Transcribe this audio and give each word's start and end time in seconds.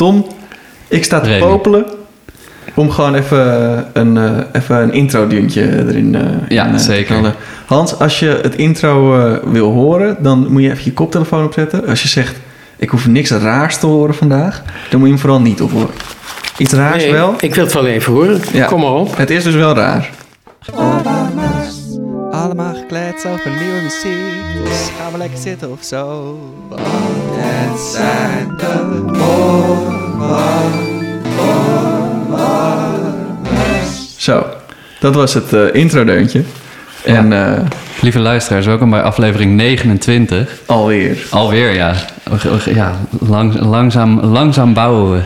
Tom, 0.00 0.26
ik 0.88 1.04
sta 1.04 1.20
te 1.20 1.36
popelen 1.40 1.84
om 2.74 2.90
gewoon 2.90 3.14
even 3.14 3.86
een, 3.92 4.16
eh 4.16 4.38
even 4.52 4.76
een 4.82 4.92
intro-duntje 4.92 5.62
erin 5.62 6.14
eh, 6.14 6.22
Ja, 6.48 6.64
in, 6.64 6.70
eh, 6.70 6.76
te 6.76 6.82
zeker. 6.82 7.04
knallen. 7.14 7.34
Hans, 7.66 7.98
als 7.98 8.18
je 8.18 8.38
het 8.42 8.54
intro 8.54 9.18
eh, 9.18 9.36
wil 9.44 9.70
horen, 9.72 10.16
dan 10.20 10.46
moet 10.52 10.62
je 10.62 10.70
even 10.70 10.84
je 10.84 10.92
koptelefoon 10.92 11.44
opzetten. 11.44 11.86
Als 11.86 12.02
je 12.02 12.08
zegt, 12.08 12.36
ik 12.76 12.88
hoef 12.88 13.06
niks 13.06 13.30
raars 13.30 13.78
te 13.78 13.86
horen 13.86 14.14
vandaag, 14.14 14.62
dan 14.90 14.98
moet 14.98 15.08
je 15.08 15.14
hem 15.14 15.22
vooral 15.22 15.40
niet 15.40 15.60
ophoren. 15.62 15.94
Iets 16.56 16.72
raars 16.72 17.02
Nee, 17.02 17.12
wel. 17.12 17.34
ik 17.40 17.54
wil 17.54 17.64
het 17.64 17.72
wel 17.72 17.86
even 17.86 18.12
horen. 18.12 18.40
Ja. 18.52 18.66
Kom 18.66 18.80
maar 18.80 18.92
op. 18.94 19.16
Het 19.16 19.30
is 19.30 19.44
dus 19.44 19.54
wel 19.54 19.74
raar. 19.74 20.10
Allemaal 22.30 22.74
gekleed 22.74 23.26
over 23.32 23.50
nieuwe 23.60 23.80
muziek. 23.82 24.64
Dus 24.64 24.90
gaan 25.00 25.12
we 25.12 25.18
lekker 25.18 25.38
zitten 25.38 25.70
of 25.70 25.82
zo. 25.84 26.38
Het 27.70 27.80
zijn 27.80 28.56
de 28.56 28.88
Zo, 34.16 34.46
dat 35.00 35.14
was 35.14 35.34
het 35.34 35.52
eh 35.52 35.74
intro-deuntje. 35.74 36.42
En 37.04 37.32
eh, 37.32 37.66
Lieve 38.00 38.18
luisteraars, 38.18 38.66
welkom 38.66 38.90
bij 38.90 39.02
aflevering 39.02 39.56
29. 39.56 40.60
alweer. 40.66 41.26
Alweer, 41.30 41.74
ja. 41.74 41.94
Ja 42.74 42.92
lang, 43.20 43.60
langzaam, 43.60 44.20
langzaam 44.20 44.74
bouwen 44.74 45.12
we. 45.12 45.20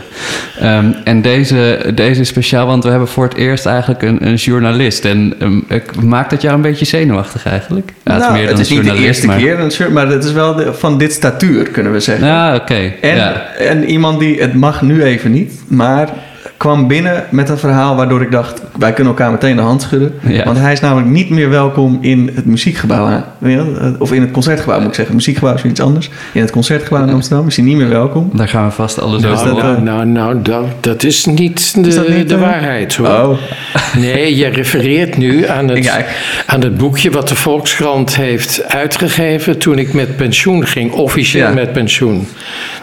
Ehm, 0.59 0.91
en 1.03 1.21
deze, 1.21 1.91
deze 1.95 2.21
is 2.21 2.27
speciaal, 2.27 2.65
want 2.67 2.83
we 2.83 2.89
hebben 2.89 3.07
voor 3.07 3.23
het 3.23 3.33
eerst 3.35 3.65
eigenlijk 3.65 4.01
een, 4.01 4.27
een 4.27 4.35
journalist. 4.35 5.05
En 5.05 5.33
ehm, 5.39 5.57
ik- 5.67 6.03
maakt 6.03 6.29
dat 6.29 6.41
jou 6.41 6.55
een 6.55 6.61
beetje 6.61 6.85
zenuwachtig 6.85 7.45
eigenlijk? 7.45 7.93
Ja, 8.03 8.11
het 8.13 8.21
is 8.21 8.27
nou, 8.27 8.33
meer 8.37 8.47
dan 8.47 8.51
het 8.57 8.65
is 8.65 8.69
niet 8.69 8.83
de 8.83 8.95
eerste 8.97 9.27
maar... 9.27 9.37
keer, 9.37 9.59
een 9.59 9.93
maar 9.93 10.07
het 10.07 10.23
is 10.23 10.31
wel 10.31 10.55
de- 10.55 10.73
van 10.73 10.97
dit 10.97 11.13
statuur, 11.13 11.63
kunnen 11.63 11.91
we 11.91 11.99
zeggen. 11.99 12.27
Ja, 12.27 12.55
oké. 12.55 12.91
En, 13.01 13.15
Ja. 13.15 13.45
en 13.59 13.83
iemand 13.85 14.19
die, 14.19 14.41
het 14.41 14.53
mag 14.53 14.81
nu 14.81 15.03
even 15.03 15.31
niet, 15.31 15.53
maar 15.67 16.09
kwam 16.57 16.87
binnen 16.87 17.23
met 17.29 17.49
een 17.49 17.57
verhaal 17.57 17.95
waardoor 17.95 18.21
ik 18.21 18.31
dacht, 18.31 18.61
wij 18.77 18.93
kunnen 18.93 19.13
elkaar 19.13 19.31
meteen 19.31 19.55
de 19.55 19.61
hand 19.61 19.81
schudden. 19.81 20.13
Ja. 20.27 20.43
Want 20.43 20.57
hij 20.57 20.71
is 20.71 20.79
namelijk 20.79 21.07
niet 21.09 21.29
meer 21.29 21.49
welkom 21.49 21.97
in 22.01 22.31
het 22.35 22.45
muziekgebouw. 22.45 23.07
hè. 23.07 23.17
Weet 23.37 23.51
je 23.57 23.71
wel? 23.79 23.95
Of 23.99 24.11
in 24.13 24.21
het 24.21 24.31
concertgebouw 24.31 24.77
moet 24.79 24.87
ik 24.87 24.93
zeggen. 24.95 25.15
Het 25.15 25.25
muziekgebouw 25.25 25.55
is 25.55 25.63
iets 25.63 25.79
anders. 25.81 26.09
In 26.33 26.41
het 26.41 26.51
concertgebouw 26.51 27.03
in 27.03 27.13
Amsterdam 27.13 27.47
is 27.47 27.55
hij 27.55 27.65
niet 27.65 27.77
meer 27.77 27.89
welkom. 27.89 28.29
Daar 28.33 28.47
gaan 28.47 28.65
we 28.65 28.71
vast 28.71 28.99
alles 29.01 29.21
Nou, 29.21 29.33
over 29.33 29.45
dat, 29.47 29.53
horen. 29.61 29.83
nou, 29.83 30.05
nou, 30.05 30.35
nou, 30.35 30.41
dat, 30.41 30.65
dat 30.79 31.03
is 31.03 31.25
niet 31.25 31.73
de, 31.83 31.87
Is 31.87 31.95
dat 31.95 32.07
niet, 32.09 32.29
de 32.29 32.35
eh? 32.35 32.41
waarheid 32.41 32.95
hoor. 32.95 33.07
Oh, 33.07 33.37
Nee, 33.97 34.35
je 34.35 34.47
refereert 34.47 35.17
nu 35.17 35.47
aan 35.47 35.67
het, 35.67 35.83
Ja, 35.83 36.05
aan 36.45 36.61
het 36.61 36.77
boekje 36.77 37.11
wat 37.11 37.27
de 37.27 37.35
Volkskrant 37.35 38.15
heeft 38.15 38.63
uitgegeven 38.67 39.57
toen 39.57 39.77
ik 39.79 39.93
met 39.93 40.15
pensioen 40.17 40.65
ging, 40.67 40.91
officieel 40.91 41.47
Ja. 41.47 41.53
met 41.53 41.73
pensioen. 41.73 42.27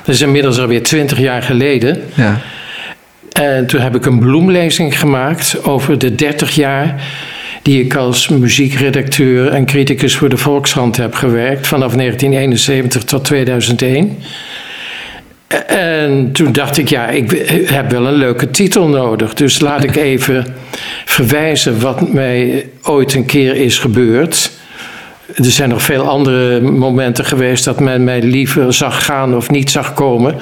Dat 0.05 0.15
is 0.15 0.21
inmiddels 0.21 0.59
alweer 0.61 0.83
twintig 0.83 1.19
jaar 1.19 1.43
geleden. 1.43 2.01
ja. 2.15 2.39
En 3.33 3.67
toen 3.67 3.81
heb 3.81 3.95
ik 3.95 4.07
een 4.07 4.19
bloemlezing 4.19 4.99
gemaakt 4.99 5.65
over 5.65 5.99
de 5.99 6.15
30 6.15 6.55
jaar 6.55 7.03
die 7.63 7.85
ik 7.85 7.95
als 7.95 8.29
muziekredacteur 8.29 9.49
en 9.49 9.67
criticus 9.67 10.17
voor 10.17 10.29
de 10.29 10.37
Volkskrant 10.37 10.97
heb 10.97 11.15
gewerkt, 11.15 11.67
vanaf 11.67 11.95
1971 11.95 13.05
tot 13.05 13.25
2001. 13.25 14.19
En 15.67 16.33
toen 16.33 16.53
dacht 16.53 16.79
ik, 16.79 16.89
ja, 16.89 17.09
ik 17.09 17.31
heb 17.65 17.91
wel 17.91 18.07
een 18.07 18.15
leuke 18.15 18.51
titel 18.51 18.89
nodig. 18.89 19.35
Dus 19.35 19.61
laat 19.61 19.85
ik 19.85 19.97
even 19.97 20.47
verwijzen 21.05 21.81
wat 21.81 22.13
mij 22.13 22.67
ooit 22.83 23.15
een 23.15 23.27
keer 23.27 23.57
is 23.57 23.79
gebeurd. 23.79 24.51
Er 25.35 25.45
zijn 25.45 25.69
nog 25.69 25.83
veel 25.83 26.09
andere 26.09 26.61
momenten 26.61 27.25
geweest 27.25 27.65
dat 27.65 27.81
men 27.81 28.05
mij 28.05 28.23
liever 28.23 28.75
zag 28.75 29.05
gaan 29.05 29.37
of 29.37 29.51
niet 29.51 29.71
zag 29.71 29.95
komen. 29.95 30.35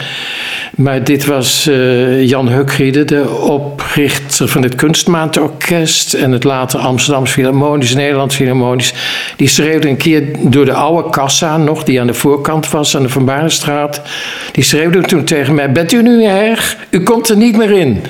Maar 0.76 1.04
dit 1.04 1.24
was 1.24 1.66
eh, 1.66 2.28
Jan 2.28 2.48
Hukriede, 2.48 3.04
de 3.04 3.30
oprichter 3.30 4.48
van 4.48 4.62
het 4.62 4.74
Kunstmaandorkest 4.74 6.14
en 6.14 6.32
het 6.32 6.44
later 6.44 6.80
Amsterdams 6.80 7.30
Philharmonisch, 7.30 7.94
Nederlands 7.94 8.34
Philharmonisch. 8.34 8.94
Die 9.36 9.48
schreeuwde 9.48 9.88
een 9.88 9.96
keer 9.96 10.24
door 10.40 10.64
de 10.64 10.74
oude 10.74 11.10
kassa 11.10 11.56
nog, 11.56 11.84
die 11.84 12.00
aan 12.00 12.06
de 12.06 12.14
voorkant 12.14 12.70
was, 12.70 12.96
aan 12.96 13.02
de 13.02 13.08
Van 13.08 13.24
Barenstraat. 13.24 14.02
Die 14.52 14.64
schreeuwde 14.64 15.00
toen 15.00 15.24
tegen 15.24 15.54
mij, 15.54 15.72
bent 15.72 15.92
u 15.92 16.02
nu 16.02 16.24
erg? 16.24 16.76
U 16.90 17.02
komt 17.02 17.28
er 17.28 17.36
niet 17.36 17.56
meer 17.56 17.70
in 17.70 18.02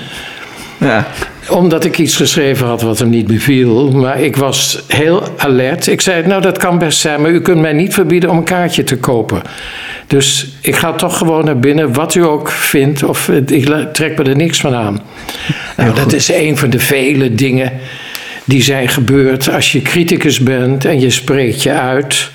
ja. 0.80 1.06
Omdat 1.50 1.84
ik 1.84 1.98
iets 1.98 2.16
geschreven 2.16 2.66
had 2.66 2.82
wat 2.82 2.98
hem 2.98 3.08
niet 3.10 3.26
beviel. 3.26 3.90
Maar 3.90 4.20
ik 4.20 4.36
was 4.36 4.82
heel 4.86 5.22
alert. 5.36 5.86
Ik 5.86 6.00
zei, 6.00 6.26
nou 6.26 6.42
dat 6.42 6.58
kan 6.58 6.78
best 6.78 6.98
zijn, 6.98 7.20
maar 7.20 7.30
u 7.30 7.40
kunt 7.40 7.60
mij 7.60 7.72
niet 7.72 7.94
verbieden 7.94 8.30
om 8.30 8.36
een 8.36 8.44
kaartje 8.44 8.84
te 8.84 8.96
kopen. 8.96 9.42
Dus 10.06 10.48
ik 10.60 10.76
ga 10.76 10.92
toch 10.92 11.18
gewoon 11.18 11.44
naar 11.44 11.58
binnen, 11.58 11.92
wat 11.92 12.14
u 12.14 12.24
ook 12.24 12.50
vindt. 12.50 13.02
Of 13.02 13.28
ik 13.28 13.86
trek 13.92 14.18
me 14.18 14.24
er 14.24 14.36
niks 14.36 14.60
van 14.60 14.74
aan. 14.74 15.00
Nou, 15.76 15.94
dat 15.94 16.12
is 16.12 16.32
een 16.32 16.56
van 16.56 16.70
de 16.70 16.78
vele 16.78 17.34
dingen 17.34 17.72
die 18.44 18.62
zijn 18.62 18.88
gebeurd 18.88 19.50
als 19.50 19.72
je 19.72 19.82
criticus 19.82 20.40
bent 20.40 20.84
en 20.84 21.00
je 21.00 21.10
spreekt 21.10 21.62
je 21.62 21.72
uit. 21.72 22.30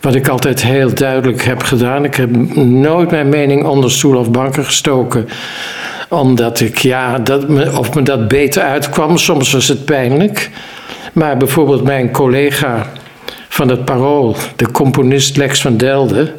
Wat 0.00 0.14
ik 0.14 0.28
altijd 0.28 0.62
heel 0.62 0.94
duidelijk 0.94 1.44
heb 1.44 1.62
gedaan. 1.62 2.04
Ik 2.04 2.14
heb 2.14 2.36
nooit 2.56 3.10
mijn 3.10 3.28
mening 3.28 3.64
onder 3.64 3.90
stoel 3.90 4.16
of 4.16 4.30
banken 4.30 4.64
gestoken. 4.64 5.28
Omdat 6.08 6.60
ik, 6.60 6.78
ja, 6.78 7.18
dat 7.18 7.48
me, 7.48 7.78
of 7.78 7.94
me 7.94 8.02
dat 8.02 8.28
beter 8.28 8.62
uitkwam. 8.62 9.16
Soms 9.16 9.52
was 9.52 9.68
het 9.68 9.84
pijnlijk. 9.84 10.50
Maar 11.12 11.36
bijvoorbeeld 11.36 11.82
mijn 11.82 12.10
collega 12.10 12.92
van 13.48 13.68
het 13.68 13.84
Parool, 13.84 14.36
de 14.56 14.70
componist 14.70 15.36
Lex 15.36 15.60
van 15.60 15.76
Delden. 15.76 16.30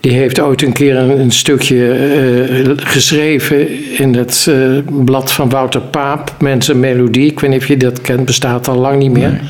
Die 0.00 0.12
heeft 0.12 0.40
ooit 0.40 0.62
een 0.62 0.72
keer 0.72 0.96
een, 0.96 1.20
een 1.20 1.30
stukje 1.30 1.92
eh, 1.92 2.70
geschreven 2.76 3.68
in 3.98 4.14
het 4.14 4.46
eh, 4.48 4.94
blad 5.04 5.32
van 5.32 5.48
Wouter 5.48 5.80
Paap, 5.80 6.34
Mensen 6.38 6.80
Melodie. 6.80 7.30
Ik 7.30 7.40
weet 7.40 7.50
niet 7.50 7.60
of 7.60 7.68
je 7.68 7.76
dat 7.76 8.00
kent, 8.00 8.24
bestaat 8.24 8.68
al 8.68 8.76
lang 8.76 8.98
niet 8.98 9.12
meer. 9.12 9.40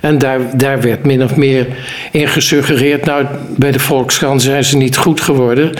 En 0.00 0.18
daar, 0.18 0.40
daar 0.56 0.80
werd 0.80 1.04
min 1.04 1.22
of 1.22 1.36
meer 1.36 1.66
in 2.12 2.28
gesuggereerd, 2.28 3.04
nou, 3.04 3.26
bij 3.56 3.70
de 3.70 3.78
Volkskrant 3.78 4.42
zijn 4.42 4.64
ze 4.64 4.76
niet 4.76 4.96
goed 4.96 5.20
geworden. 5.20 5.72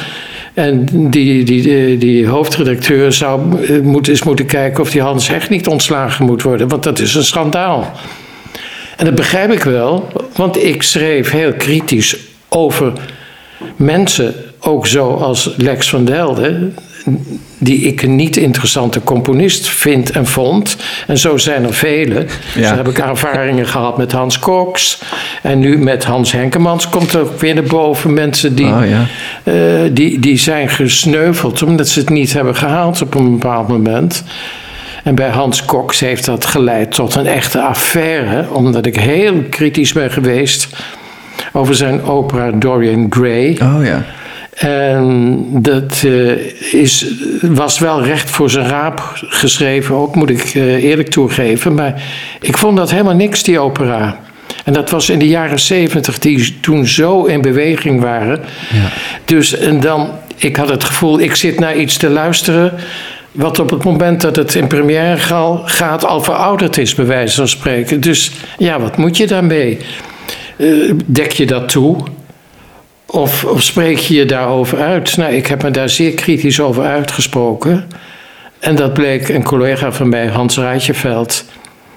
En 0.55 0.85
die, 1.11 1.45
die, 1.45 1.63
die, 1.63 1.99
die 1.99 2.27
hoofdredacteur 2.27 3.13
zou 3.13 3.65
eh, 3.67 3.81
moeten, 3.81 4.13
eens 4.13 4.23
moeten 4.23 4.47
kijken 4.47 4.83
of 4.83 4.91
die 4.91 5.03
Hans 5.03 5.29
Hecht 5.29 5.51
niet 5.51 5.67
ontslagen 5.67 6.25
moet 6.25 6.43
worden, 6.43 6.69
want 6.69 6.83
dat 6.83 6.99
is 6.99 7.15
een 7.15 7.25
schandaal. 7.25 7.93
En 8.97 9.05
dat 9.05 9.15
begrijp 9.15 9.53
ik 9.53 9.63
wel, 9.63 10.09
want 10.35 10.65
ik 10.65 10.83
schreef 10.83 11.31
heel 11.31 11.53
kritisch 11.53 12.17
over 12.49 12.93
mensen, 13.77 14.35
ook 14.61 14.87
zoals 14.87 15.55
Lex 15.57 15.91
van 15.91 16.05
Delden, 16.05 16.77
die 17.59 17.81
ik 17.81 18.03
een 18.03 18.17
niet 18.17 18.37
interessante 18.37 19.03
componist 19.03 19.69
vind 19.69 20.11
en 20.11 20.27
vond. 20.27 20.77
En 21.07 21.19
zo 21.19 21.37
zijn 21.37 21.65
er 21.65 21.75
velen. 21.75 22.29
Ja. 22.55 22.69
Zo 22.69 22.75
heb 22.75 22.89
ik 22.89 22.99
ervaringen 22.99 23.67
gehad 23.67 23.99
met 23.99 24.13
Hans 24.13 24.39
Cox. 24.39 25.03
En 25.43 25.59
nu 25.59 25.79
met 25.79 26.05
Hans 26.05 26.33
Henkemans 26.33 26.89
komt 26.89 27.13
er 27.13 27.21
ook 27.21 27.41
weer 27.41 27.55
naar 27.55 27.63
boven. 27.63 28.15
Mensen 28.15 28.55
die, 28.55 28.67
Oh, 28.67 28.83
ja. 28.89 29.07
eh, 29.43 29.55
die, 29.93 30.19
die 30.19 30.39
zijn 30.39 30.69
gesneuveld 30.69 31.63
omdat 31.63 31.89
ze 31.89 31.99
het 32.01 32.09
niet 32.09 32.33
hebben 32.33 32.57
gehaald 32.57 33.03
op 33.03 33.15
een 33.15 33.31
bepaald 33.31 33.69
moment. 33.69 34.25
En 35.05 35.15
bij 35.15 35.29
Hans 35.29 35.65
Cox 35.65 36.01
heeft 36.01 36.25
dat 36.25 36.47
geleid 36.47 36.93
tot 36.93 37.15
een 37.15 37.27
echte 37.27 37.61
affaire, 37.61 38.51
omdat 38.53 38.87
ik 38.87 38.97
heel 38.97 39.43
kritisch 39.51 39.93
ben 39.93 40.11
geweest 40.11 40.69
over 41.53 41.75
zijn 41.75 42.03
opera 42.03 42.51
Dorian 42.51 43.07
Gray. 43.11 43.59
Oh 43.63 43.85
ja. 43.85 44.05
En 44.61 45.47
dat 45.53 46.03
eh, 46.05 46.73
is, 46.73 47.07
was 47.41 47.79
wel 47.79 48.03
recht 48.03 48.31
voor 48.31 48.51
zijn 48.51 48.67
raap 48.67 49.13
geschreven, 49.15 49.95
ook 49.95 50.15
moet 50.15 50.31
ik 50.31 50.43
eh, 50.55 50.85
eerlijk 50.85 51.09
toegeven. 51.09 51.75
Maar 51.75 52.03
ik 52.41 52.57
vond 52.57 52.77
dat 52.77 52.91
helemaal 52.91 53.15
niks, 53.15 53.43
die 53.43 53.59
opera. 53.59 54.21
En 54.65 54.73
dat 54.73 54.91
was 54.91 55.11
in 55.11 55.19
de 55.19 55.29
jaren 55.29 55.61
zeventig, 55.61 56.19
die 56.19 56.59
toen 56.61 56.87
zo 56.87 57.25
in 57.25 57.41
beweging 57.41 58.01
waren. 58.01 58.41
Dus 59.25 59.57
en 59.57 59.81
dan, 59.81 60.11
ik 60.37 60.57
had 60.57 60.69
het 60.69 60.85
gevoel, 60.85 61.21
ik 61.21 61.35
zit 61.35 61.59
naar 61.59 61.77
iets 61.77 61.97
te 61.97 62.09
luisteren. 62.09 62.73
Wat 63.33 63.59
op 63.59 63.71
het 63.71 63.85
moment 63.85 64.21
dat 64.21 64.37
het 64.37 64.55
in 64.55 64.67
première 64.67 65.17
gaat 65.65 66.05
al 66.05 66.23
verouderd 66.23 66.79
is, 66.79 66.95
bij 66.95 67.07
wijze 67.07 67.37
van 67.37 67.49
spreken. 67.49 68.01
Dus 68.01 68.31
ja, 68.59 68.81
wat 68.81 68.97
moet 68.97 69.17
je 69.17 69.27
daarmee? 69.27 69.79
Eh, 70.57 70.67
dek 71.07 71.33
je 71.33 71.47
dat 71.47 71.69
toe? 71.69 71.97
Of, 73.11 73.47
spreek 73.57 73.99
je 73.99 74.15
je 74.15 74.25
daarover 74.25 74.81
uit? 74.81 75.17
Nou, 75.17 75.33
ik 75.35 75.47
heb 75.47 75.63
me 75.63 75.71
daar 75.71 75.89
zeer 75.89 76.15
kritisch 76.15 76.61
over 76.61 76.85
uitgesproken. 76.85 77.89
En 78.59 78.77
dat 78.77 78.95
bleek 78.95 79.29
een 79.29 79.43
collega 79.43 79.93
van 79.93 80.09
mij, 80.09 80.27
Hans 80.27 80.57
Rijtjeveld, 80.57 81.45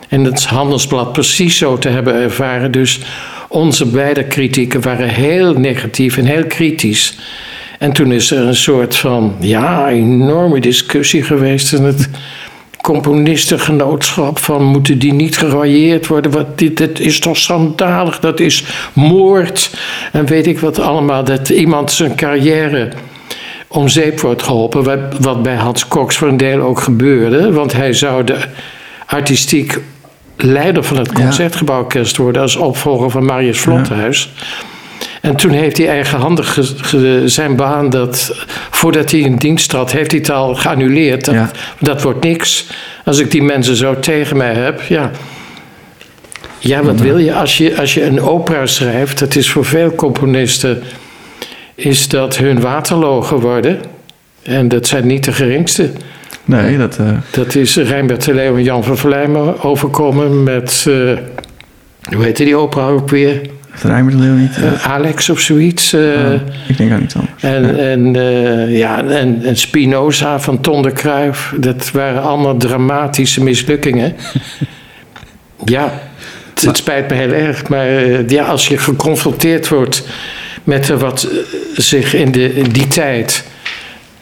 in 0.08 0.26
het 0.26 0.46
Handelsblad 0.46 1.14
precies 1.14 1.58
zo 1.58 1.78
te 1.78 1.90
hebben 1.90 2.14
ervaren. 2.14 2.72
Dus 2.72 3.00
onze 3.48 3.86
beide 3.86 4.24
kritieken 4.24 4.82
waren 4.82 5.10
heel 5.10 5.54
negatief 5.54 6.18
en 6.18 6.26
heel 6.26 6.46
kritisch. 6.46 7.18
En 7.80 7.94
toen 7.94 8.12
is 8.12 8.32
er 8.32 8.48
een 8.48 8.56
soort 8.56 8.96
van, 8.96 9.36
ja, 9.40 9.90
enorme 9.90 10.60
discussie 10.60 11.24
geweest 11.24 11.74
in 11.74 11.84
het 11.84 12.10
componistengenootschap 12.84 14.40
van 14.40 14.64
moeten 14.64 15.00
die 15.00 15.14
niet 15.14 15.38
geraaieerd 15.38 16.08
worden? 16.08 16.32
Wat, 16.32 16.58
dit, 16.58 16.78
dit 16.78 17.00
is 17.00 17.20
toch 17.20 17.38
schandalig, 17.38 18.20
dat 18.20 18.40
is 18.40 18.64
moord. 18.94 19.78
En 20.12 20.26
weet 20.26 20.48
ik 20.48 20.60
wat 20.60 20.80
allemaal, 20.80 21.24
dat 21.24 21.50
iemand 21.50 21.92
zijn 21.92 22.16
carrière 22.16 22.92
om 23.68 23.88
zeep 23.88 24.20
wordt 24.20 24.44
geholpen. 24.44 24.84
Wat, 24.84 25.00
wat 25.20 25.44
bij 25.44 25.56
Hans 25.56 25.88
Cox 25.88 26.16
voor 26.18 26.28
een 26.28 26.38
deel 26.38 26.62
ook 26.62 26.80
gebeurde. 26.80 27.52
Want 27.52 27.74
hij 27.74 27.94
zou 27.94 28.24
de 28.24 28.38
artistiek 29.06 29.80
leider 30.38 30.84
van 30.84 30.98
het 30.98 31.12
Concertgebouworkest 31.12 32.18
worden... 32.18 32.42
als 32.42 32.56
opvolger 32.56 33.10
van 33.10 33.26
Marius 33.26 33.60
Vlothuis. 33.60 34.34
En 35.24 35.36
toen 35.36 35.52
heeft 35.52 35.78
hij 35.78 35.88
eigenhandig 35.90 36.54
ge- 36.54 36.74
ge- 36.78 37.22
zijn 37.26 37.56
baan, 37.56 37.90
dat, 37.90 38.46
voordat 38.72 39.12
hij 39.12 39.20
in 39.20 39.36
dienst 39.36 39.70
trad, 39.70 39.92
heeft 39.92 40.12
hij 40.12 40.20
het 40.20 40.30
al 40.30 40.56
geannuleerd. 40.56 41.26
Dat, 41.26 41.34
Ja. 41.34 41.52
dat 41.80 42.02
wordt 42.02 42.24
niks. 42.24 42.66
Als 43.06 43.20
ik 43.20 43.32
die 43.32 43.42
mensen 43.44 43.76
zo 43.76 44.00
tegen 44.00 44.38
mij 44.38 44.54
heb, 44.54 44.82
ja. 44.82 45.12
Ja, 46.60 46.84
wat 46.84 47.00
wil 47.00 47.18
je? 47.18 47.34
Als 47.34 47.58
je, 47.58 47.78
als 47.78 47.94
je 47.94 48.04
een 48.06 48.22
opera 48.22 48.66
schrijft, 48.66 49.20
dat 49.20 49.36
is 49.36 49.50
voor 49.52 49.66
veel 49.66 49.96
componisten, 49.96 50.82
is 51.76 52.08
dat 52.08 52.38
hun 52.38 52.60
Waterloo 52.62 53.22
geworden. 53.22 53.80
En 54.42 54.68
dat 54.68 54.88
zijn 54.88 55.08
niet 55.08 55.24
de 55.24 55.32
geringste. 55.32 55.92
Nee, 56.46 56.78
dat... 56.78 56.98
eh, 56.98 57.08
Dat 57.32 57.56
is 57.56 57.76
Rijnbert 57.78 58.26
de 58.26 58.34
Leeuw 58.34 58.56
en 58.56 58.64
Jan 58.64 58.84
van 58.84 58.98
Verlijmen 58.98 59.62
overkomen 59.64 60.44
met, 60.44 60.86
eh, 60.88 60.94
hoe 62.16 62.24
heette 62.24 62.44
die 62.44 62.56
opera 62.56 62.88
ook 62.88 63.10
weer? 63.10 63.42
Het 63.82 64.10
de 64.10 64.18
Leeuw 64.18 64.34
niet. 64.34 64.58
eh, 64.58 64.92
Alex 64.92 65.30
of 65.30 65.40
zoiets. 65.40 65.94
eh, 65.94 66.34
ik 66.68 66.78
denk 66.78 66.92
aan 66.92 67.02
iets 67.02 67.16
anders. 67.16 67.44
en, 67.44 67.80
en, 67.80 68.16
eh, 68.16 68.78
ja, 68.78 69.04
en, 69.04 69.42
en 69.44 69.56
Spinoza 69.58 70.40
van 70.40 70.62
Ton 70.62 70.82
de 70.82 70.92
Kruif. 70.92 71.54
Dat 71.58 71.92
waren 71.92 72.22
allemaal 72.22 72.58
dramatische 72.58 73.44
mislukkingen. 73.44 74.16
ja, 75.66 75.94
het, 76.54 76.64
het 76.64 76.78
spijt 76.78 77.10
me 77.10 77.16
heel 77.16 77.32
erg. 77.32 77.68
Maar 77.70 77.88
ja, 78.28 78.44
als 78.44 78.68
je 78.68 78.78
geconfronteerd 78.78 79.68
wordt 79.68 80.04
met 80.64 80.88
wat 80.88 81.30
zich 81.76 82.14
in, 82.14 82.32
de, 82.32 82.56
in 82.56 82.70
die 82.70 82.88
tijd 82.88 83.44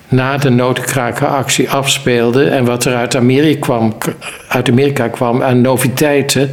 na 0.07 0.37
de 0.37 0.49
notenkrakeractie 0.49 1.69
afspeelde 1.69 2.45
en 2.49 2.65
wat 2.65 2.85
er 2.85 2.95
uit 2.95 3.15
Amerika 3.15 3.59
kwam, 3.59 3.97
uit 4.47 4.69
Amerika 4.69 5.07
kwam 5.07 5.43
aan 5.43 5.61
noviteiten 5.61 6.51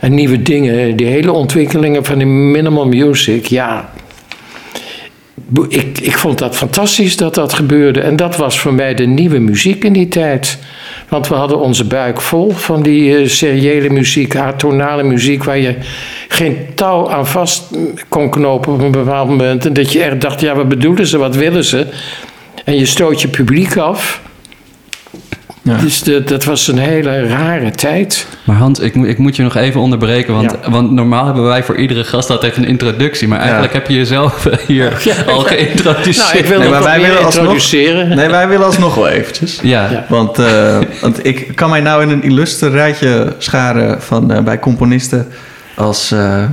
en 0.00 0.14
nieuwe 0.14 0.42
dingen, 0.42 0.96
die 0.96 1.06
hele 1.06 1.32
ontwikkelingen 1.32 2.04
van 2.04 2.18
de 2.18 2.24
minimal 2.24 2.86
music, 2.86 3.46
ja. 3.46 3.90
Ik, 5.68 5.98
ik 6.00 6.18
vond 6.18 6.38
dat 6.38 6.56
fantastisch 6.56 7.16
dat 7.16 7.34
dat 7.34 7.52
gebeurde. 7.52 8.00
En 8.00 8.16
dat 8.16 8.36
was 8.36 8.60
voor 8.60 8.74
mij 8.74 8.94
de 8.94 9.06
nieuwe 9.06 9.38
muziek 9.38 9.84
in 9.84 9.92
die 9.92 10.08
tijd. 10.08 10.58
Want 11.08 11.28
we 11.28 11.34
hadden 11.34 11.58
onze 11.58 11.84
buik 11.84 12.20
vol 12.20 12.50
van 12.50 12.82
die 12.82 13.16
eh, 13.16 13.28
seriële 13.28 13.90
muziek, 13.90 14.36
atonale 14.36 15.02
muziek, 15.02 15.44
waar 15.44 15.58
je 15.58 15.74
geen 16.28 16.56
touw 16.74 17.10
aan 17.10 17.26
vast 17.26 17.64
kon 18.08 18.30
knopen 18.30 18.72
op 18.72 18.80
een 18.80 18.90
bepaald 18.90 19.28
moment. 19.28 19.66
En 19.66 19.72
dat 19.72 19.92
je 19.92 20.02
echt 20.02 20.20
dacht, 20.20 20.40
ja, 20.40 20.54
wat 20.54 20.68
bedoelen 20.68 21.06
ze, 21.06 21.18
wat 21.18 21.36
willen 21.36 21.64
ze? 21.64 21.86
En 22.64 22.78
je 22.78 22.86
stoot 22.86 23.20
je 23.20 23.28
publiek 23.28 23.76
af. 23.76 24.20
Ja. 25.62 25.76
Dus 25.76 26.02
de- 26.02 26.24
dat 26.24 26.44
was 26.44 26.68
een 26.68 26.78
hele 26.78 27.26
rare 27.26 27.70
tijd. 27.70 28.26
Maar 28.44 28.56
Hans, 28.56 28.78
ik, 28.78 28.94
moet- 28.94 29.06
ik 29.06 29.18
moet 29.18 29.36
je 29.36 29.42
nog 29.42 29.56
even 29.56 29.80
onderbreken. 29.80 30.34
Want, 30.34 30.54
want 30.68 30.90
normaal 30.90 31.24
hebben 31.24 31.44
wij 31.44 31.64
voor 31.64 31.76
iedere 31.76 32.04
gast 32.04 32.30
altijd 32.30 32.56
een 32.56 32.64
introductie. 32.64 33.28
Maar 33.28 33.38
eigenlijk 33.40 33.72
heb 33.72 33.86
je 33.88 33.94
jezelf 33.94 34.46
hier 34.66 35.00
Ja. 35.04 35.32
al 35.32 35.40
geïntroduceerd. 35.40 36.16
Nou, 36.32 36.38
ik 36.38 36.44
wil 36.44 36.58
Nee, 36.58 36.68
het 36.68 36.76
maar 36.76 36.82
wij 36.88 37.00
willen 37.00 37.24
alsnog- 37.24 37.42
introduceren. 37.42 38.16
Nee, 38.16 38.28
wij 38.28 38.48
willen 38.48 38.66
alsnog 38.66 38.94
wel 38.94 39.08
eventjes. 39.08 39.58
ja. 39.62 39.90
Ja. 39.90 40.04
Want, 40.08 40.38
eh, 40.38 40.78
want 41.00 41.26
ik 41.26 41.52
kan 41.56 41.70
mij 41.70 41.80
nou 41.80 42.02
in 42.02 42.10
een 42.10 42.22
illustre 42.22 42.68
rijtje 42.68 43.34
scharen 43.38 44.02
van, 44.02 44.32
eh, 44.32 44.42
bij 44.42 44.58
componisten 44.58 45.26
als 45.74 46.12
eh 46.12 46.44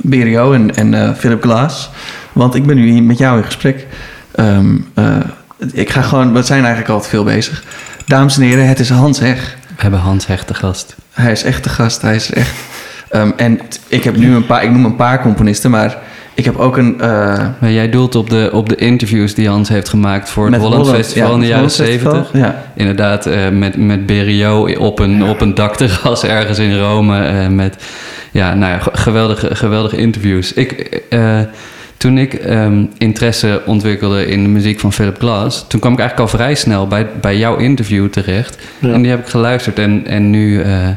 Berio 0.00 0.52
en, 0.52 0.74
en 0.76 0.94
eh, 0.94 1.10
Philip 1.16 1.42
Glass. 1.42 1.90
Want 2.32 2.54
ik 2.54 2.66
ben 2.66 2.76
nu 2.76 2.90
hier 2.90 3.02
met 3.02 3.18
jou 3.18 3.38
in 3.38 3.44
gesprek. 3.44 3.86
Ehm, 4.34 4.76
eh, 4.94 5.16
ik 5.72 5.90
ga 5.90 6.02
gewoon, 6.02 6.32
we 6.32 6.42
zijn 6.42 6.60
eigenlijk 6.60 6.90
altijd 6.92 7.10
veel 7.10 7.24
bezig. 7.24 7.62
Dames 8.06 8.36
en 8.36 8.42
heren, 8.42 8.68
het 8.68 8.78
is 8.80 8.90
Hans 8.90 9.18
Heg. 9.18 9.56
We 9.76 9.82
hebben 9.82 10.00
Hans 10.00 10.26
Hecht 10.26 10.48
de 10.48 10.54
gast. 10.54 10.94
Hij 11.12 11.32
is 11.32 11.42
echt 11.42 11.62
de 11.64 11.68
gast, 11.70 12.02
hij 12.02 12.14
is 12.14 12.30
echt. 12.32 12.54
Ehm, 13.10 13.30
en 13.36 13.60
ik 13.88 14.04
heb 14.04 14.16
nu 14.16 14.34
een 14.34 14.46
paar, 14.46 14.64
ik 14.64 14.70
noem 14.70 14.84
een 14.84 14.96
paar 14.96 15.22
componisten, 15.22 15.70
maar 15.70 15.96
ik 16.34 16.44
heb 16.44 16.56
ook 16.56 16.76
een. 16.76 17.00
eh, 17.00 17.08
Maar 17.58 17.70
jij 17.70 17.90
doelt 17.90 18.14
op 18.14 18.30
de, 18.30 18.48
op 18.52 18.68
de 18.68 18.74
interviews 18.76 19.34
die 19.34 19.48
Hans 19.48 19.68
heeft 19.68 19.88
gemaakt 19.88 20.30
voor 20.30 20.46
het 20.50 20.56
Holland 20.60 20.74
Holland- 20.82 20.96
Festival 20.96 21.28
ja, 21.28 21.34
in 21.34 21.40
de 21.40 21.46
jaren 21.46 21.70
70. 21.70 22.28
Ja, 22.32 22.62
Inderdaad, 22.74 23.26
eh, 23.26 23.48
met, 23.48 23.76
met 23.76 24.06
Berio 24.06 24.66
op 24.78 24.98
een, 24.98 25.24
op 25.24 25.40
een 25.40 25.54
dakterras 25.54 26.24
ergens 26.24 26.58
in 26.58 26.78
Rome. 26.78 27.24
eh, 27.24 27.48
met 27.48 27.76
ja, 28.30 28.54
nou 28.54 28.72
ja, 28.72 28.78
ge- 28.78 28.90
geweldige, 28.92 29.54
geweldige 29.54 29.96
interviews. 29.96 30.52
Ik, 30.52 31.00
toen 31.96 32.18
ik 32.18 32.34
ehm, 32.34 32.84
interesse 32.98 33.62
ontwikkelde 33.66 34.26
in 34.26 34.42
de 34.42 34.48
muziek 34.48 34.80
van 34.80 34.92
Philip 34.92 35.18
Glass, 35.18 35.64
toen 35.68 35.80
kwam 35.80 35.92
ik 35.92 35.98
eigenlijk 35.98 36.30
al 36.30 36.38
vrij 36.38 36.54
snel 36.54 36.86
bij, 36.86 37.06
bij 37.20 37.38
jouw 37.38 37.56
interview 37.56 38.08
terecht. 38.08 38.58
Ja. 38.78 38.92
En 38.92 39.02
die 39.02 39.10
heb 39.10 39.20
ik 39.20 39.26
geluisterd. 39.26 39.78
En, 39.78 40.06
en 40.06 40.30
nu, 40.30 40.62
eh, 40.62 40.88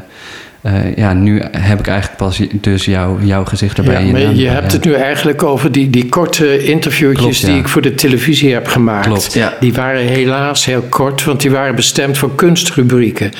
eh, 0.62 0.96
ja, 0.96 1.12
nu 1.12 1.42
heb 1.50 1.78
ik 1.78 1.86
eigenlijk 1.86 2.18
pas 2.18 2.40
dus 2.52 2.84
jouw 2.84 3.18
jouw 3.22 3.44
gezicht 3.44 3.78
erbij. 3.78 3.92
Ja, 3.94 4.00
in 4.00 4.12
maar 4.12 4.20
naam. 4.20 4.34
je 4.34 4.48
hebt 4.48 4.72
Ja. 4.72 4.76
het 4.76 4.84
nu 4.84 4.92
eigenlijk 4.92 5.42
over 5.42 5.72
die, 5.72 5.90
die 5.90 6.08
korte 6.08 6.64
interviewtjes 6.64 7.18
Klopt, 7.24 7.40
ja. 7.40 7.46
die 7.46 7.56
ik 7.58 7.68
voor 7.68 7.82
de 7.82 7.94
televisie 7.94 8.52
heb 8.52 8.66
gemaakt. 8.66 9.06
Klopt, 9.06 9.32
ja. 9.32 9.56
Die 9.60 9.72
waren 9.72 10.00
helaas 10.02 10.64
heel 10.64 10.84
kort, 10.88 11.24
want 11.24 11.40
die 11.40 11.50
waren 11.50 11.74
bestemd 11.74 12.18
voor 12.18 12.34
kunstrubrieken. 12.34 13.30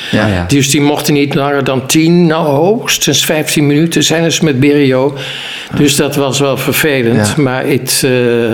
Dus 0.48 0.70
die 0.70 0.80
mochten 0.80 1.14
niet 1.14 1.34
langer 1.34 1.64
dan 1.64 1.86
10, 1.86 2.26
nou 2.26 2.46
hoogstens 2.46 3.24
15 3.24 3.66
minuten 3.66 4.02
zijn 4.04 4.24
eens 4.24 4.40
met 4.40 4.60
Berio. 4.60 5.16
Dus 5.76 5.96
dat 5.96 6.16
was 6.16 6.38
wel 6.40 6.56
vervelend. 6.56 7.36
Maar 7.36 7.66
het, 7.66 8.02
eh, 8.04 8.52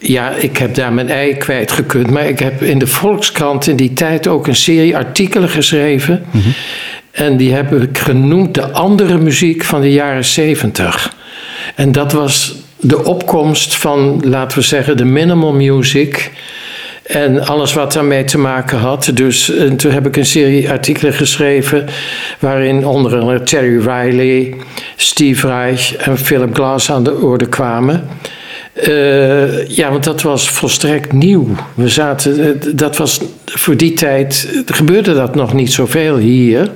ja, 0.00 0.30
ik 0.30 0.56
heb 0.56 0.74
daar 0.74 0.92
mijn 0.92 1.08
ei 1.08 1.36
kwijtgekund. 1.36 2.10
Maar 2.10 2.28
ik 2.28 2.38
heb 2.38 2.62
in 2.62 2.78
de 2.78 2.86
Volkskrant 2.86 3.66
in 3.66 3.76
die 3.76 3.92
tijd 3.92 4.26
ook 4.26 4.46
een 4.46 4.56
serie 4.56 4.96
artikelen 4.96 5.48
geschreven. 5.48 6.24
En 7.14 7.36
die 7.36 7.52
heb 7.52 7.72
ik 7.72 7.98
genoemd 7.98 8.54
de 8.54 8.70
andere 8.70 9.18
muziek 9.18 9.64
van 9.64 9.80
de 9.80 9.92
jaren 9.92 10.24
70. 10.24 11.14
En 11.74 11.92
dat 11.92 12.12
was 12.12 12.54
de 12.80 13.04
opkomst 13.04 13.76
van, 13.76 14.22
laten 14.24 14.58
we 14.58 14.64
zeggen, 14.64 14.96
de 14.96 15.04
minimal 15.04 15.52
music. 15.52 16.30
En 17.02 17.46
alles 17.46 17.72
wat 17.72 17.92
daarmee 17.92 18.24
te 18.24 18.38
maken 18.38 18.78
had. 18.78 19.10
Dus 19.14 19.56
en 19.56 19.76
toen 19.76 19.92
heb 19.92 20.06
ik 20.06 20.16
een 20.16 20.26
serie 20.26 20.70
artikelen 20.70 21.12
geschreven. 21.12 21.86
waarin 22.38 22.86
onder 22.86 23.18
andere 23.18 23.42
Terry 23.42 23.78
Riley, 23.78 24.54
Steve 24.96 25.46
Reich 25.46 25.96
en 25.96 26.18
Philip 26.18 26.54
Glass 26.54 26.90
aan 26.90 27.04
de 27.04 27.16
orde 27.16 27.46
kwamen. 27.46 28.08
Eh, 28.72 29.68
ja, 29.68 29.90
want 29.90 30.04
dat 30.04 30.22
was 30.22 30.48
volstrekt 30.50 31.12
nieuw. 31.12 31.48
We 31.74 31.88
zaten, 31.88 32.40
eh, 32.40 32.74
dat 32.74 32.96
was 32.96 33.20
voor 33.44 33.76
die 33.76 33.92
tijd, 33.92 34.62
gebeurde 34.66 35.14
dat 35.14 35.34
nog 35.34 35.52
niet 35.52 35.72
zoveel 35.72 36.16
hier. 36.16 36.70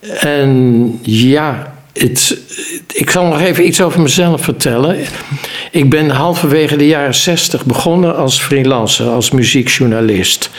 En 0.00 0.98
ja, 1.02 1.74
het, 1.92 2.38
ik 2.92 3.10
zal 3.10 3.26
nog 3.26 3.40
even 3.40 3.66
iets 3.66 3.80
over 3.80 4.00
mezelf 4.00 4.42
vertellen. 4.42 4.98
Ik 5.70 5.90
ben 5.90 6.10
halverwege 6.10 6.76
de 6.76 6.86
jaren 6.86 7.14
zestig 7.14 7.64
begonnen 7.64 8.16
als 8.16 8.40
freelancer, 8.40 9.06
als 9.08 9.30
muziekjournalist. 9.30 10.50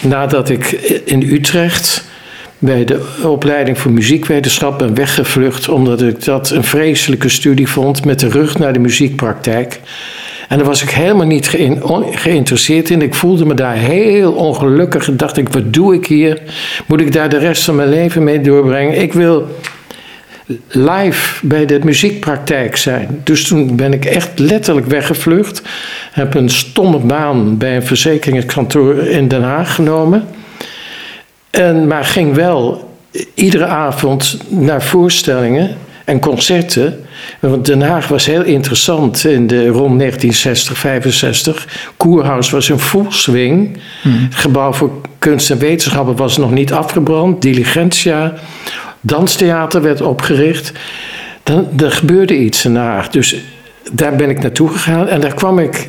Nadat 0.00 0.48
ik 0.48 0.70
in 1.04 1.22
Utrecht 1.22 2.04
bij 2.58 2.84
de 2.84 3.06
opleiding 3.22 3.78
voor 3.78 3.92
muziekwetenschap 3.92 4.78
ben 4.78 4.94
weggevlucht, 4.94 5.68
omdat 5.68 6.02
ik 6.02 6.24
dat 6.24 6.50
een 6.50 6.64
vreselijke 6.64 7.28
studie 7.28 7.68
vond 7.68 8.04
met 8.04 8.20
de 8.20 8.28
rug 8.28 8.58
naar 8.58 8.72
de 8.72 8.78
muziekpraktijk. 8.78 9.80
En 10.48 10.56
daar 10.56 10.66
was 10.66 10.82
ik 10.82 10.90
helemaal 10.90 11.26
niet 11.26 11.48
geïnteresseerd 12.10 12.90
in. 12.90 13.02
Ik 13.02 13.14
voelde 13.14 13.44
me 13.44 13.54
daar 13.54 13.74
heel 13.74 14.32
ongelukkig. 14.32 15.08
En 15.08 15.16
dacht 15.16 15.36
ik, 15.36 15.48
wat 15.48 15.72
doe 15.72 15.94
ik 15.94 16.06
hier? 16.06 16.42
Moet 16.86 17.00
ik 17.00 17.12
daar 17.12 17.28
de 17.28 17.38
rest 17.38 17.64
van 17.64 17.74
mijn 17.74 17.88
leven 17.88 18.24
mee 18.24 18.40
doorbrengen? 18.40 19.00
Ik 19.00 19.12
wil 19.12 19.48
live 20.68 21.46
bij 21.46 21.66
de 21.66 21.80
muziekpraktijk 21.84 22.76
zijn. 22.76 23.20
Dus 23.24 23.46
toen 23.46 23.76
ben 23.76 23.92
ik 23.92 24.04
echt 24.04 24.38
letterlijk 24.38 24.86
weggevlucht. 24.86 25.62
Heb 26.12 26.34
een 26.34 26.50
stomme 26.50 26.98
baan 26.98 27.58
bij 27.58 27.76
een 27.76 27.86
verzekeringskantoor 27.86 28.98
in 28.98 29.28
Den 29.28 29.42
Haag 29.42 29.74
genomen. 29.74 30.24
En, 31.50 31.86
maar 31.86 32.04
ging 32.04 32.34
wel 32.34 32.90
iedere 33.34 33.66
avond 33.66 34.38
naar 34.48 34.82
voorstellingen 34.82 35.76
en 36.06 36.20
concerten. 36.20 37.04
Want 37.40 37.66
Den 37.66 37.82
Haag 37.82 38.08
was 38.08 38.26
heel 38.26 38.42
interessant 38.42 39.24
in 39.24 39.46
de 39.46 39.66
rond 39.66 39.98
1960, 39.98 40.78
65. 40.78 41.66
Koerhuis 41.96 42.50
was 42.50 42.68
een 42.68 42.78
full 42.78 43.06
swing. 43.08 43.78
Het 44.02 44.34
gebouw 44.34 44.72
voor 44.72 44.90
kunst 45.18 45.50
en 45.50 45.58
wetenschappen 45.58 46.16
was 46.16 46.36
nog 46.36 46.50
niet 46.50 46.72
afgebrand. 46.72 47.42
Diligentia, 47.42 48.34
danstheater 49.00 49.82
werd 49.82 50.00
opgericht. 50.00 50.72
Dan, 51.42 51.68
er 51.82 51.92
gebeurde 51.92 52.36
iets 52.36 52.64
in 52.64 52.72
Den 52.72 52.82
Haag. 52.82 53.08
Dus 53.08 53.36
daar 53.92 54.16
ben 54.16 54.30
ik 54.30 54.42
naartoe 54.42 54.68
gegaan 54.68 55.08
en 55.08 55.20
daar 55.20 55.34
kwam 55.34 55.58
ik 55.58 55.88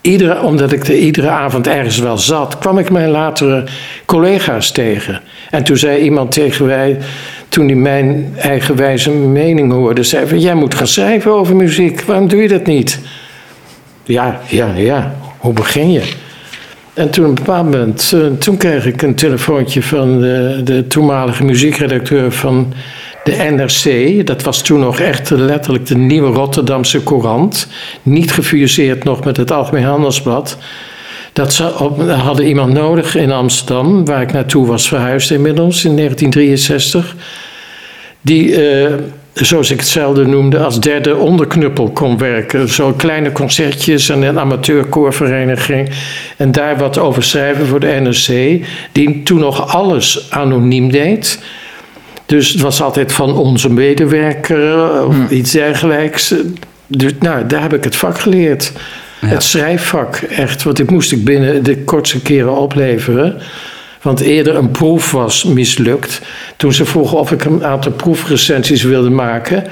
iedere, 0.00 0.42
omdat 0.42 0.72
ik 0.72 0.86
er 0.86 0.96
iedere 0.96 1.28
avond 1.28 1.66
ergens 1.66 1.98
wel 1.98 2.18
zat, 2.18 2.58
kwam 2.58 2.78
ik 2.78 2.90
mijn 2.90 3.08
latere 3.08 3.64
collega's 4.04 4.72
tegen. 4.72 5.20
En 5.50 5.64
toen 5.64 5.76
zei 5.76 6.02
iemand 6.02 6.32
tegen 6.32 6.66
mij, 6.66 6.98
toen 7.56 7.66
hij 7.66 7.76
mijn 7.76 8.34
eigenwijze 8.38 9.10
mening 9.10 9.72
hoorde, 9.72 10.02
zei 10.02 10.26
van, 10.26 10.40
jij 10.40 10.54
moet 10.54 10.74
gaan 10.74 10.86
schrijven 10.86 11.32
over 11.32 11.56
muziek, 11.56 12.00
waarom 12.00 12.28
doe 12.28 12.42
je 12.42 12.48
dat 12.48 12.66
niet? 12.66 13.00
ja, 14.04 14.40
ja, 14.48 14.74
ja, 14.74 15.16
hoe 15.38 15.52
begin 15.52 15.92
je? 15.92 16.02
En 16.94 17.10
toen 17.10 17.24
op 17.24 17.30
een 17.30 17.44
bepaald 17.44 17.70
moment, 17.70 18.12
eh, 18.14 18.26
toen 18.26 18.56
kreeg 18.56 18.86
ik 18.86 19.02
een 19.02 19.14
telefoontje 19.14 19.82
van 19.82 20.20
de, 20.20 20.60
de 20.64 20.86
toenmalige 20.86 21.44
muziekredacteur 21.44 22.32
van 22.32 22.72
de 23.24 23.32
NRC. 23.32 24.26
Dat 24.26 24.42
was 24.42 24.62
toen 24.62 24.80
nog 24.80 25.00
echt 25.00 25.30
letterlijk 25.30 25.86
de 25.86 25.96
nieuwe 25.96 26.30
Rotterdamse 26.32 27.02
Courant. 27.02 27.68
Niet 28.02 28.32
gefuseerd 28.32 29.04
nog 29.04 29.24
met 29.24 29.36
het 29.36 29.52
Algemeen 29.52 29.84
Handelsblad. 29.84 30.58
Dat 31.32 31.52
ze 31.52 31.62
hadden 31.62 32.46
iemand 32.46 32.72
nodig 32.72 33.14
in 33.14 33.32
Amsterdam, 33.32 34.04
waar 34.04 34.22
ik 34.22 34.32
naartoe 34.32 34.66
was 34.66 34.88
verhuisd 34.88 35.30
inmiddels 35.30 35.84
in 35.84 35.96
1963. 35.96 37.16
Die, 38.26 38.68
eh, 38.68 38.92
zoals 39.32 39.70
ik 39.70 39.78
het 39.78 39.88
zelden 39.88 40.30
noemde, 40.30 40.58
als 40.58 40.80
derde 40.80 41.16
onderknuppel 41.16 41.90
kon 41.90 42.18
werken. 42.18 42.68
Zo 42.68 42.92
kleine 42.92 43.32
concertjes 43.32 44.08
en 44.08 44.22
een 44.22 44.38
amateurkoorvereniging. 44.38 45.90
En 46.36 46.52
daar 46.52 46.76
wat 46.76 46.98
over 46.98 47.22
schrijven 47.22 47.66
voor 47.66 47.80
de 47.80 47.86
NRC, 47.86 48.60
die 48.92 49.22
toen 49.22 49.38
nog 49.38 49.74
alles 49.74 50.26
anoniem 50.30 50.90
deed. 50.90 51.38
Dus 52.26 52.48
het 52.48 52.60
was 52.60 52.82
altijd 52.82 53.12
van 53.12 53.34
onze 53.34 53.72
medewerker 53.72 55.04
of 55.06 55.30
iets 55.30 55.50
dergelijks. 55.50 56.34
Dus 56.86 57.12
nou, 57.20 57.46
daar 57.46 57.62
heb 57.62 57.74
ik 57.74 57.84
het 57.84 57.96
vak 57.96 58.18
geleerd. 58.18 58.72
Het 59.20 59.42
schrijfvak, 59.42 60.16
echt. 60.16 60.62
Want 60.62 60.76
dit 60.76 60.90
moest 60.90 61.12
ik 61.12 61.24
binnen 61.24 61.62
de 61.64 61.76
kortste 61.78 62.22
keren 62.22 62.56
opleveren. 62.56 63.40
Want 64.06 64.20
eerder 64.20 64.56
een 64.56 64.70
proef 64.70 65.10
was 65.10 65.44
mislukt. 65.44 66.20
Toen 66.56 66.72
ze 66.72 66.84
vroegen 66.84 67.18
of 67.18 67.32
ik 67.32 67.44
een 67.44 67.64
aantal 67.64 67.92
proefrecensies 67.92 68.82
wilde 68.82 69.10
maken. 69.10 69.64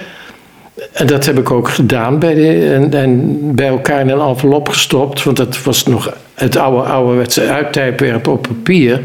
En 0.92 1.06
dat 1.06 1.26
heb 1.26 1.38
ik 1.38 1.50
ook 1.50 1.68
gedaan 1.68 2.18
bij 2.18 2.34
de, 2.34 2.72
en, 2.74 2.94
en 2.94 3.38
bij 3.54 3.68
elkaar 3.68 4.00
in 4.00 4.08
een 4.08 4.20
envelop 4.20 4.68
gestopt. 4.68 5.22
Want 5.22 5.36
dat 5.36 5.62
was 5.62 5.86
nog 5.86 6.16
het 6.34 6.56
oude, 6.56 6.88
ouderwetse 6.88 7.48
uittypewerp 7.48 8.28
op 8.28 8.42
papier. 8.42 9.00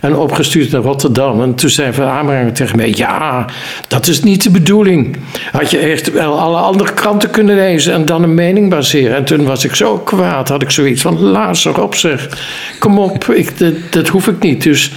En 0.00 0.16
opgestuurd 0.16 0.70
naar 0.70 0.82
Rotterdam. 0.82 1.42
En 1.42 1.54
toen 1.54 1.70
zei 1.70 1.92
Van 1.92 2.06
Amerangen 2.06 2.52
tegen 2.52 2.76
mij... 2.76 2.92
Ja, 2.96 3.46
dat 3.88 4.06
is 4.06 4.22
niet 4.22 4.42
de 4.42 4.50
bedoeling. 4.50 5.16
Had 5.52 5.70
je 5.70 5.78
echt 5.78 6.12
wel 6.12 6.40
alle 6.40 6.58
andere 6.58 6.92
kranten 6.94 7.30
kunnen 7.30 7.56
lezen... 7.56 7.92
en 7.92 8.04
dan 8.04 8.22
een 8.22 8.34
mening 8.34 8.70
baseren. 8.70 9.16
En 9.16 9.24
toen 9.24 9.44
was 9.44 9.64
ik 9.64 9.74
zo 9.74 9.98
kwaad. 9.98 10.48
Had 10.48 10.62
ik 10.62 10.70
zoiets 10.70 11.02
van, 11.02 11.20
laat 11.20 11.64
erop 11.64 11.94
zeg. 11.94 12.28
Kom 12.78 12.98
op, 12.98 13.24
ik, 13.24 13.58
dat, 13.58 13.74
dat 13.90 14.08
hoef 14.08 14.28
ik 14.28 14.42
niet. 14.42 14.62
Dus... 14.62 14.92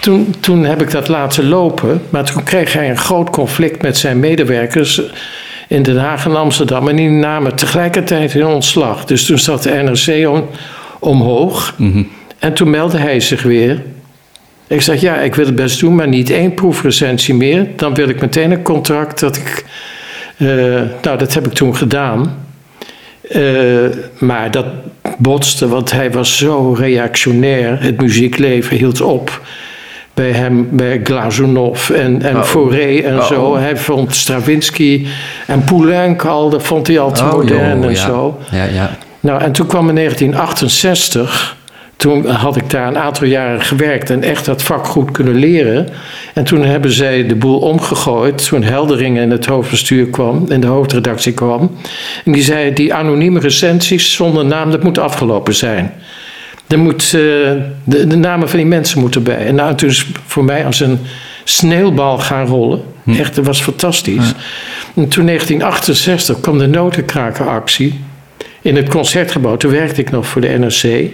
Toen, 0.00 0.34
toen 0.40 0.64
heb 0.64 0.82
ik 0.82 0.90
dat 0.90 1.08
laten 1.08 1.48
lopen. 1.48 2.02
Maar 2.10 2.24
toen 2.24 2.42
kreeg 2.42 2.72
hij 2.72 2.90
een 2.90 2.98
groot 2.98 3.30
conflict 3.30 3.82
met 3.82 3.96
zijn 3.96 4.20
medewerkers 4.20 5.02
in 5.68 5.82
Den 5.82 5.96
Haag 5.98 6.24
en 6.24 6.36
Amsterdam. 6.36 6.88
En 6.88 6.96
die 6.96 7.08
namen 7.08 7.54
tegelijkertijd 7.54 8.34
in 8.34 8.46
ontslag. 8.46 9.04
Dus 9.04 9.26
toen 9.26 9.38
zat 9.38 9.62
de 9.62 9.70
NRC 9.70 10.28
om, 10.28 10.44
omhoog. 10.98 11.74
En 12.38 12.54
toen 12.54 12.70
meldde 12.70 12.98
hij 12.98 13.20
zich 13.20 13.42
weer. 13.42 13.82
Ik 14.66 14.80
zeg, 14.80 15.00
ja, 15.00 15.16
ik 15.16 15.34
wil 15.34 15.46
het 15.46 15.56
best 15.56 15.80
doen, 15.80 15.94
maar 15.94 16.08
niet 16.08 16.30
één 16.30 16.54
proefrecensie 16.54 17.34
meer. 17.34 17.66
Dan 17.76 17.94
wil 17.94 18.08
ik 18.08 18.20
meteen 18.20 18.50
een 18.50 18.62
contract 18.62 19.20
dat 19.20 19.36
ik... 19.36 19.64
eh, 20.36 20.46
nou, 21.02 21.18
dat 21.18 21.34
heb 21.34 21.46
ik 21.46 21.52
toen 21.52 21.76
gedaan. 21.76 22.44
Eh, 23.28 23.42
maar 24.18 24.50
dat 24.50 24.66
botste, 25.18 25.68
want 25.68 25.90
hij 25.90 26.10
was 26.10 26.36
zo 26.36 26.72
reactionair. 26.72 27.82
Het 27.82 28.00
muziekleven 28.00 28.76
hield 28.76 29.00
op 29.00 29.40
bij 30.16 30.30
hem, 30.32 30.68
bij 30.70 31.00
Glazunov 31.04 31.90
en, 31.90 32.22
en 32.22 32.36
Oh. 32.36 32.42
Fauré 32.42 33.00
en 33.04 33.18
Oh. 33.18 33.26
zo. 33.26 33.56
Hij 33.56 33.76
vond 33.76 34.14
Stravinsky 34.14 35.06
en 35.46 35.64
Poulenc 35.64 36.24
al, 36.24 36.50
dat 36.50 36.62
vond 36.62 36.86
hij 36.86 36.98
al 36.98 37.12
te 37.12 37.22
Oh, 37.24 37.32
modern 37.32 37.76
joh, 37.78 37.84
en 37.84 37.90
ja. 37.90 38.06
zo. 38.06 38.38
Ja, 38.50 38.64
ja. 38.64 38.90
Nou, 39.20 39.42
en 39.42 39.52
toen 39.52 39.66
kwam 39.66 39.88
in 39.88 39.94
1968. 39.94 41.56
Toen 41.96 42.26
had 42.26 42.56
ik 42.56 42.70
daar 42.70 42.86
een 42.88 42.98
aantal 42.98 43.26
jaren 43.26 43.60
gewerkt 43.60 44.10
en 44.10 44.22
echt 44.22 44.44
dat 44.44 44.62
vak 44.62 44.86
goed 44.86 45.10
kunnen 45.10 45.34
leren. 45.34 45.88
En 46.34 46.44
toen 46.44 46.64
hebben 46.64 46.90
zij 46.92 47.26
de 47.26 47.34
boel 47.34 47.58
omgegooid. 47.58 48.46
Toen 48.48 48.62
Helderingen 48.62 49.22
in 49.22 49.30
het 49.30 49.46
hoofdbestuur 49.46 50.06
kwam, 50.06 50.44
in 50.48 50.60
de 50.60 50.66
hoofdredactie 50.66 51.32
kwam. 51.32 51.70
En 52.24 52.32
die 52.32 52.42
zei: 52.42 52.72
die 52.72 52.94
anonieme 52.94 53.40
recensies 53.40 54.12
zonder 54.12 54.44
naam, 54.44 54.70
dat 54.70 54.82
moet 54.82 54.98
afgelopen 54.98 55.54
zijn. 55.54 55.92
Er 56.68 56.78
moet, 56.78 57.02
eh, 57.04 57.10
de, 57.84 58.06
de 58.06 58.16
namen 58.16 58.48
van 58.48 58.58
die 58.58 58.66
mensen 58.68 59.00
moeten 59.00 59.22
bij. 59.22 59.46
En 59.46 59.54
nou, 59.54 59.74
toen 59.74 59.88
is 59.88 60.06
voor 60.26 60.44
mij 60.44 60.66
als 60.66 60.80
een 60.80 60.98
sneeuwbal 61.44 62.18
gaan 62.18 62.46
rollen. 62.46 62.82
Echt, 63.06 63.34
dat 63.34 63.44
was 63.46 63.62
fantastisch. 63.62 64.32
En 64.94 65.08
toen 65.08 65.26
1968 65.26 66.40
kwam 66.40 66.58
de 66.58 66.66
notenkrakeractie 66.66 68.00
in 68.62 68.76
het 68.76 68.88
concertgebouw. 68.88 69.56
Toen 69.56 69.70
werkte 69.70 70.00
ik 70.00 70.10
nog 70.10 70.26
voor 70.26 70.40
de 70.40 70.48
NRC. 70.48 71.10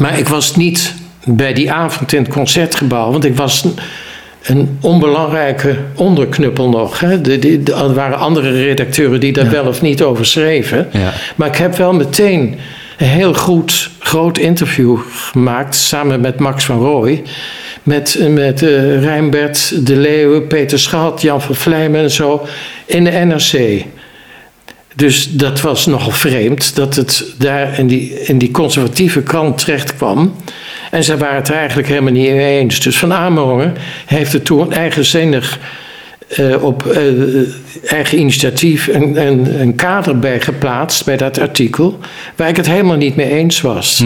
Maar 0.00 0.18
ik 0.18 0.28
was 0.28 0.56
niet 0.56 0.94
bij 1.24 1.52
die 1.52 1.72
avond 1.72 2.12
in 2.12 2.22
het 2.22 2.32
concertgebouw, 2.32 3.10
want 3.10 3.24
ik 3.24 3.36
was 3.36 3.64
een, 3.64 3.74
een 4.42 4.78
onbelangrijke 4.80 5.76
onderknuppel 5.94 6.68
nog. 6.68 7.00
Hè. 7.00 7.20
De, 7.20 7.38
de- 7.38 7.62
de- 7.62 7.72
er 7.74 7.94
waren 7.94 8.18
andere 8.18 8.50
redacteuren 8.50 9.20
die 9.20 9.32
daar 9.32 9.50
wel 9.50 9.66
of 9.66 9.82
niet 9.82 10.02
over 10.02 10.26
schreven. 10.26 10.88
Ja. 10.92 11.12
Maar 11.36 11.48
ik 11.48 11.56
heb 11.56 11.76
wel 11.76 11.92
meteen 11.92 12.58
een 12.98 13.06
heel 13.06 13.34
goed, 13.34 13.90
groot 13.98 14.38
interview 14.38 14.98
gemaakt 15.10 15.74
samen 15.74 16.20
met 16.20 16.38
Max 16.38 16.64
van 16.64 16.78
Rooij. 16.78 17.22
Met, 17.82 18.18
met 18.28 18.62
eh, 18.62 19.02
Rijnbert 19.02 19.86
de 19.86 19.96
Leeuwen, 19.96 20.46
Peter 20.46 20.78
Schat, 20.78 21.22
Jan 21.22 21.42
van 21.42 21.54
Vlijmen 21.54 22.00
en 22.00 22.10
zo 22.10 22.46
in 22.86 23.04
de 23.04 23.10
NRC. 23.10 23.84
Dus 24.94 25.30
dat 25.30 25.60
was 25.60 25.86
nogal 25.86 26.10
vreemd 26.10 26.76
dat 26.76 26.96
het 26.96 27.24
daar 27.36 27.78
in 27.78 27.86
die, 27.86 28.20
in 28.20 28.38
die 28.38 28.50
conservatieve 28.50 29.22
krant 29.22 29.58
terecht 29.58 29.96
kwam. 29.96 30.34
En 30.90 31.04
zij 31.04 31.16
waren 31.16 31.36
het 31.36 31.48
er 31.48 31.54
eigenlijk 31.54 31.88
helemaal 31.88 32.12
niet 32.12 32.30
mee 32.30 32.58
eens. 32.58 32.80
Dus 32.80 32.98
Van 32.98 33.12
Amerongen 33.12 33.76
heeft 34.06 34.32
er 34.32 34.42
toen 34.42 34.72
eigenzinnig 34.72 35.58
eh, 36.28 36.62
op 36.64 36.86
eh, 36.86 37.02
eigen 37.86 38.18
initiatief 38.18 38.86
een, 38.86 39.26
een, 39.26 39.60
een 39.60 39.74
kader 39.74 40.18
bij 40.18 40.40
geplaatst 40.40 41.04
bij 41.04 41.16
dat 41.16 41.38
artikel. 41.40 41.98
Waar 42.36 42.48
ik 42.48 42.56
het 42.56 42.66
helemaal 42.66 42.96
niet 42.96 43.16
mee 43.16 43.30
eens 43.30 43.60
was. 43.60 44.04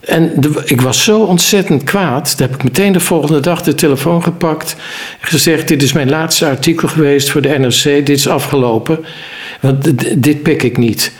En 0.00 0.32
de- 0.36 0.62
ik 0.64 0.80
was 0.80 1.04
zo 1.04 1.18
ontzettend 1.20 1.84
kwaad. 1.84 2.30
Dat 2.30 2.38
heb 2.38 2.54
ik 2.54 2.64
meteen 2.64 2.92
de 2.92 3.00
volgende 3.00 3.40
dag 3.40 3.62
de 3.62 3.74
telefoon 3.74 4.22
gepakt. 4.22 4.76
En 5.20 5.28
gezegd: 5.28 5.68
Dit 5.68 5.82
is 5.82 5.92
mijn 5.92 6.08
laatste 6.10 6.46
artikel 6.46 6.88
geweest 6.88 7.30
voor 7.30 7.40
de 7.40 7.58
NRC. 7.58 7.82
Dit 7.82 8.08
is 8.08 8.28
afgelopen. 8.28 9.04
Want 9.60 9.92
dit, 10.22 10.42
pik 10.42 10.62
ik 10.62 10.76
niet. 10.78 11.12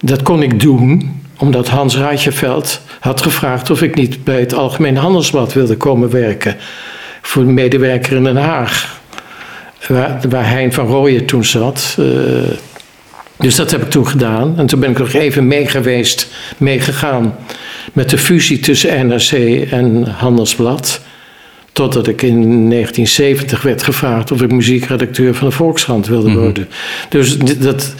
Dat 0.00 0.22
kon 0.22 0.42
ik 0.42 0.60
doen 0.60 1.20
omdat 1.38 1.68
Hans 1.68 1.96
Rijtjeveld 1.96 2.80
had 3.00 3.22
gevraagd 3.22 3.70
of 3.70 3.82
ik 3.82 3.94
niet 3.94 4.24
bij 4.24 4.40
het 4.40 4.54
Algemeen 4.54 4.96
Handelsblad 4.96 5.52
wilde 5.52 5.76
komen 5.76 6.10
werken. 6.10 6.56
Voor 7.22 7.42
een 7.42 7.54
medewerker 7.54 8.16
in 8.16 8.24
Den 8.24 8.36
Haag. 8.36 9.00
Waar, 9.88 10.20
waar 10.28 10.50
Hein 10.50 10.72
van 10.72 10.86
Rooyen 10.86 11.24
toen 11.24 11.44
zat. 11.44 11.96
Eh, 11.98 12.04
dus 13.38 13.56
dat 13.56 13.70
heb 13.70 13.82
ik 13.82 13.90
toen 13.90 14.06
gedaan. 14.06 14.54
En 14.58 14.66
toen 14.66 14.80
ben 14.80 14.90
ik 14.90 14.98
nog 14.98 15.12
even 15.12 15.46
mee 15.46 15.66
geweest, 15.66 16.28
meegegaan 16.56 17.34
met 17.92 18.10
de 18.10 18.18
fusie 18.18 18.60
tussen 18.60 19.06
NRC 19.06 19.32
en 19.70 20.04
Handelsblad. 20.04 21.00
Totdat 21.72 22.06
ik 22.06 22.22
in 22.22 22.40
1970 22.70 23.62
werd 23.62 23.82
gevraagd 23.82 24.32
of 24.32 24.42
ik 24.42 24.52
muziekredacteur 24.52 25.34
van 25.34 25.48
de 25.48 25.54
Volkskrant 25.54 26.06
wilde 26.06 26.32
worden. 26.32 26.68
Dus 27.08 27.38
dat 27.38 27.94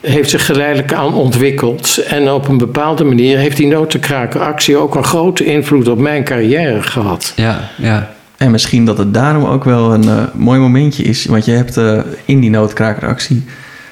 heeft 0.00 0.30
zich 0.30 0.46
geleidelijk 0.46 0.92
aan 0.92 1.14
ontwikkeld. 1.14 1.98
En 2.08 2.30
op 2.30 2.48
een 2.48 2.58
bepaalde 2.58 3.04
manier 3.04 3.38
heeft 3.38 3.56
die 3.56 3.66
notenkrakeractie 3.66 4.76
ook 4.76 4.94
een 4.94 5.04
grote 5.04 5.44
invloed 5.44 5.88
op 5.88 5.98
mijn 5.98 6.24
carrière 6.24 6.82
gehad. 6.82 7.32
Ja, 7.36 7.70
ja. 7.76 8.13
En 8.44 8.50
misschien 8.50 8.84
dat 8.84 8.98
het 8.98 9.14
daarom 9.14 9.44
ook 9.44 9.64
wel 9.64 9.94
een 9.94 10.08
eh, 10.08 10.22
mooi 10.34 10.60
momentje 10.60 11.02
is. 11.02 11.24
Want 11.24 11.44
je 11.44 11.52
hebt 11.52 11.76
eh, 11.76 11.98
in 12.24 12.40
die 12.40 12.50
noodkrakeractie... 12.50 13.44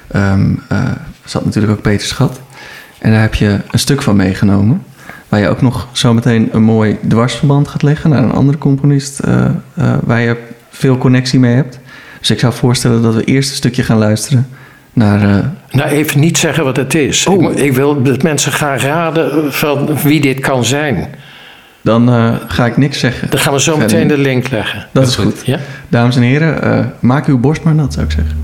ehm, 0.07 0.51
eh, 0.69 0.91
zat 1.25 1.45
natuurlijk 1.45 1.73
ook 1.73 1.81
Peter 1.81 2.07
Schat. 2.07 2.41
En 2.99 3.11
daar 3.11 3.21
heb 3.21 3.33
je 3.33 3.59
een 3.71 3.79
stuk 3.79 4.01
van 4.01 4.15
meegenomen. 4.15 4.83
Waar 5.29 5.39
je 5.39 5.47
ook 5.47 5.61
nog 5.61 5.87
zometeen 5.91 6.49
een 6.51 6.63
mooi 6.63 6.97
dwarsverband 7.07 7.67
gaat 7.67 7.81
leggen... 7.81 8.09
naar 8.09 8.23
een 8.23 8.31
andere 8.31 8.57
componist 8.57 9.19
waar 10.03 10.21
je 10.21 10.37
veel 10.69 10.97
connectie 10.97 11.39
mee 11.39 11.55
hebt. 11.55 11.79
Dus 12.19 12.31
ik 12.31 12.39
zou 12.39 12.53
voorstellen 12.53 13.01
dat 13.01 13.15
we 13.15 13.23
eerst 13.23 13.49
een 13.49 13.55
stukje 13.55 13.83
gaan 13.83 13.97
luisteren... 13.97 14.47
naar 14.93 15.51
Nou, 15.69 15.89
even 15.89 16.19
niet 16.19 16.37
zeggen 16.37 16.63
wat 16.63 16.75
het 16.75 16.95
is. 16.95 17.27
Oh. 17.27 17.51
Ik, 17.51 17.57
ik 17.57 17.73
wil 17.73 18.01
dat 18.03 18.23
mensen 18.23 18.51
gaan 18.51 18.77
raden 18.77 19.53
van 19.53 19.97
wie 20.03 20.21
dit 20.21 20.39
kan 20.39 20.65
zijn. 20.65 21.07
Dan 21.83 22.09
eh, 22.09 22.35
ga 22.47 22.65
ik 22.65 22.77
niks 22.77 22.99
zeggen. 22.99 23.29
Dan 23.29 23.39
gaan 23.39 23.53
we 23.53 23.61
zo 23.61 23.77
meteen 23.77 24.07
de 24.07 24.17
link 24.17 24.49
leggen. 24.49 24.87
Dat 24.91 25.07
is 25.07 25.15
goed. 25.15 25.45
Ja? 25.45 25.59
Dames 25.87 26.15
en 26.15 26.21
heren, 26.21 26.61
eh, 26.61 26.85
maak 26.99 27.27
uw 27.27 27.39
borst 27.39 27.63
maar 27.63 27.75
nat, 27.75 27.93
zou 27.93 28.05
ik 28.05 28.11
zeggen. 28.11 28.37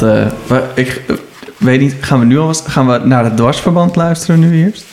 Dat, 0.00 0.30
eh, 0.48 0.56
ik 0.74 1.02
eh, 1.08 1.16
weet 1.56 1.80
niet, 1.80 1.96
gaan 2.00 2.18
we 2.18 2.24
nu 2.24 2.38
al 2.38 2.54
gaan 2.54 2.86
we 2.86 3.00
naar 3.04 3.24
het 3.24 3.36
dwarsverband 3.36 3.96
luisteren 3.96 4.40
nu 4.40 4.64
eerst? 4.64 4.84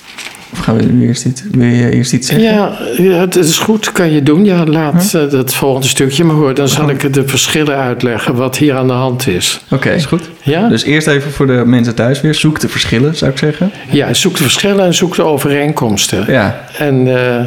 Of 0.51 0.59
gaan 0.59 0.77
we 0.77 0.83
nu 0.83 1.07
eerst 1.07 1.25
iets, 1.25 1.43
wil 1.51 1.67
je 1.67 1.91
eerst 1.91 2.13
iets 2.13 2.27
zeggen? 2.27 2.53
Ja, 2.53 2.77
ja, 2.97 3.19
het 3.19 3.35
is 3.35 3.57
goed, 3.57 3.91
kan 3.91 4.11
je 4.11 4.23
doen. 4.23 4.45
Ja, 4.45 4.65
laat 4.65 5.13
eh, 5.13 5.29
dat 5.29 5.53
volgende 5.53 5.87
stukje 5.87 6.23
maar 6.23 6.35
horen. 6.35 6.55
Dan 6.55 6.67
zal 6.67 6.89
ik 6.89 7.13
de 7.13 7.27
verschillen 7.27 7.75
uitleggen 7.75 8.35
wat 8.35 8.57
hier 8.57 8.75
aan 8.75 8.87
de 8.87 8.93
hand 8.93 9.27
is. 9.27 9.61
Oké. 9.71 9.89
Is 9.89 10.05
goed? 10.05 10.29
Ja? 10.43 10.67
Dus 10.67 10.83
eerst 10.83 11.07
even 11.07 11.31
voor 11.31 11.47
de 11.47 11.63
mensen 11.65 11.95
thuis 11.95 12.21
weer. 12.21 12.35
Zoek 12.35 12.59
de 12.59 12.69
verschillen, 12.69 13.15
zou 13.15 13.31
ik 13.31 13.37
zeggen. 13.37 13.71
ja, 13.91 14.13
zoek 14.13 14.37
de 14.37 14.43
verschillen 14.43 14.85
en 14.85 14.93
zoek 14.93 15.15
de 15.15 15.23
overeenkomsten. 15.23 16.25
Ja, 16.27 16.63
En 16.77 17.17
eh, 17.17 17.45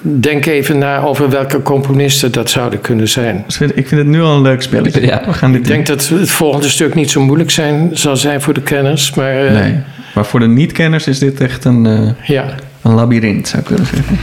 denk 0.00 0.46
even 0.46 0.78
na 0.78 0.98
over 0.98 1.30
welke 1.30 1.62
componisten 1.62 2.32
dat 2.32 2.50
zouden 2.50 2.80
kunnen 2.80 3.08
zijn. 3.08 3.44
ik 3.74 3.88
vind 3.88 3.90
het 3.90 4.06
nu 4.06 4.22
al 4.22 4.34
een 4.34 4.42
leuk 4.42 4.62
spelletje. 4.62 5.06
Ja. 5.06 5.22
We 5.26 5.32
gaan 5.32 5.52
dit 5.52 5.60
Ik 5.60 5.66
denk 5.66 5.86
dat 5.86 6.08
het 6.08 6.30
volgende 6.30 6.68
stuk 6.68 6.94
niet 6.94 7.10
zo 7.10 7.20
moeilijk 7.20 7.50
zijn, 7.50 7.90
zal 7.92 8.16
zijn 8.16 8.40
voor 8.40 8.54
de 8.54 8.62
kenners. 8.62 9.14
Maar 9.14 9.46
eh. 9.46 9.52
Nee. 9.52 9.74
Maar 10.14 10.26
voor 10.26 10.40
de 10.40 10.48
niet-kenners 10.48 11.06
is 11.06 11.18
dit 11.18 11.40
echt 11.40 11.64
een, 11.64 11.86
eh, 11.86 12.28
ja, 12.28 12.54
een 12.82 12.94
labyrint, 12.94 13.48
zou 13.48 13.62
ik 13.62 13.68
willen 13.68 13.86
zeggen. 13.86 14.18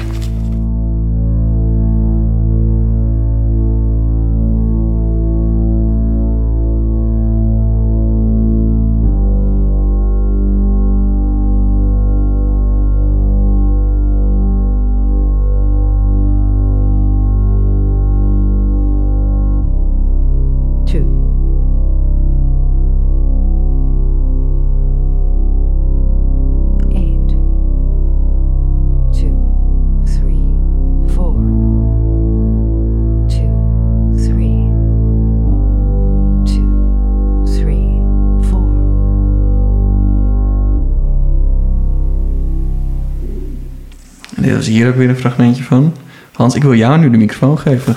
Dit 44.56 44.64
was 44.66 44.74
hier 44.74 44.88
ook 44.88 44.96
weer 44.96 45.10
een 45.10 45.18
fragmentje 45.18 45.64
van. 45.64 45.96
Hans, 46.32 46.56
ik 46.56 46.64
wil 46.64 46.74
jou 46.74 46.98
nu 47.00 47.10
de 47.10 47.18
microfoon 47.18 47.60
geven. 47.60 47.96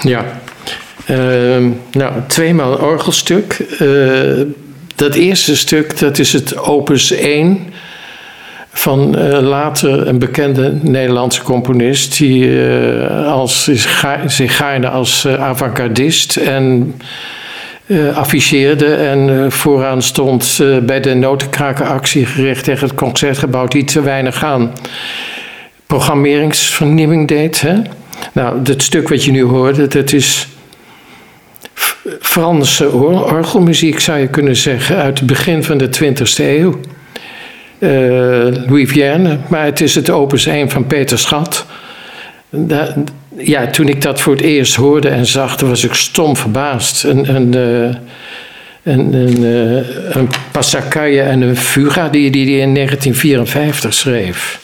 ja. 0.00 0.24
Ehm, 1.06 1.70
nou, 1.92 2.12
tweemaal 2.26 2.72
een 2.72 2.80
orgelstuk. 2.84 3.52
Eh, 3.78 3.88
dat 4.94 5.14
eerste 5.14 5.56
stuk, 5.56 5.98
dat 5.98 6.18
is 6.18 6.32
het 6.32 6.58
opus 6.58 7.10
1 7.10 7.58
van 8.72 9.16
eh, 9.16 9.40
later 9.40 10.08
een 10.08 10.18
bekende 10.18 10.78
Nederlandse 10.82 11.42
componist... 11.42 12.18
die 12.18 12.66
eh, 12.68 13.32
als, 13.32 13.64
zich 13.64 13.98
ga- 14.00 14.28
zich 14.28 14.56
gaarne 14.56 14.88
als 14.88 15.24
eh, 15.24 15.42
avant-gardist 15.42 16.36
en 16.36 16.94
eh, 17.88 18.16
afficheerde... 18.16 18.94
en 18.94 19.44
eh, 19.44 19.50
vooraan 19.50 20.02
stond 20.02 20.58
eh, 20.60 20.78
bij 20.78 21.00
de 21.00 21.14
notenkrakenactie 21.14 22.26
gericht 22.26 22.64
tegen 22.64 22.88
het 22.88 22.96
Concertgebouw... 22.96 23.66
die 23.66 23.84
te 23.84 24.02
weinig 24.02 24.44
aan 24.44 24.72
programmeringsvernieuwing 25.86 27.28
deed. 27.28 27.64
Nou, 28.32 28.62
dat 28.62 28.82
stuk 28.82 29.08
wat 29.08 29.24
je 29.24 29.30
nu 29.30 29.42
hoorde, 29.42 29.86
dat 29.86 30.12
is... 30.12 30.48
Franse 32.20 32.92
or- 32.92 33.34
orgelmuziek 33.34 34.00
zou 34.00 34.18
je 34.18 34.28
kunnen 34.28 34.56
zeggen 34.56 34.96
uit 34.96 35.18
het 35.18 35.26
begin 35.26 35.64
van 35.64 35.78
de 35.78 35.88
20e 35.88 36.36
eeuw. 36.36 36.80
Louis 38.66 38.90
Vierne, 38.90 39.38
maar 39.48 39.64
het 39.64 39.80
is 39.80 39.94
het 39.94 40.10
opus 40.10 40.46
1 40.46 40.70
van 40.70 40.86
Peter 40.86 41.18
Schat. 41.18 41.66
Da- 42.50 42.94
ja, 43.38 43.66
toen 43.66 43.88
ik 43.88 44.02
dat 44.02 44.20
voor 44.20 44.32
het 44.32 44.42
eerst 44.42 44.74
hoorde 44.74 45.08
en 45.08 45.26
zag, 45.26 45.56
toen 45.56 45.68
was 45.68 45.84
ik 45.84 45.94
stom 45.94 46.36
verbaasd. 46.36 47.02
Een, 47.02 47.34
een, 47.34 47.54
eh, 47.54 47.96
een, 48.82 49.12
een, 49.14 49.44
eh, 49.44 50.16
een 50.16 50.28
passacaille 50.52 51.22
en 51.22 51.40
een 51.40 51.56
fuga 51.56 52.08
die 52.08 52.22
hij 52.22 52.30
die, 52.30 52.46
die 52.46 52.60
in 52.60 52.72
1954 52.72 53.94
schreef. 53.94 54.60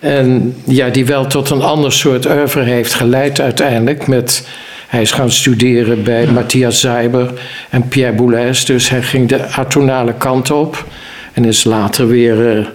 En 0.00 0.56
ja, 0.64 0.88
die 0.88 1.06
wel 1.06 1.26
tot 1.26 1.50
een 1.50 1.62
ander 1.62 1.92
soort 1.92 2.26
oeuvre 2.26 2.62
heeft 2.62 2.94
geleid 2.94 3.40
uiteindelijk. 3.40 4.06
Met, 4.06 4.48
hij 4.86 5.02
is 5.02 5.12
gaan 5.12 5.30
studeren 5.30 6.02
bij 6.02 6.26
Matthias 6.26 6.80
Zeiber 6.80 7.32
en 7.70 7.88
Pierre 7.88 8.12
Boulez. 8.12 8.64
Dus 8.64 8.88
hij 8.88 9.02
ging 9.02 9.28
de 9.28 9.46
atonale 9.46 10.14
kant 10.14 10.50
op. 10.50 10.86
En 11.32 11.44
is 11.44 11.64
later 11.64 12.08
weer 12.08 12.56
eh, 12.56 12.66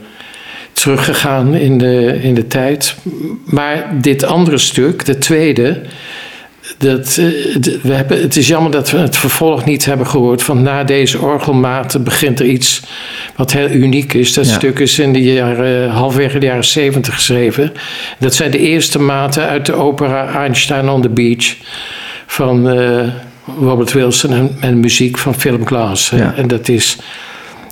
teruggegaan 0.82 1.56
in 1.56 1.78
de, 1.78 2.20
in 2.22 2.34
de 2.34 2.48
tijd. 2.48 2.96
Maar 3.46 3.90
dit 4.02 4.24
andere 4.24 4.58
stuk, 4.58 5.06
de 5.06 5.18
tweede... 5.18 5.82
Dat, 6.78 7.18
eh, 7.20 7.26
we 7.82 7.94
hebben, 7.94 8.22
het 8.22 8.36
is 8.36 8.48
jammer 8.48 8.72
dat 8.72 8.92
we 8.92 8.98
het 8.98 9.18
vervolg 9.18 9.66
niet 9.66 9.86
hebben 9.86 10.08
gehoord. 10.08 10.44
Van 10.44 10.62
na 10.62 10.84
deze 10.84 11.20
orgelmaten 11.20 12.04
begint 12.04 12.40
er 12.40 12.46
iets 12.46 12.82
wat 13.36 13.52
heel 13.52 13.70
uniek 13.70 14.14
is. 14.14 14.34
Dat 14.34 14.48
Ja. 14.48 14.54
stuk 14.54 14.80
is 14.80 15.00
in 15.00 15.14
de 15.14 15.22
jaren, 15.24 15.90
halfwege 15.90 16.40
de 16.40 16.46
jaren 16.46 16.66
zeventig 16.66 17.14
geschreven. 17.14 17.74
Dat 18.20 18.36
zijn 18.36 18.52
de 18.52 18.58
eerste 18.60 19.00
maten 19.00 19.48
uit 19.48 19.66
de 19.66 19.74
opera 19.74 20.34
Einstein 20.34 20.90
on 20.90 21.02
the 21.02 21.10
Beach 21.10 21.56
van 22.26 22.70
eh, 22.70 23.08
Robert 23.60 23.94
Wilson 23.94 24.34
en, 24.34 24.58
en 24.60 24.80
muziek 24.80 25.18
van 25.18 25.36
Philip 25.36 25.68
Glass. 25.68 26.10
Ja. 26.10 26.34
En 26.38 26.48
dat 26.48 26.68
is 26.68 26.98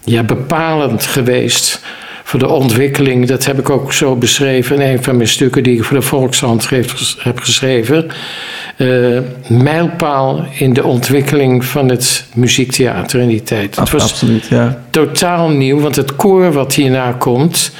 ja, 0.03 0.23
bepalend 0.23 1.05
geweest 1.05 1.81
voor 2.29 2.39
de 2.39 2.47
ontwikkeling. 2.47 3.27
Dat 3.27 3.45
heb 3.45 3.59
ik 3.59 3.69
ook 3.69 3.93
zo 3.93 4.15
beschreven 4.15 4.81
in 4.81 4.91
een 4.91 5.03
van 5.03 5.15
mijn 5.15 5.27
stukken 5.27 5.63
die 5.63 5.75
ik 5.77 5.83
voor 5.83 5.97
de 5.97 6.03
Volkshand 6.03 6.69
heb 7.17 7.39
geschreven. 7.39 8.07
Eh, 8.77 8.87
mijlpaal 9.47 10.45
in 10.57 10.73
de 10.73 10.83
ontwikkeling 10.83 11.65
van 11.65 11.89
het 11.89 12.25
muziektheater 12.33 13.19
in 13.19 13.27
die 13.27 13.43
tijd. 13.43 13.75
Het 13.75 13.89
was 13.89 14.03
Absoluut, 14.03 14.47
ja. 14.47 14.83
totaal 14.89 15.49
nieuw, 15.49 15.79
want 15.79 15.95
het 15.95 16.15
koor 16.15 16.51
wat 16.51 16.73
hierna 16.73 17.11
komt, 17.11 17.71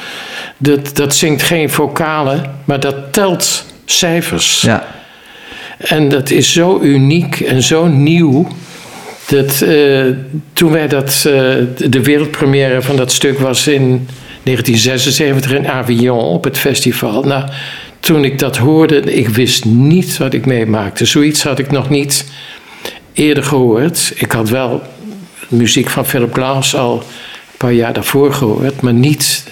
dat, 0.57 0.95
dat 0.95 1.15
zingt 1.15 1.41
geen 1.41 1.69
vocalen, 1.69 2.55
maar 2.65 2.79
dat 2.79 2.95
telt 3.11 3.65
cijfers. 3.85 4.61
Ja, 4.61 4.87
En 5.77 6.09
dat 6.09 6.29
is 6.29 6.53
zo 6.53 6.79
uniek 6.81 7.39
en 7.39 7.63
zo 7.63 7.87
nieuw. 7.87 8.47
Dat 9.27 9.61
eh, 9.61 10.05
toen 10.53 10.71
wij 10.71 10.87
dat, 10.87 11.07
eh, 11.07 11.33
de 11.89 12.01
wereldpremière 12.03 12.81
van 12.81 12.95
dat 12.95 13.11
stuk 13.11 13.39
was 13.39 13.67
in 13.67 14.07
1976 14.49 15.51
in 15.51 15.67
Avignon 15.67 16.19
op 16.19 16.43
het 16.43 16.57
festival. 16.57 17.23
Nou, 17.23 17.49
toen 17.99 18.23
ik 18.23 18.39
dat 18.39 18.57
hoorde, 18.57 19.01
ik 19.01 19.27
wist 19.27 19.65
niet 19.65 20.17
wat 20.17 20.33
ik 20.33 20.45
meemaakte. 20.45 21.05
Zoiets 21.05 21.43
had 21.43 21.59
ik 21.59 21.71
nog 21.71 21.89
niet 21.89 22.25
eerder 23.13 23.43
gehoord. 23.43 24.13
Ik 24.15 24.31
had 24.31 24.49
wel 24.49 24.81
muziek 25.47 25.89
van 25.89 26.05
Philip 26.05 26.33
Glass 26.33 26.75
al 26.75 26.93
een 26.93 27.57
paar 27.57 27.73
jaar 27.73 27.93
daarvoor 27.93 28.33
gehoord, 28.33 28.81
maar 28.81 28.93
niet 28.93 29.43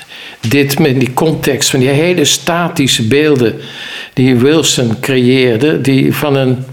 dit 0.48 0.80
met 0.80 1.00
die 1.00 1.14
context 1.14 1.70
van 1.70 1.80
die 1.80 1.90
hele 1.90 2.26
statische 2.26 3.08
beelden 3.08 3.56
die 4.14 4.36
Wilson 4.36 5.00
creëerde, 5.00 5.82
die 5.82 6.14
van 6.14 6.36
een, 6.36 6.66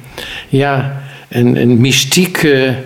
ja, 0.48 1.02
een, 1.28 1.56
een 1.56 1.80
mystieke 1.80 2.76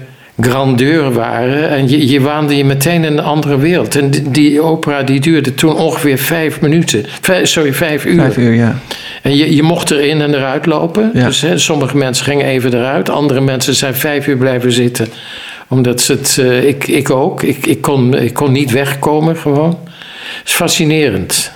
grandeur 0.40 1.12
waren. 1.12 1.68
En 1.68 1.88
je, 1.88 2.08
je 2.08 2.20
waande 2.20 2.56
je 2.56 2.64
meteen 2.64 3.04
in 3.04 3.12
een 3.12 3.24
andere 3.24 3.58
wereld. 3.58 3.96
En 3.96 4.10
die, 4.10 4.30
die 4.30 4.60
opera 4.60 5.02
die 5.02 5.20
duurde 5.20 5.54
toen 5.54 5.74
ongeveer 5.74 6.18
vijf 6.18 6.60
minuten. 6.60 7.04
Vijf, 7.20 7.48
sorry, 7.48 7.72
vijf 7.72 8.04
uur. 8.04 8.20
vijf 8.20 8.36
uur, 8.36 8.54
ja. 8.54 8.78
En 9.22 9.36
je, 9.36 9.54
je 9.54 9.62
mocht 9.62 9.90
erin 9.90 10.20
en 10.20 10.34
eruit 10.34 10.66
lopen. 10.66 11.10
Ja. 11.14 11.26
Dus 11.26 11.40
hè, 11.40 11.58
sommige 11.58 11.96
mensen 11.96 12.24
gingen 12.24 12.46
even 12.46 12.74
eruit. 12.74 13.10
Andere 13.10 13.40
mensen 13.40 13.74
zijn 13.74 13.94
vijf 13.94 14.26
uur 14.26 14.36
blijven 14.36 14.72
zitten. 14.72 15.08
Omdat 15.68 16.00
ze 16.00 16.12
het... 16.12 16.38
eh, 16.40 16.64
ik, 16.64 16.86
ik 16.86 17.10
ook. 17.10 17.42
Ik, 17.42 17.66
ik, 17.66 17.80
kon, 17.80 18.14
ik 18.14 18.34
kon 18.34 18.52
niet 18.52 18.70
wegkomen 18.70 19.36
gewoon. 19.36 19.78
Het 20.38 20.48
is 20.48 20.52
fascinerend. 20.52 21.52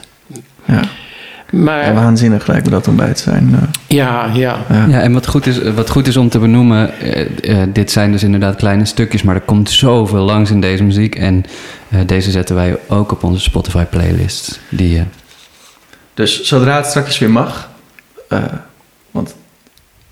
Maar 1.53 1.81
En 1.81 1.95
waanzinnig 1.95 2.47
lijkt 2.47 2.65
me 2.65 2.71
dat 2.71 2.89
om 2.89 2.97
bij 2.97 3.13
te 3.15 3.23
zijn. 3.23 3.55
eh. 3.55 3.69
ja, 3.97 4.27
ja. 4.33 4.57
ja. 4.71 4.87
Ja, 4.89 5.01
en 5.01 5.13
wat 5.13 5.27
goed 5.27 5.47
is, 5.47 5.63
wat 5.75 5.91
goed 5.91 6.07
is 6.07 6.17
om 6.17 6.29
te 6.29 6.39
benoemen, 6.39 6.99
eh, 7.01 7.61
eh, 7.63 7.69
dit 7.73 7.91
zijn 7.91 8.13
dus 8.13 8.23
inderdaad 8.23 8.57
kleine 8.57 8.85
stukjes, 8.85 9.23
maar 9.23 9.35
er 9.35 9.41
komt 9.41 9.71
zoveel 9.71 10.23
langs 10.25 10.51
in 10.51 10.61
deze 10.61 10.83
muziek. 10.83 11.15
En 11.15 11.45
eh, 11.89 11.99
deze 12.07 12.31
zetten 12.31 12.55
wij 12.55 12.77
ook 12.89 13.13
op 13.13 13.23
onze 13.23 13.41
Spotify 13.43 13.85
playlist. 13.85 14.61
Die, 14.69 14.99
eh, 14.99 15.05
Dus 16.15 16.43
zodra 16.43 16.77
het 16.77 16.87
straks 16.87 17.19
weer 17.19 17.31
mag. 17.31 17.71
eh, 18.29 18.39
want. 19.11 19.35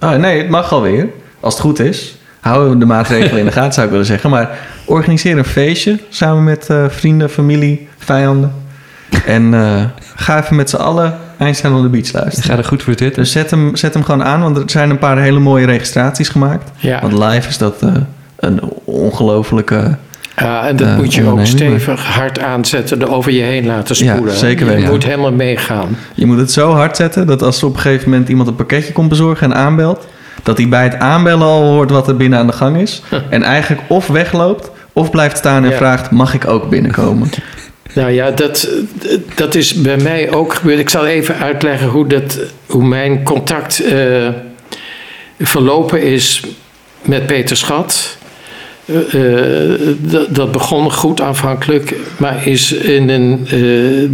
Oh, 0.00 0.14
nee, 0.14 0.38
het 0.38 0.48
mag 0.48 0.72
alweer. 0.72 1.09
Als 1.40 1.55
het 1.55 1.62
goed 1.62 1.79
is. 1.79 2.14
Houden 2.40 2.70
we 2.72 2.79
de 2.79 2.85
maatregelen 2.87 3.38
in 3.38 3.44
de 3.44 3.53
gaten, 3.53 3.72
zou 3.72 3.85
ik 3.87 3.92
willen 3.92 4.07
zeggen. 4.07 4.31
Maar 4.31 4.59
organiseer 4.85 5.38
een 5.38 5.44
feestje 5.44 5.98
samen 6.09 6.44
met 6.44 6.66
eh, 6.70 6.85
vrienden, 6.88 7.31
familie, 7.31 7.88
vijanden. 7.98 8.53
En 9.26 9.55
eh, 9.55 9.85
ga 10.16 10.42
even 10.42 10.57
met 10.57 10.70
z'n 10.70 10.76
allen 10.76 11.18
Einstein 11.40 11.72
on 11.74 11.83
the 11.83 11.88
Beach 11.88 12.12
luisteren. 12.12 12.50
Ga 12.50 12.57
er 12.57 12.64
goed 12.64 12.83
voor 12.83 12.94
zitten. 12.98 13.22
Dus 13.22 13.33
zet 13.33 13.50
hem, 13.50 13.76
zet 13.76 13.94
hem 13.94 14.03
gewoon 14.05 14.24
aan, 14.24 14.40
want 14.40 14.57
er 14.57 14.62
zijn 14.66 14.90
een 14.90 14.98
paar 14.98 15.18
hele 15.18 15.38
mooie 15.38 15.66
registraties 15.66 16.29
gemaakt. 16.29 16.70
Ja. 16.76 17.00
Want 17.00 17.12
live 17.12 17.48
is 17.48 17.59
dat 17.59 17.83
eh, 17.83 17.92
een 18.37 18.61
ongelofelijke... 18.85 19.96
Ja, 20.37 20.66
en 20.68 20.76
dat 20.76 20.87
Eh, 20.88 20.96
moet 20.96 21.14
je 21.14 21.26
ook 21.26 21.46
stevig 21.46 22.05
hard 22.07 22.38
aanzetten, 22.38 23.00
er 23.00 23.12
over 23.12 23.33
je 23.33 23.42
heen 23.42 23.66
laten 23.66 24.05
Ja, 24.05 24.12
spoelen. 24.14 24.37
zeker 24.37 24.66
Je 24.66 24.72
weten. 24.74 24.90
moet 24.90 25.05
helemaal 25.05 25.33
meegaan. 25.33 25.96
Je 26.14 26.26
moet 26.26 26.38
het 26.38 26.53
zo 26.53 26.72
hard 26.72 26.96
zetten 26.96 27.26
dat 27.26 27.42
als 27.42 27.62
op 27.62 27.74
een 27.74 27.81
gegeven 27.81 28.11
moment 28.11 28.29
iemand 28.29 28.48
een 28.48 28.55
pakketje 28.57 28.92
komt 28.92 29.09
bezorgen 29.09 29.53
en 29.53 29.59
aanbelt, 29.59 30.07
dat 30.42 30.57
hij 30.57 30.68
bij 30.68 30.83
het 30.83 30.98
aanbellen 30.98 31.46
al 31.46 31.62
hoort 31.62 31.90
wat 31.90 32.09
er 32.09 32.16
binnen 32.16 32.38
aan 32.38 32.46
de 32.46 32.53
gang 32.53 32.76
is. 32.76 33.03
En 33.31 33.42
eigenlijk 33.42 33.83
of 33.88 34.07
wegloopt 34.07 34.70
of 34.92 35.11
blijft 35.11 35.37
staan 35.38 35.64
en 35.64 35.70
Ja. 35.70 35.76
vraagt: 35.76 36.11
mag 36.11 36.35
ik 36.35 36.46
ook 36.48 36.68
binnenkomen? 36.70 37.31
Nou 37.94 38.11
ja, 38.11 38.31
dat, 38.31 38.68
dat 39.35 39.55
is 39.55 39.74
bij 39.74 39.96
mij 39.96 40.33
ook 40.33 40.55
gebeurd. 40.55 40.79
Ik 40.79 40.90
zal 40.90 41.07
even 41.07 41.37
uitleggen 41.37 41.88
hoe, 41.88 42.07
dat, 42.07 42.38
hoe 42.66 42.85
mijn 42.85 43.22
contact 43.22 43.81
eh, 43.81 44.29
verlopen 45.38 46.03
is 46.03 46.42
met 47.03 47.26
Peter 47.26 47.57
Schat. 47.57 48.18
Eh, 48.85 49.72
eh, 49.72 49.81
dat, 49.98 50.35
dat 50.35 50.53
begon 50.53 50.92
goed 50.92 51.20
aanvankelijk, 51.20 51.94
maar 52.16 52.46
is 52.46 52.72
in 52.72 53.09
een 53.09 53.46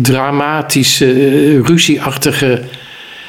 dramatische, 0.02 1.60
ruzieachtige 1.62 2.62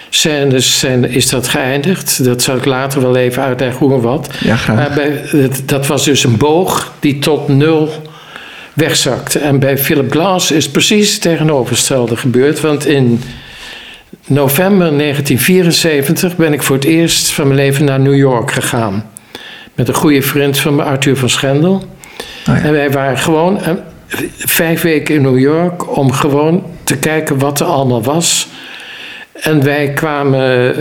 scènes 0.10 0.79
zijn, 0.79 1.10
is 1.10 1.29
dat 1.29 1.47
geëindigd. 1.47 2.23
Dat 2.23 2.41
zal 2.41 2.55
ik 2.55 2.65
later 2.65 3.01
wel 3.01 3.15
even 3.15 3.43
uitleggen 3.43 3.79
hoe 3.79 3.93
en 3.93 4.01
wat. 4.01 4.29
Ja, 4.39 4.55
graag. 4.55 4.75
Maar 4.75 4.91
bij, 4.95 5.49
dat 5.65 5.88
was 5.88 6.05
dus 6.05 6.23
een 6.23 6.38
boog 6.38 6.93
die 6.99 7.19
tot 7.19 7.47
nul 7.47 7.91
wegzakte. 8.77 9.39
En 9.39 9.59
bij 9.59 9.77
Philip 9.77 10.11
Glass 10.11 10.51
is 10.51 10.69
precies 10.69 11.13
het 11.13 11.21
tegenovergestelde 11.21 12.17
gebeurd. 12.17 12.59
Want 12.59 12.85
in 12.85 13.21
november 14.27 14.97
1974 14.97 16.35
ben 16.35 16.53
ik 16.53 16.63
voor 16.63 16.75
het 16.75 16.85
eerst 16.85 17.31
van 17.31 17.47
mijn 17.47 17.59
leven 17.59 17.85
naar 17.85 17.99
New 17.99 18.15
York 18.15 18.51
gegaan. 18.51 19.09
Met 19.73 19.87
een 19.87 19.93
goede 19.93 20.21
vriend 20.21 20.59
van 20.59 20.75
me, 20.75 20.83
Arthur 20.83 21.17
van 21.17 21.29
Schendel. 21.29 21.73
Oh 21.73 21.83
ja. 22.45 22.61
En 22.61 22.71
wij 22.71 22.91
waren 22.91 23.17
gewoon 23.17 23.61
eh, 23.61 23.73
vijf 24.37 24.81
weken 24.81 25.15
in 25.15 25.21
New 25.21 25.39
York 25.39 25.97
om 25.97 26.11
gewoon 26.11 26.63
te 26.83 26.97
kijken 26.97 27.39
wat 27.39 27.59
er 27.59 27.65
allemaal 27.65 28.03
was. 28.03 28.47
En 29.33 29.63
wij 29.63 29.93
kwamen 29.93 30.75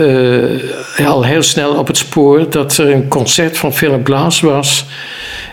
eh, 0.97 1.07
al 1.07 1.23
heel 1.23 1.43
snel 1.43 1.73
op 1.73 1.87
het 1.87 1.97
spoor 1.97 2.49
dat 2.49 2.77
er 2.77 2.89
een 2.91 3.07
concert 3.07 3.57
van 3.57 3.73
Philip 3.73 4.05
Glass 4.05 4.41
was. 4.41 4.85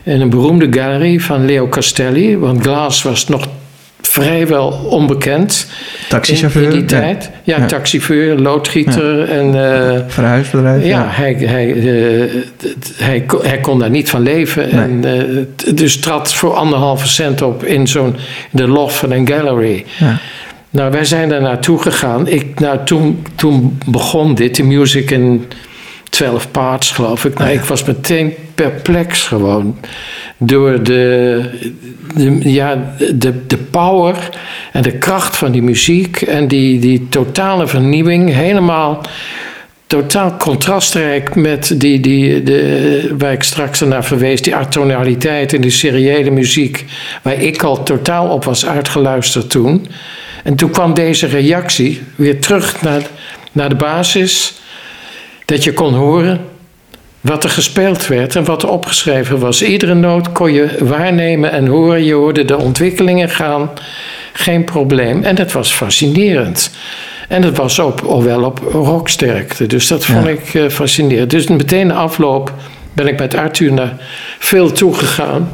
In 0.04 0.20
een 0.20 0.30
beroemde 0.30 0.66
galerie 0.70 1.24
van 1.24 1.44
Leo 1.44 1.68
Castelli. 1.68 2.38
Want 2.38 2.62
Glass 2.62 3.02
was 3.02 3.28
nog 3.28 3.46
vrijwel 4.00 4.68
onbekend 4.70 5.66
Taxichauffeur. 6.08 6.62
in, 6.62 6.68
in 6.68 6.86
die 6.86 6.96
ja. 6.96 7.00
tijd. 7.02 7.30
Ja, 7.42 7.56
Ja. 7.58 7.66
taxichauffeur, 7.66 8.38
loodgieter 8.38 9.28
en... 9.30 9.46
eh, 9.94 10.00
Verhuisbedrijf. 10.06 10.84
ja, 10.86 11.06
hij, 11.10 11.34
hij, 11.38 11.72
eh, 11.72 12.30
hij, 12.96 13.20
kon- 13.20 13.44
hij 13.44 13.58
kon 13.60 13.78
daar 13.78 13.90
niet 13.90 14.10
van 14.10 14.22
leven. 14.22 14.70
En, 14.70 15.04
eh, 15.04 15.74
dus 15.74 15.98
trad 16.00 16.34
voor 16.34 16.54
anderhalve 16.54 17.08
cent 17.08 17.42
op 17.42 17.64
in 17.64 17.86
zo'n 17.86 18.16
de 18.50 18.68
loft 18.68 18.94
van 18.96 19.10
een 19.10 19.28
gallery. 19.28 19.84
Ja. 19.98 20.18
Nou, 20.70 20.90
wij 20.90 21.04
zijn 21.04 21.28
daar 21.28 21.42
naartoe 21.42 21.78
gegaan. 21.82 22.28
Ik, 22.28 22.60
nou, 22.60 22.78
toen, 22.84 23.26
toen 23.34 23.78
begon 23.86 24.34
dit, 24.34 24.56
de 24.56 24.62
music 24.62 25.10
in 25.10 25.44
12 26.14 26.50
parts, 26.50 26.90
geloof 26.90 27.24
ik. 27.24 27.38
Nou, 27.38 27.50
ik 27.50 27.60
was 27.60 27.84
meteen 27.84 28.34
perplex 28.54 29.22
gewoon. 29.22 29.78
Door 30.36 30.82
de, 30.82 31.40
de, 32.14 32.52
ja, 32.52 32.94
de, 33.14 33.46
de 33.46 33.56
power 33.56 34.28
en 34.72 34.82
de 34.82 34.92
kracht 34.92 35.36
van 35.36 35.52
die 35.52 35.62
muziek. 35.62 36.22
En 36.22 36.48
die, 36.48 36.78
die 36.78 37.06
totale 37.08 37.66
vernieuwing. 37.66 38.32
Helemaal 38.32 39.00
totaal 39.86 40.36
contrastrijk 40.36 41.34
met 41.34 41.80
die, 41.80 42.00
die, 42.00 42.42
de, 42.42 43.14
waar 43.18 43.32
ik 43.32 43.42
straks 43.42 43.80
naar 43.80 44.04
verwees, 44.04 44.42
die 44.42 44.54
atonaliteit 44.54 45.52
en 45.52 45.60
die 45.60 45.70
seriële 45.70 46.30
muziek, 46.30 46.84
waar 47.22 47.42
ik 47.42 47.62
al 47.62 47.82
totaal 47.82 48.28
op 48.28 48.44
was 48.44 48.66
uitgeluisterd 48.66 49.50
toen. 49.50 49.86
En 50.44 50.54
toen 50.54 50.70
kwam 50.70 50.94
deze 50.94 51.26
reactie 51.26 52.02
weer 52.14 52.40
terug 52.40 52.82
naar, 52.82 53.02
naar 53.52 53.68
de 53.68 53.74
basis, 53.74 54.62
dat 55.44 55.64
je 55.64 55.72
kon 55.72 55.94
horen 55.94 56.40
wat 57.20 57.44
er 57.44 57.50
gespeeld 57.50 58.06
werd 58.06 58.36
en 58.36 58.44
wat 58.44 58.62
er 58.62 58.68
opgeschreven 58.68 59.38
was. 59.38 59.62
Iedere 59.62 59.94
noot 59.94 60.32
kon 60.32 60.52
je 60.52 60.68
waarnemen 60.80 61.52
en 61.52 61.66
horen, 61.66 62.04
je 62.04 62.14
hoorde 62.14 62.44
de 62.44 62.56
ontwikkelingen 62.56 63.28
gaan, 63.30 63.70
geen 64.32 64.64
probleem. 64.64 65.22
En 65.22 65.34
dat 65.34 65.52
was 65.52 65.72
fascinerend. 65.72 66.70
En 67.28 67.42
dat 67.42 67.56
was 67.56 67.80
ook 67.80 68.00
al 68.00 68.22
wel 68.22 68.44
op 68.44 68.58
rocksterkte. 68.72 69.66
Dus 69.66 69.86
dat 69.88 70.04
vond 70.04 70.24
Ja. 70.24 70.30
ik 70.30 70.54
eh, 70.54 70.68
fascinerend. 70.68 71.30
Dus 71.30 71.46
meteen 71.48 71.86
na 71.86 71.94
afloop 71.94 72.52
ben 72.92 73.06
ik 73.06 73.18
met 73.18 73.36
Arthur 73.36 73.72
naar 73.72 73.96
veel 74.38 74.72
toegegaan. 74.72 75.52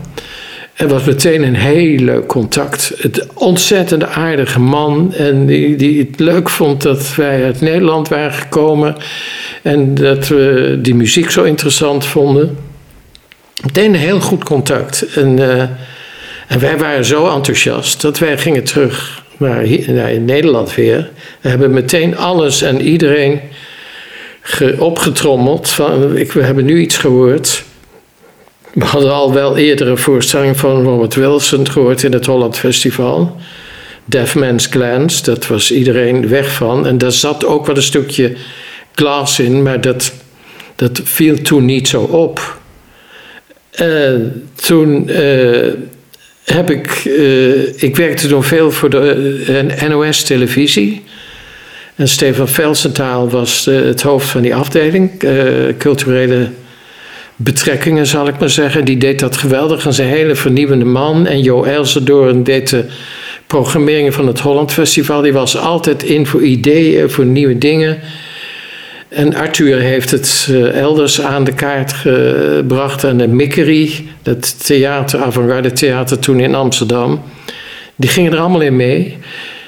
Het 0.81 0.90
was 0.90 1.05
meteen 1.05 1.43
een 1.43 1.55
heel 1.57 1.99
leuk 1.99 2.27
contact. 2.27 2.93
Het 2.97 3.27
ontzettende 3.35 4.07
aardige 4.07 4.61
man. 4.61 5.14
En 5.14 5.47
die, 5.47 5.77
die 5.77 5.99
het 5.99 6.21
leuk 6.21 6.49
vond 6.51 6.83
dat 6.83 7.14
wij 7.14 7.45
uit 7.45 7.61
Nederland 7.61 8.09
waren 8.09 8.33
gekomen. 8.33 8.97
En 9.62 9.95
dat 9.95 10.29
we 10.29 10.79
die 10.83 10.95
muziek 10.95 11.31
zo 11.31 11.43
interessant 11.43 12.05
vonden. 12.07 12.57
Meteen 13.64 13.95
een 13.95 14.01
heel 14.01 14.21
goed 14.21 14.45
contact. 14.45 15.07
En, 15.14 15.38
eh, 15.38 15.61
en 16.49 16.59
wij 16.61 16.79
waren 16.79 17.05
zo 17.05 17.35
enthousiast 17.35 18.01
dat 18.01 18.19
wij 18.19 18.38
gingen 18.38 18.64
terug 18.64 19.23
naar, 19.37 19.66
naar 19.87 20.21
Nederland 20.21 20.75
weer. 20.75 21.11
We 21.40 21.49
hebben 21.49 21.71
meteen 21.71 22.16
alles 22.16 22.62
en 22.62 22.81
iedereen 22.81 23.40
ge- 24.40 24.77
opgetrommeld. 24.79 25.69
Van, 25.71 26.16
ik, 26.16 26.33
we 26.33 26.43
hebben 26.43 26.64
nu 26.64 26.81
iets 26.81 26.97
gehoord. 26.97 27.62
We 28.72 28.85
hadden 28.85 29.12
al 29.12 29.33
wel 29.33 29.56
eerder 29.56 29.88
een 29.88 29.98
voorstelling 29.98 30.56
van 30.56 30.83
Robert 30.83 31.14
Wilson 31.14 31.70
gehoord 31.70 32.02
in 32.02 32.12
het 32.12 32.26
Holland 32.26 32.59
Festival. 32.59 33.37
Deaf 34.04 34.35
Man's 34.35 34.66
Glance, 34.66 35.22
dat 35.22 35.46
was 35.46 35.72
iedereen 35.72 36.28
weg 36.28 36.52
van. 36.52 36.87
En 36.87 36.98
daar 36.98 37.12
zat 37.12 37.44
ook 37.44 37.66
wel 37.66 37.76
een 37.76 37.83
stukje 37.83 38.35
glas 38.94 39.38
in, 39.38 39.62
maar 39.62 39.80
dat, 39.80 40.12
dat 40.74 41.00
viel 41.04 41.42
toen 41.42 41.64
niet 41.64 41.88
zo 41.88 42.02
op. 42.02 42.59
En 43.70 44.48
toen 44.54 45.09
eh, 45.09 45.72
heb 46.44 46.70
ik, 46.70 47.02
eh, 47.04 47.83
ik 47.83 47.96
werkte 47.96 48.28
toen 48.28 48.44
veel 48.44 48.70
voor 48.70 48.90
de 48.90 49.42
eh, 49.80 49.88
NOS-televisie. 49.88 51.02
En 52.00 52.09
Stefan 52.09 52.48
Velsentaal 52.48 53.30
was 53.30 53.66
eh, 53.66 53.74
het 53.74 54.02
hoofd 54.02 54.28
van 54.28 54.42
die 54.42 54.54
afdeling, 54.54 55.22
eh, 55.22 55.42
culturele 55.78 56.48
betrekkingen 57.42 58.07
zal 58.07 58.29
ik 58.29 58.38
maar 58.38 58.50
zeggen. 58.50 58.85
Die 58.85 58.96
deed 58.96 59.18
dat 59.18 59.37
geweldig 59.37 59.87
en 59.87 59.92
zijn 59.92 60.09
hele 60.09 60.35
vernieuwende 60.35 60.85
man. 60.85 61.26
En 61.26 61.42
Jo 61.42 61.64
Elsendoorn 61.64 62.42
deed 62.42 62.70
de 62.70 62.85
programmering 63.46 64.14
van 64.14 64.26
het 64.26 64.40
Holland 64.40 64.72
Festival. 64.72 65.20
Die 65.20 65.33
was 65.33 65.57
altijd 65.57 66.03
in 66.03 66.26
voor 66.26 66.42
ideeën, 66.42 67.11
voor 67.11 67.24
nieuwe 67.24 67.59
dingen. 67.59 67.98
En 69.09 69.35
Arthur 69.35 69.79
heeft 69.79 70.11
het 70.11 70.48
eh, 70.50 70.81
elders 70.81 71.20
aan 71.20 71.44
de 71.44 71.55
kaart 71.55 71.92
gebracht. 71.92 73.05
En 73.05 73.16
de 73.16 73.29
Mikkery, 73.29 74.07
dat 74.22 74.66
theater, 74.66 75.20
avant-garde 75.20 75.72
theater 75.72 76.18
toen 76.18 76.40
in 76.40 76.55
Amsterdam. 76.55 77.22
Die 77.96 78.11
gingen 78.11 78.33
er 78.33 78.38
allemaal 78.38 78.61
in 78.61 78.76
mee. 78.76 79.18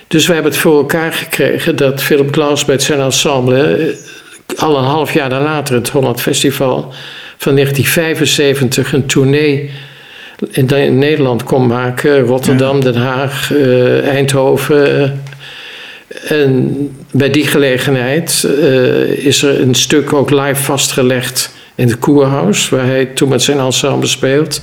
Dus 0.06 0.26
we 0.26 0.32
hebben 0.32 0.52
het 0.52 0.60
voor 0.60 0.78
elkaar 0.78 1.12
gekregen 1.12 1.76
dat 1.76 2.02
Philip 2.02 2.32
Glass 2.32 2.64
met 2.64 2.82
zijn 2.82 3.00
ensemble... 3.00 3.62
eh, 3.62 3.86
al 4.56 4.78
een 4.78 4.84
half 4.84 5.12
jaar 5.12 5.30
later 5.30 5.74
het 5.74 5.88
Holland 5.88 6.20
Festival 6.20 6.94
van 7.42 7.54
1975 7.54 8.92
een 8.92 9.06
tournee 9.06 9.70
in, 10.50 10.98
Nederland 10.98 11.44
kon 11.44 11.66
maken. 11.66 12.20
Rotterdam, 12.20 12.80
Den 12.80 12.96
Haag, 12.96 13.52
eh, 13.52 14.08
Eindhoven. 14.08 15.02
eh. 15.02 16.40
en 16.40 16.76
bij 17.10 17.30
die 17.30 17.46
gelegenheid 17.46 18.44
eh, 18.60 19.26
is 19.26 19.42
er 19.42 19.60
een 19.60 19.74
stuk 19.74 20.12
ook 20.12 20.30
live 20.30 20.62
vastgelegd 20.62 21.54
in 21.74 21.88
het 21.88 21.98
Koerhuis, 21.98 22.68
waar 22.68 22.86
hij 22.86 23.06
toen 23.06 23.28
met 23.28 23.42
zijn 23.42 23.58
ensemble 23.58 24.08
speelt. 24.08 24.62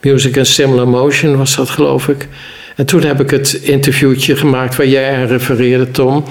Music 0.00 0.36
and 0.36 0.46
Similar 0.46 0.88
Motion 0.88 1.36
was 1.36 1.56
dat, 1.56 1.70
geloof 1.70 2.08
ik. 2.08 2.28
En 2.76 2.86
toen 2.86 3.02
heb 3.02 3.20
ik 3.20 3.30
het 3.30 3.52
interviewtje 3.52 4.36
gemaakt 4.36 4.76
waar 4.76 4.86
jij 4.86 5.16
aan 5.16 5.26
refereerde, 5.26 5.90
Tom, 5.90 6.24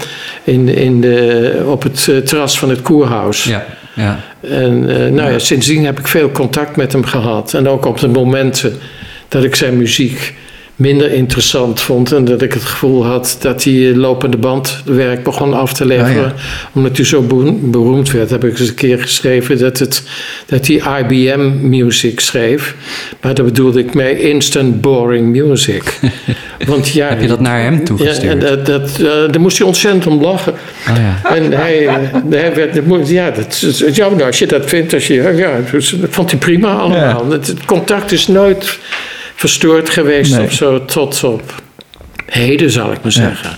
in, 0.44 0.68
in 0.68 1.02
de, 1.02 1.64
op 1.66 1.84
het 1.84 2.04
terras 2.04 2.60
van 2.60 2.70
het 2.70 2.82
Koerhuis. 2.82 3.44
Ja, 3.44 3.66
ja. 3.98 4.20
En 4.42 4.90
eh, 4.90 5.12
nou 5.12 5.32
ja, 5.32 5.40
sindsdien 5.40 5.86
heb 5.86 6.00
ik 6.00 6.08
veel 6.08 6.32
contact 6.32 6.76
met 6.76 6.92
hem 6.92 7.06
gehad. 7.06 7.54
En 7.54 7.68
ook 7.68 7.86
op 7.86 8.00
de 8.00 8.08
momenten 8.08 8.78
dat 9.28 9.44
ik 9.44 9.56
zijn 9.56 9.78
muziek 9.78 10.34
minder 10.78 11.12
interessant 11.12 11.80
vond. 11.82 12.12
En 12.12 12.26
dat 12.26 12.42
ik 12.42 12.54
het 12.54 12.64
gevoel 12.64 13.06
had 13.06 13.38
dat 13.40 13.64
hij 13.64 13.96
lopende 13.96 14.38
band 14.38 14.82
werk 14.86 15.24
begon 15.24 15.54
af 15.54 15.74
te 15.74 15.86
leveren. 15.86 16.26
Oh, 16.26 16.32
Omdat 16.74 16.98
hij 16.98 17.06
zo 17.06 17.22
beroem- 17.22 17.72
beroemd 17.72 18.12
werd, 18.12 18.30
heb 18.30 18.44
ik 18.44 18.60
eens 18.60 18.68
een 18.70 18.74
keer 18.76 19.00
geschreven 19.00 19.58
dat, 19.58 19.80
het, 19.80 20.04
dat 20.46 20.68
hij 20.68 20.82
IBM 21.00 21.52
music 21.62 22.20
schreef. 22.20 22.76
Maar 23.22 23.34
daar 23.34 23.46
bedoelde 23.46 23.80
ik 23.80 23.94
mee 23.94 24.20
instant 24.20 24.82
boring 24.82 25.36
music. 25.36 26.00
Want 26.66 26.88
ja, 26.90 27.08
Heb 27.08 27.22
je 27.22 27.28
dat 27.28 27.40
naar 27.40 27.62
hem 27.62 27.74
ja, 27.74 27.84
toegestuurd? 27.84 28.42
dat, 28.42 28.66
dat, 28.66 28.90
eh, 29.00 29.06
daar 29.06 29.42
moest 29.42 29.58
hij 29.58 29.68
ontzettend 29.68 30.08
om 30.08 30.22
lachen. 30.22 30.54
Oh 30.90 30.96
ja. 30.96 31.36
En 31.36 31.52
hij, 31.52 31.88
eh, 31.88 31.94
hij 32.30 32.56
werd, 32.56 32.74
dat 32.74 33.10
ja, 33.10 33.32
dat 33.32 33.60
ja, 33.94 34.10
nou, 34.10 34.24
als 34.24 34.40
je 34.40 34.48
dat 34.48 34.66
vindt, 34.66 34.94
als 34.94 35.08
je, 35.08 35.14
ja, 35.36 35.60
dat 36.00 36.10
vond 36.10 36.32
hij 36.32 36.40
prima 36.40 36.74
allemaal. 36.74 37.30
Het, 37.30 37.48
het 37.48 37.66
contact 37.66 38.12
is 38.12 38.28
nooit 38.28 38.80
verstoord 39.38 39.90
geweest 39.90 40.36
Nee. 40.36 40.46
of 40.46 40.52
zo, 40.52 40.86
tot 40.86 41.24
op 41.24 41.54
heden 42.26 42.72
zal 42.72 42.92
ik 42.92 43.02
maar 43.02 43.12
zeggen. 43.12 43.58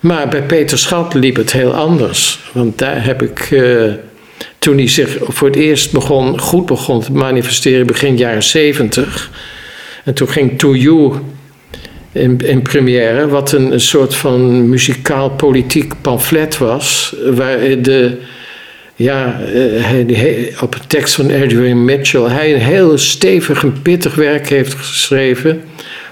Maar 0.00 0.28
bij 0.28 0.42
Peter 0.42 0.78
Schat 0.78 1.14
liep 1.14 1.36
het 1.36 1.52
heel 1.52 1.74
anders. 1.74 2.38
Want 2.52 2.78
daar 2.78 3.04
heb 3.04 3.22
ik, 3.22 3.38
eh, 3.50 3.92
toen 4.58 4.76
hij 4.76 4.88
zich 4.88 5.16
voor 5.20 5.48
het 5.48 5.56
eerst 5.56 5.92
begon, 5.92 6.40
goed 6.40 6.66
begon 6.66 7.00
te 7.00 7.12
manifesteren, 7.12 7.86
begin 7.86 8.16
jaren 8.16 8.42
zeventig. 8.42 9.30
En 10.04 10.14
toen 10.14 10.28
ging 10.28 10.58
To 10.58 10.74
You 10.74 11.12
in, 12.12 12.38
in 12.38 12.62
première, 12.62 13.28
wat 13.28 13.52
een, 13.52 13.72
een 13.72 13.80
soort 13.80 14.14
van 14.14 14.68
muzikaal-politiek 14.68 15.94
pamflet 16.00 16.58
was. 16.58 17.14
Waar 17.30 17.58
de, 17.58 18.18
ja, 18.94 19.40
eh, 19.40 20.62
op 20.62 20.74
een 20.74 20.86
tekst 20.86 21.14
van 21.14 21.24
Adrian 21.24 21.84
Mitchell, 21.84 22.22
hij 22.22 22.54
een 22.54 22.60
heel 22.60 22.98
stevig 22.98 23.62
en 23.62 23.82
pittig 23.82 24.14
werk 24.14 24.48
heeft 24.48 24.74
geschreven. 24.74 25.62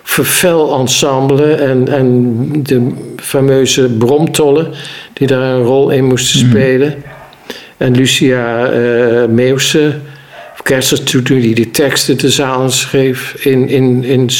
Vervel 0.02 0.78
ensemble 0.78 1.54
en, 1.54 1.88
en 1.88 2.36
de 2.62 2.88
fameuze 3.16 3.88
bromtollen 3.88 4.70
die 5.12 5.26
daar 5.26 5.54
een 5.54 5.62
rol 5.62 5.90
in 5.90 6.04
moesten 6.04 6.38
spelen. 6.38 6.94
En 7.76 7.96
Lucia 7.96 8.70
eh 8.70 9.28
Meeuwse, 9.28 9.94
toen 11.22 11.40
die 11.40 11.54
de 11.54 11.70
teksten 11.70 12.18
de 12.18 12.30
zaal 12.30 12.70
schreef, 12.70 13.34
in, 13.44 13.68
in, 13.68 14.04
in, 14.04 14.30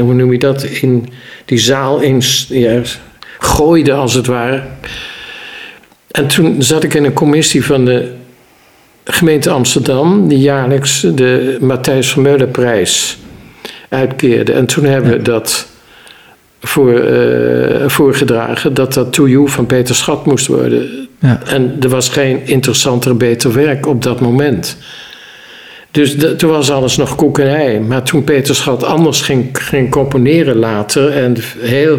hoe 0.00 0.14
noem 0.14 0.32
je 0.32 0.38
dat, 0.38 0.62
in 0.62 1.08
die 1.44 1.58
zaal 1.58 2.00
in, 2.00 2.22
ja, 2.48 2.80
gooide 3.38 3.92
als 3.92 4.14
het 4.14 4.26
ware. 4.26 4.62
En 6.12 6.26
toen 6.26 6.62
zat 6.62 6.84
ik 6.84 6.94
in 6.94 7.04
een 7.04 7.12
commissie 7.12 7.64
van 7.64 7.84
de 7.84 8.12
gemeente 9.04 9.50
Amsterdam, 9.50 10.28
die 10.28 10.38
jaarlijks 10.38 11.00
de 11.14 11.56
Matthijs 11.60 12.10
van 12.12 12.22
Meulenprijs 12.22 13.18
uitkeerde. 13.88 14.52
En 14.52 14.66
toen 14.66 14.84
hebben 14.84 15.10
we 15.10 15.22
dat 15.22 15.66
voor, 16.60 16.98
eh, 16.98 17.88
voorgedragen, 17.88 18.74
dat 18.74 18.94
dat 18.94 19.12
To 19.12 19.28
You 19.28 19.48
van 19.48 19.66
Peter 19.66 19.94
Schat 19.94 20.26
moest 20.26 20.46
worden. 20.46 21.08
Ja. 21.18 21.40
En 21.46 21.76
er 21.80 21.88
was 21.88 22.08
geen 22.08 22.40
interessanter, 22.46 23.16
beter 23.16 23.52
werk 23.52 23.86
op 23.86 24.02
dat 24.02 24.20
moment. 24.20 24.76
Dus 25.90 26.16
de- 26.18 26.36
toen 26.36 26.50
was 26.50 26.70
alles 26.70 26.96
nog 26.96 27.14
koek 27.14 27.38
en 27.38 27.48
ei. 27.54 27.80
Maar 27.80 28.02
toen 28.02 28.24
Peter 28.24 28.54
Schat 28.54 28.84
anders 28.84 29.20
ging, 29.20 29.48
ging 29.52 29.90
componeren 29.90 30.56
later 30.56 31.10
en 31.10 31.36
heel 31.58 31.98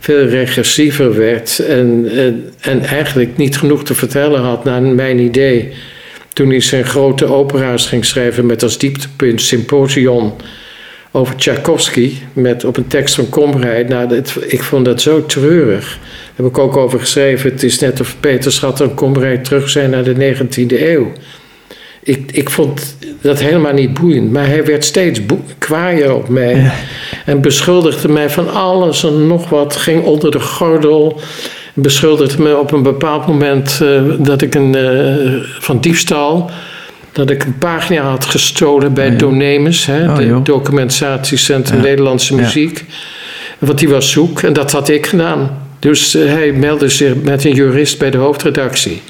veel 0.00 0.26
regressiever 0.26 1.16
werd 1.16 1.58
en, 1.58 2.08
en, 2.10 2.52
en 2.60 2.80
eigenlijk 2.80 3.36
niet 3.36 3.58
genoeg 3.58 3.84
te 3.84 3.94
vertellen 3.94 4.40
had 4.40 4.64
naar 4.64 4.82
mijn 4.82 5.18
idee. 5.18 5.72
Toen 6.32 6.48
hij 6.48 6.60
zijn 6.60 6.84
grote 6.84 7.26
opera's 7.26 7.86
ging 7.86 8.04
schrijven 8.04 8.46
met 8.46 8.62
als 8.62 8.78
dieptepunt 8.78 9.42
Symposion 9.42 10.32
over 11.10 11.36
Tchaikovsky 11.36 12.12
met 12.32 12.64
op 12.64 12.76
een 12.76 12.86
tekst 12.86 13.14
van 13.14 13.28
Komrij. 13.28 13.82
Nou, 13.82 14.08
dat, 14.08 14.36
ik 14.46 14.62
vond 14.62 14.84
dat 14.84 15.00
zo 15.00 15.26
treurig. 15.26 15.98
Daar 15.98 16.34
heb 16.34 16.46
ik 16.46 16.58
ook 16.58 16.76
over 16.76 17.00
geschreven. 17.00 17.50
Het 17.50 17.62
is 17.62 17.78
net 17.78 18.00
of 18.00 18.16
Peter 18.20 18.52
Schat 18.52 18.80
en 18.80 18.94
Komrij 18.94 19.38
terug 19.38 19.68
zijn 19.68 19.90
naar 19.90 20.04
de 20.04 20.34
19e 20.36 20.80
eeuw. 20.80 21.12
Ik, 22.02 22.32
ik 22.32 22.50
vond 22.50 22.96
dat 23.20 23.40
helemaal 23.40 23.72
niet 23.72 23.94
boeiend, 23.94 24.32
maar 24.32 24.46
hij 24.46 24.64
werd 24.64 24.84
steeds 24.84 25.20
kwaaier 25.58 26.14
op 26.14 26.28
mij. 26.28 26.70
En 27.24 27.40
beschuldigde 27.40 28.08
mij 28.08 28.30
van 28.30 28.52
alles 28.52 29.04
en 29.04 29.26
nog 29.26 29.48
wat. 29.48 29.76
Ging 29.76 30.04
onder 30.04 30.30
de 30.30 30.40
gordel. 30.40 31.20
Beschuldigde 31.74 32.42
me 32.42 32.56
op 32.58 32.72
een 32.72 32.82
bepaald 32.82 33.26
moment 33.26 33.80
eh, 33.82 34.02
dat 34.18 34.42
ik 34.42 34.54
een, 34.54 34.74
eh, 34.74 35.44
van 35.58 35.80
diefstal. 35.80 36.50
Dat 37.12 37.30
ik 37.30 37.44
een 37.44 37.58
pagina 37.58 38.02
had 38.02 38.24
gestolen 38.24 38.92
bij 38.92 39.06
Oh, 39.06 39.12
ja. 39.12 39.18
Donemus, 39.18 39.86
hè, 39.86 40.08
Oh, 40.08 40.16
de 40.16 40.26
joh. 40.26 40.44
documentatiecentrum 40.44 41.78
Ja. 41.78 41.84
Nederlandse. 41.84 42.34
Muziek. 42.34 42.84
Want 43.58 43.78
die 43.78 43.88
was 43.88 44.10
zoek 44.10 44.42
en 44.42 44.52
dat 44.52 44.72
had 44.72 44.88
ik 44.88 45.06
gedaan. 45.06 45.50
Dus 45.78 46.14
eh, 46.14 46.26
hij 46.26 46.52
meldde 46.52 46.88
zich 46.88 47.14
met 47.22 47.44
een 47.44 47.54
jurist 47.54 47.98
bij 47.98 48.10
de 48.10 48.18
hoofdredactie. 48.18 49.02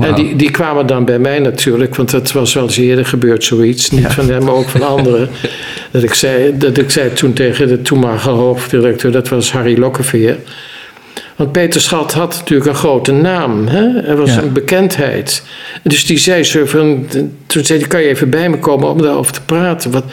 En 0.00 0.14
die, 0.14 0.36
die 0.36 0.50
kwamen 0.50 0.86
dan 0.86 1.04
bij 1.04 1.18
mij 1.18 1.38
natuurlijk, 1.38 1.94
want 1.94 2.10
dat 2.10 2.32
was 2.32 2.54
wel 2.54 2.62
eens 2.62 2.76
eerder 2.76 3.06
gebeurd 3.06 3.44
zoiets. 3.44 3.90
Niet 3.90 4.06
van 4.06 4.28
hem, 4.30 4.44
maar 4.44 4.54
ook 4.54 4.68
van 4.68 4.82
anderen. 4.82 5.28
dat, 5.92 6.02
ik 6.02 6.14
zei, 6.14 6.56
dat 6.58 6.78
ik 6.78 6.90
zei 6.90 7.12
toen 7.12 7.32
tegen 7.32 7.68
de 7.68 7.82
toenmalige 7.82 8.30
hoofddirecteur, 8.30 9.12
dat 9.12 9.28
was 9.28 9.52
Harry 9.52 9.78
Lokkeveer. 9.78 10.36
Want 11.36 11.52
Peter 11.52 11.80
Schat 11.80 12.12
had 12.12 12.36
natuurlijk 12.38 12.70
een 12.70 12.76
grote 12.76 13.12
naam. 13.12 13.66
Hè? 13.66 14.00
Er 14.00 14.16
was 14.16 14.30
Ja. 14.34 14.42
een 14.42 14.52
bekendheid. 14.52 15.42
Dus 15.82 16.06
die 16.06 16.18
zei 16.18 16.44
zo 16.44 16.64
van... 16.66 17.06
Toen 17.46 17.64
zei 17.64 17.78
hij, 17.78 17.88
kan 17.88 18.02
je 18.02 18.08
even 18.08 18.30
bij 18.30 18.48
me 18.50 18.58
komen 18.58 18.88
om 18.88 19.02
daarover 19.02 19.32
te 19.32 19.40
praten? 19.42 19.90
Wat, 19.90 20.04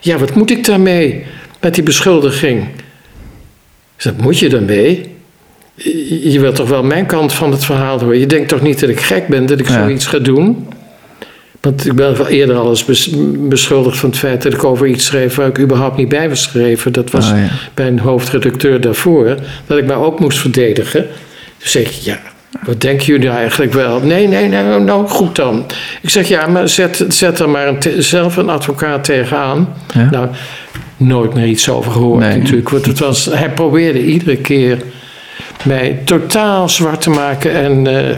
ja, 0.00 0.18
wat 0.18 0.34
moet 0.34 0.50
ik 0.50 0.64
daarmee? 0.64 1.24
Met 1.60 1.74
die 1.74 1.82
beschuldiging. 1.84 2.62
Ik 2.62 2.68
zei, 3.96 4.14
moet 4.22 4.38
je 4.38 4.48
daarmee? 4.48 5.14
Je 5.74 6.40
wilt 6.40 6.54
toch 6.54 6.68
wel 6.68 6.82
mijn 6.82 7.06
kant 7.06 7.32
van 7.32 7.50
het 7.50 7.64
verhaal 7.64 8.00
horen? 8.00 8.18
Je 8.18 8.26
denkt 8.26 8.48
toch 8.48 8.60
niet 8.60 8.80
dat 8.80 8.88
ik 8.88 9.00
gek 9.00 9.28
ben 9.28 9.46
dat 9.46 9.58
ik 9.60 9.68
Ja. 9.68 9.72
zoiets 9.82 10.06
ga 10.06 10.18
doen? 10.18 10.68
Want 11.60 11.86
ik 11.86 11.92
ben 11.94 12.16
wel 12.16 12.26
eerder 12.28 12.56
al 12.56 12.68
eens 12.68 12.84
bes- 12.84 13.10
beschuldigd 13.38 13.98
van 13.98 14.08
het 14.10 14.18
feit 14.18 14.42
dat 14.42 14.52
ik 14.52 14.64
over 14.64 14.86
iets 14.86 15.04
schreef 15.04 15.34
waar 15.34 15.46
ik 15.48 15.58
überhaupt 15.58 15.96
niet 15.96 16.08
bij 16.08 16.28
was 16.28 16.42
geschreven. 16.46 16.92
Dat 16.92 17.10
was 17.10 17.30
Oh, 17.30 17.36
ja. 17.38 17.48
bij 17.74 17.86
een 17.86 17.98
hoofdredacteur 17.98 18.80
daarvoor, 18.80 19.36
dat 19.66 19.78
ik 19.78 19.86
mij 19.86 19.96
ook 19.96 20.20
moest 20.20 20.38
verdedigen. 20.38 21.06
Dus 21.58 21.70
zeg 21.70 21.82
ik, 21.82 21.90
ja, 21.90 22.20
wat 22.64 22.80
denken 22.80 23.06
jullie 23.06 23.26
nou 23.26 23.38
eigenlijk 23.38 23.72
wel? 23.72 24.00
Nee, 24.00 24.28
nee, 24.28 24.48
nee, 24.48 24.62
nou, 24.62 24.82
nou 24.82 25.06
goed 25.08 25.36
dan. 25.36 25.64
Ik 26.02 26.10
zeg, 26.10 26.28
ja, 26.28 26.46
maar 26.46 26.68
zet, 26.68 27.04
zet 27.08 27.38
er 27.38 27.48
maar 27.48 27.68
een 27.68 28.02
zelf 28.02 28.36
een 28.36 28.48
advocaat 28.48 29.04
tegenaan. 29.04 29.68
Ja. 29.94 30.08
Nou, 30.10 30.28
nooit 30.96 31.34
meer 31.34 31.46
iets 31.46 31.68
over 31.68 31.92
gehoord 31.92 32.20
Nee. 32.20 32.38
natuurlijk. 32.38 32.68
Want 32.68 32.86
het 32.86 32.98
was, 32.98 33.24
hij 33.24 33.50
probeerde 33.50 34.04
iedere 34.04 34.36
keer 34.36 34.78
mij 35.64 35.98
totaal 36.04 36.68
zwart 36.68 37.00
te 37.00 37.10
maken 37.10 37.52
en, 37.54 37.86
eh, 37.86 38.16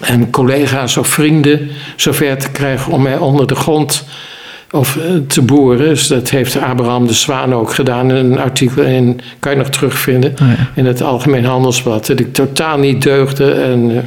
en 0.00 0.30
collega's 0.30 0.96
of 0.96 1.08
vrienden 1.08 1.68
zover 1.96 2.36
te 2.38 2.50
krijgen 2.50 2.92
om 2.92 3.02
mij 3.02 3.16
onder 3.16 3.46
de 3.46 3.54
grond 3.54 4.04
of, 4.70 4.96
eh, 4.96 5.02
te 5.26 5.42
boren. 5.42 5.78
Dus 5.88 6.06
dat 6.06 6.30
heeft 6.30 6.58
Abraham 6.60 7.06
de 7.06 7.12
Zwaan 7.12 7.54
ook 7.54 7.74
gedaan 7.74 8.10
in 8.10 8.16
een 8.16 8.38
artikel, 8.38 8.82
in, 8.82 9.20
kan 9.38 9.52
je 9.52 9.58
nog 9.58 9.68
terugvinden, 9.68 10.30
Oh, 10.42 10.48
ja. 10.48 10.70
in 10.74 10.86
het 10.86 11.02
Algemeen 11.02 11.44
Handelsblad. 11.44 12.06
Dat 12.06 12.20
ik 12.20 12.32
totaal 12.34 12.78
niet 12.78 13.02
deugde 13.02 13.52
en... 13.52 13.90
eh, 13.90 14.02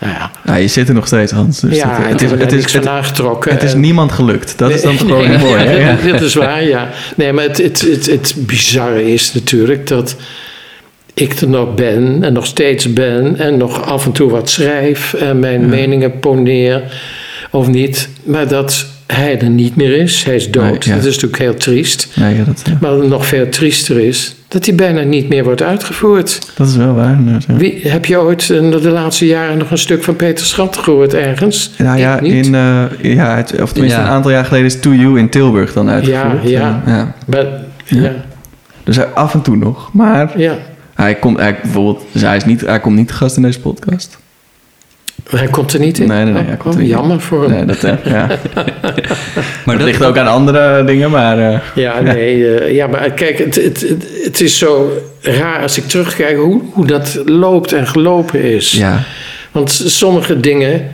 nou 0.00 0.12
ja, 0.12 0.30
Ja, 0.44 0.54
je 0.54 0.68
zit 0.68 0.88
er 0.88 0.94
nog 0.94 1.06
steeds, 1.06 1.32
Hans. 1.32 1.60
Dus 1.60 1.76
ja, 1.76 1.98
dat- 1.98 2.08
het 2.08 2.22
is, 2.22 2.30
het 2.30 2.52
is 2.52 2.72
van 2.72 2.88
aangetrokken. 2.88 3.52
het 3.52 3.62
is 3.62 3.72
En- 3.72 3.80
niemand 3.80 4.12
gelukt. 4.12 4.58
Dat 4.58 4.70
is 4.70 4.82
dan 4.82 4.98
gewoon 4.98 5.28
nee, 5.28 5.38
mooi. 5.38 5.64
Ja. 5.78 5.96
Dat 6.12 6.20
is 6.20 6.34
waar, 6.34 6.64
ja. 6.64 6.88
Nee, 7.16 7.32
maar 7.32 7.44
het, 7.44 7.56
het, 7.58 7.80
het, 7.80 8.06
het 8.06 8.34
bizarre 8.36 9.12
is 9.12 9.32
natuurlijk 9.34 9.86
dat 9.86 10.16
ik 11.20 11.32
er 11.40 11.48
nog 11.48 11.74
ben 11.74 12.18
en 12.22 12.32
nog 12.32 12.46
steeds 12.46 12.92
ben 12.92 13.36
en 13.38 13.56
nog 13.56 13.84
af 13.84 14.06
en 14.06 14.12
toe 14.12 14.30
wat 14.30 14.50
schrijf 14.50 15.14
en 15.14 15.38
mijn 15.38 15.68
meningen 15.68 16.18
poneer 16.18 16.82
of 17.50 17.68
niet, 17.68 18.08
maar 18.22 18.48
dat 18.48 18.86
hij 19.06 19.40
er 19.40 19.50
niet 19.50 19.76
meer 19.76 19.92
is. 19.92 20.24
Hij 20.24 20.34
is 20.34 20.50
dood. 20.50 20.62
Nee, 20.64 20.78
ja. 20.80 20.94
Dat 20.94 21.04
is 21.04 21.14
natuurlijk 21.14 21.42
heel 21.42 21.54
triest. 21.54 22.08
Ja, 22.14 22.30
dat. 22.46 22.62
Maar 22.80 22.96
wat 22.96 23.08
nog 23.08 23.26
veel 23.26 23.48
triester 23.48 24.00
is, 24.00 24.34
dat 24.48 24.66
hij 24.66 24.74
bijna 24.74 25.02
niet 25.02 25.28
meer 25.28 25.44
wordt 25.44 25.62
uitgevoerd. 25.62 26.52
dat 26.56 26.68
is 26.68 26.76
wel 26.76 26.94
waar. 26.94 27.18
Wie, 27.46 27.80
heb 27.82 28.04
je 28.04 28.18
ooit 28.18 28.48
in 28.48 28.70
de 28.70 28.90
laatste 28.90 29.26
jaren 29.26 29.58
nog 29.58 29.70
een 29.70 29.78
stuk 29.78 30.02
van 30.04 30.16
Peter 30.16 30.46
Schat 30.46 30.76
gehoord 30.76 31.14
ergens? 31.14 31.70
Nou 31.78 31.98
ja, 31.98 32.20
in, 32.20 32.54
eh, 32.54 32.84
ja 33.00 33.36
het, 33.36 33.60
of 33.62 33.72
tenminste 33.72 34.00
een 34.00 34.06
aantal 34.06 34.30
jaar 34.30 34.44
geleden 34.44 34.66
is 34.66 34.80
To 34.80 34.92
You 34.92 35.18
in 35.18 35.28
Tilburg 35.28 35.72
dan 35.72 35.90
uitgevoerd. 35.90 36.48
Ja, 36.48 36.82
ja. 36.86 37.14
Maar, 37.26 37.46
ja, 37.84 38.12
Dus 38.84 38.96
hij, 38.96 39.06
af 39.06 39.34
en 39.34 39.42
toe 39.42 39.56
nog. 39.56 39.90
Maar 39.92 40.38
ja. 40.40 40.58
Hij 41.04 41.14
komt 41.14 41.38
hij, 41.38 41.58
bijvoorbeeld, 41.62 42.04
dus 42.12 42.22
hij, 42.22 42.36
is 42.36 42.44
niet, 42.44 42.60
hij 42.60 42.80
komt 42.80 42.96
niet 42.96 43.08
te 43.08 43.14
gast 43.14 43.36
in 43.36 43.42
deze 43.42 43.60
podcast. 43.60 44.18
Hij 45.30 45.46
komt 45.46 45.72
er 45.72 45.80
niet 45.80 45.98
in. 45.98 46.08
Nee, 46.08 46.24
nee, 46.24 46.32
nee, 46.32 46.42
Oh, 46.42 46.48
hij 46.48 46.56
komt 46.56 46.74
oh, 46.74 46.80
er 46.80 46.86
niet 46.86 46.90
in. 46.90 46.96
jammer 46.96 47.20
voor 47.20 47.42
hem. 47.42 47.50
Nee, 47.50 47.64
dat, 47.64 47.80
ja. 48.04 48.26
Maar 49.64 49.76
dat 49.76 49.78
dat, 49.78 49.82
ligt 49.82 50.04
ook 50.04 50.18
aan 50.18 50.26
andere 50.26 50.84
dingen, 50.84 51.10
maar 51.10 51.38
eh, 51.52 51.60
Ja, 51.74 52.00
nee, 52.00 52.46
eh, 52.58 52.74
ja, 52.74 52.86
maar 52.86 53.10
kijk, 53.10 53.38
het, 53.38 53.54
het, 53.54 53.80
het, 53.80 54.06
het 54.24 54.40
is 54.40 54.58
zo 54.58 54.92
raar 55.20 55.62
als 55.62 55.78
ik 55.78 55.84
terugkijk 55.84 56.36
hoe, 56.36 56.62
hoe 56.72 56.86
dat 56.86 57.22
loopt 57.24 57.72
en 57.72 57.86
gelopen 57.86 58.42
is. 58.42 58.72
ja. 58.72 59.02
Want 59.52 59.70
sommige 59.86 60.40
dingen, 60.40 60.90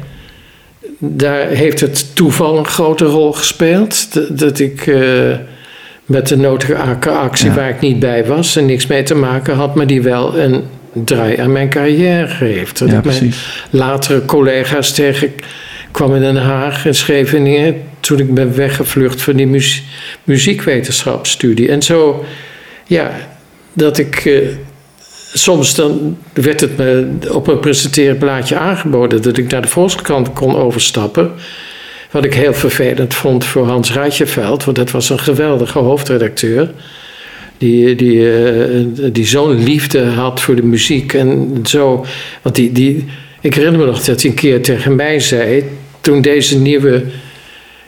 daar 0.98 1.46
heeft 1.46 1.80
het 1.80 2.16
toeval 2.16 2.58
een 2.58 2.66
grote 2.66 3.04
rol 3.04 3.32
gespeeld. 3.32 4.14
Dat, 4.14 4.38
dat 4.38 4.58
ik 4.58 4.86
eh, 4.86 5.36
met 6.06 6.28
de 6.28 6.36
nodige 6.36 6.76
ac- 6.76 7.06
actie 7.06 7.48
Ja. 7.48 7.54
waar 7.54 7.68
ik 7.68 7.80
niet 7.80 7.98
bij 7.98 8.24
was 8.26 8.56
en 8.56 8.66
niks 8.66 8.86
mee 8.86 9.02
te 9.02 9.14
maken 9.14 9.54
had, 9.54 9.74
maar 9.74 9.86
die 9.86 10.02
wel 10.02 10.38
een 10.38 10.62
draai 10.92 11.36
aan 11.36 11.52
mijn 11.52 11.68
carrière 11.68 12.34
heeft. 12.44 12.78
Dat 12.78 12.90
Ja, 12.90 12.98
ik 12.98 13.04
mijn 13.04 13.18
precies. 13.18 13.62
latere 13.70 14.24
collega's 14.24 14.92
tegen 14.92 15.32
kwam 15.90 16.14
in 16.14 16.20
Den 16.20 16.36
Haag 16.36 16.86
en 16.86 16.94
Scheveningen 16.94 17.82
toen 18.00 18.18
ik 18.18 18.34
ben 18.34 18.56
weggevlucht 18.56 19.22
van 19.22 19.36
die 19.36 19.46
muzie- 19.46 19.82
muziekwetenschapsstudie. 20.24 21.68
En 21.68 21.82
zo, 21.82 22.24
ja, 22.86 23.10
dat 23.72 23.98
ik. 23.98 24.16
eh, 24.24 24.38
soms 25.36 25.74
dan 25.74 26.16
werd 26.32 26.60
het 26.60 26.76
me 26.76 27.08
op 27.32 27.46
een 27.48 27.60
presenteerblaadje 27.60 28.56
aangeboden 28.56 29.22
dat 29.22 29.36
ik 29.36 29.50
naar 29.50 29.62
de 29.62 29.68
Volkskrant 29.68 30.32
kon 30.32 30.56
overstappen. 30.56 31.30
Wat 32.14 32.24
ik 32.24 32.34
heel 32.34 32.54
vervelend 32.54 33.14
vond 33.14 33.44
voor 33.44 33.66
Hans 33.66 33.92
Rijtjeveld, 33.92 34.64
want 34.64 34.76
dat 34.76 34.90
was 34.90 35.10
een 35.10 35.18
geweldige 35.18 35.78
hoofdredacteur. 35.78 36.70
Die, 37.58 37.94
die, 37.94 38.32
eh, 38.32 38.84
die 39.12 39.26
zo'n 39.26 39.64
liefde 39.64 40.04
had 40.04 40.40
voor 40.40 40.54
de 40.54 40.62
muziek 40.62 41.12
en 41.12 41.58
zo. 41.64 42.04
Want 42.42 42.54
die, 42.54 42.72
die, 42.72 43.04
ik 43.40 43.54
herinner 43.54 43.80
me 43.80 43.86
nog 43.86 44.04
dat 44.04 44.22
hij 44.22 44.30
een 44.30 44.36
keer 44.36 44.62
tegen 44.62 44.94
mij 44.94 45.20
zei, 45.20 45.64
toen 46.00 46.22
deze 46.22 46.58
nieuwe 46.58 47.04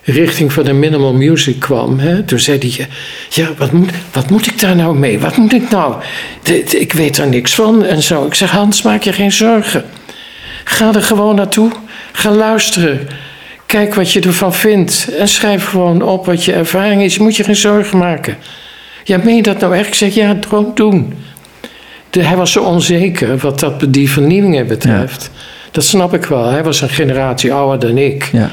richting 0.03 0.53
van 0.53 0.65
de 0.65 0.73
minimal 0.73 1.15
music 1.15 1.61
kwam. 1.61 1.99
Hè, 1.99 2.23
toen 2.23 2.39
zei 2.39 2.59
hij, 2.59 2.87
ja, 3.31 3.51
wat 3.59 3.73
moet, 3.73 3.91
wat 4.13 4.31
moet 4.31 4.47
ik 4.47 4.61
daar 4.61 4.77
nou 4.77 4.99
mee? 4.99 5.19
Wat 5.19 5.37
moet 5.37 5.53
ik 5.53 5.71
nou? 5.71 5.95
Ik 6.71 6.93
weet 6.93 7.17
daar 7.17 7.29
niks 7.29 7.55
van 7.55 7.85
en 7.85 8.03
zo. 8.03 8.27
Ik 8.27 8.35
zeg, 8.35 8.51
Hans, 8.51 8.83
maak 8.83 9.03
je 9.03 9.13
geen 9.13 9.33
zorgen. 9.33 9.85
Ga 10.65 10.95
er 10.95 11.03
gewoon 11.03 11.35
naartoe. 11.35 11.71
Ga 12.13 12.31
luisteren. 12.31 13.09
Kijk 13.67 13.95
wat 13.95 14.13
je 14.13 14.21
ervan 14.21 14.55
vindt. 14.55 15.09
En 15.19 15.29
schrijf 15.29 15.65
gewoon 15.65 16.03
op 16.03 16.27
wat 16.27 16.45
je 16.45 16.53
ervaring 16.53 17.03
is. 17.03 17.15
Je 17.15 17.23
moet 17.23 17.37
je 17.37 17.45
geen 17.45 17.57
zorgen 17.57 17.99
maken. 17.99 18.37
Ja, 19.05 19.19
meen 19.25 19.37
je 19.37 19.43
dat 19.43 19.61
nou 19.61 19.77
echt? 19.77 19.87
Ik 19.87 19.95
zeg, 19.95 20.15
ja, 20.15 20.37
gewoon 20.49 20.71
doen. 20.75 21.15
De, 22.11 22.23
hij 22.23 22.37
was 22.37 22.53
zo 22.53 22.63
onzeker 22.63 23.39
wat 23.39 23.61
dat, 23.61 23.85
die 23.89 24.11
vernieuwingen 24.11 24.67
betreft. 24.67 25.31
Dat 25.71 25.85
snap 25.85 26.15
ik 26.15 26.25
wel. 26.25 26.45
Hij 26.45 26.63
was 26.63 26.81
een 26.81 26.89
generatie 26.89 27.53
ouder 27.53 27.89
dan 27.89 27.99
ik. 27.99 28.29
Ja. 28.33 28.51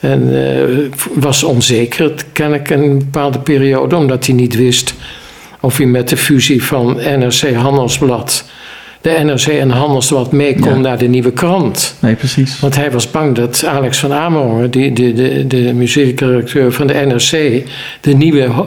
En 0.00 0.44
eh, 0.54 1.00
was 1.14 1.42
onzeker, 1.42 2.12
kennelijk 2.32 2.70
een 2.70 2.98
bepaalde 2.98 3.38
periode, 3.38 3.96
omdat 3.96 4.26
hij 4.26 4.34
niet 4.34 4.56
wist 4.56 4.94
of 5.60 5.76
hij 5.76 5.86
met 5.86 6.08
de 6.08 6.16
fusie 6.16 6.64
van 6.64 6.96
NRC 6.96 7.54
Handelsblad, 7.54 8.44
de 9.00 9.10
NRC 9.24 9.46
en 9.46 9.70
Handelsblad 9.70 10.32
mee 10.32 10.54
kon 10.54 10.72
Ja. 10.74 10.78
naar 10.78 10.98
de 10.98 11.08
nieuwe 11.08 11.32
krant. 11.32 11.94
Nee, 12.00 12.14
precies. 12.14 12.60
Want 12.60 12.76
hij 12.76 12.90
was 12.90 13.10
bang 13.10 13.34
dat 13.34 13.64
Alex 13.66 13.98
van 13.98 14.12
Amerongen, 14.12 14.70
die, 14.70 14.92
de, 14.92 15.12
de, 15.12 15.46
de 15.46 15.72
muziekdirecteur 15.74 16.72
van 16.72 16.86
de 16.86 16.94
NRC, 16.94 17.62
de 18.00 18.14
nieuwe 18.14 18.66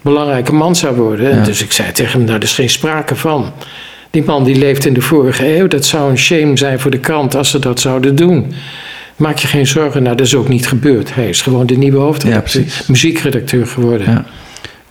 belangrijke 0.00 0.54
man 0.54 0.76
zou 0.76 0.96
worden. 0.96 1.36
Ja. 1.36 1.44
Dus 1.44 1.62
ik 1.62 1.72
zei 1.72 1.92
tegen 1.92 2.12
hem, 2.18 2.24
nou, 2.26 2.36
er 2.36 2.42
is 2.42 2.52
geen 2.54 2.70
sprake 2.70 3.16
van. 3.16 3.52
Die 4.10 4.22
man 4.24 4.44
die 4.44 4.56
leeft 4.56 4.84
in 4.86 4.94
de 4.94 5.00
vorige 5.00 5.56
eeuw. 5.58 5.66
Dat 5.68 5.84
zou 5.84 6.10
een 6.10 6.18
shame 6.18 6.56
zijn 6.56 6.80
voor 6.80 6.90
de 6.90 6.98
krant 6.98 7.34
als 7.34 7.50
ze 7.50 7.58
dat 7.58 7.80
zouden 7.80 8.14
doen. 8.16 8.52
Maak 9.16 9.38
je 9.38 9.46
geen 9.46 9.66
zorgen, 9.66 10.02
nou, 10.02 10.16
dat 10.16 10.26
is 10.26 10.34
ook 10.34 10.48
niet 10.48 10.66
gebeurd. 10.68 11.14
Hij 11.14 11.28
is 11.28 11.42
gewoon 11.42 11.66
de 11.66 11.76
nieuwe 11.76 11.98
hoofdredacteur, 11.98 12.62
Ja, 12.64 12.70
muziekredacteur 12.86 13.66
geworden. 13.66 14.10
Ja. 14.10 14.24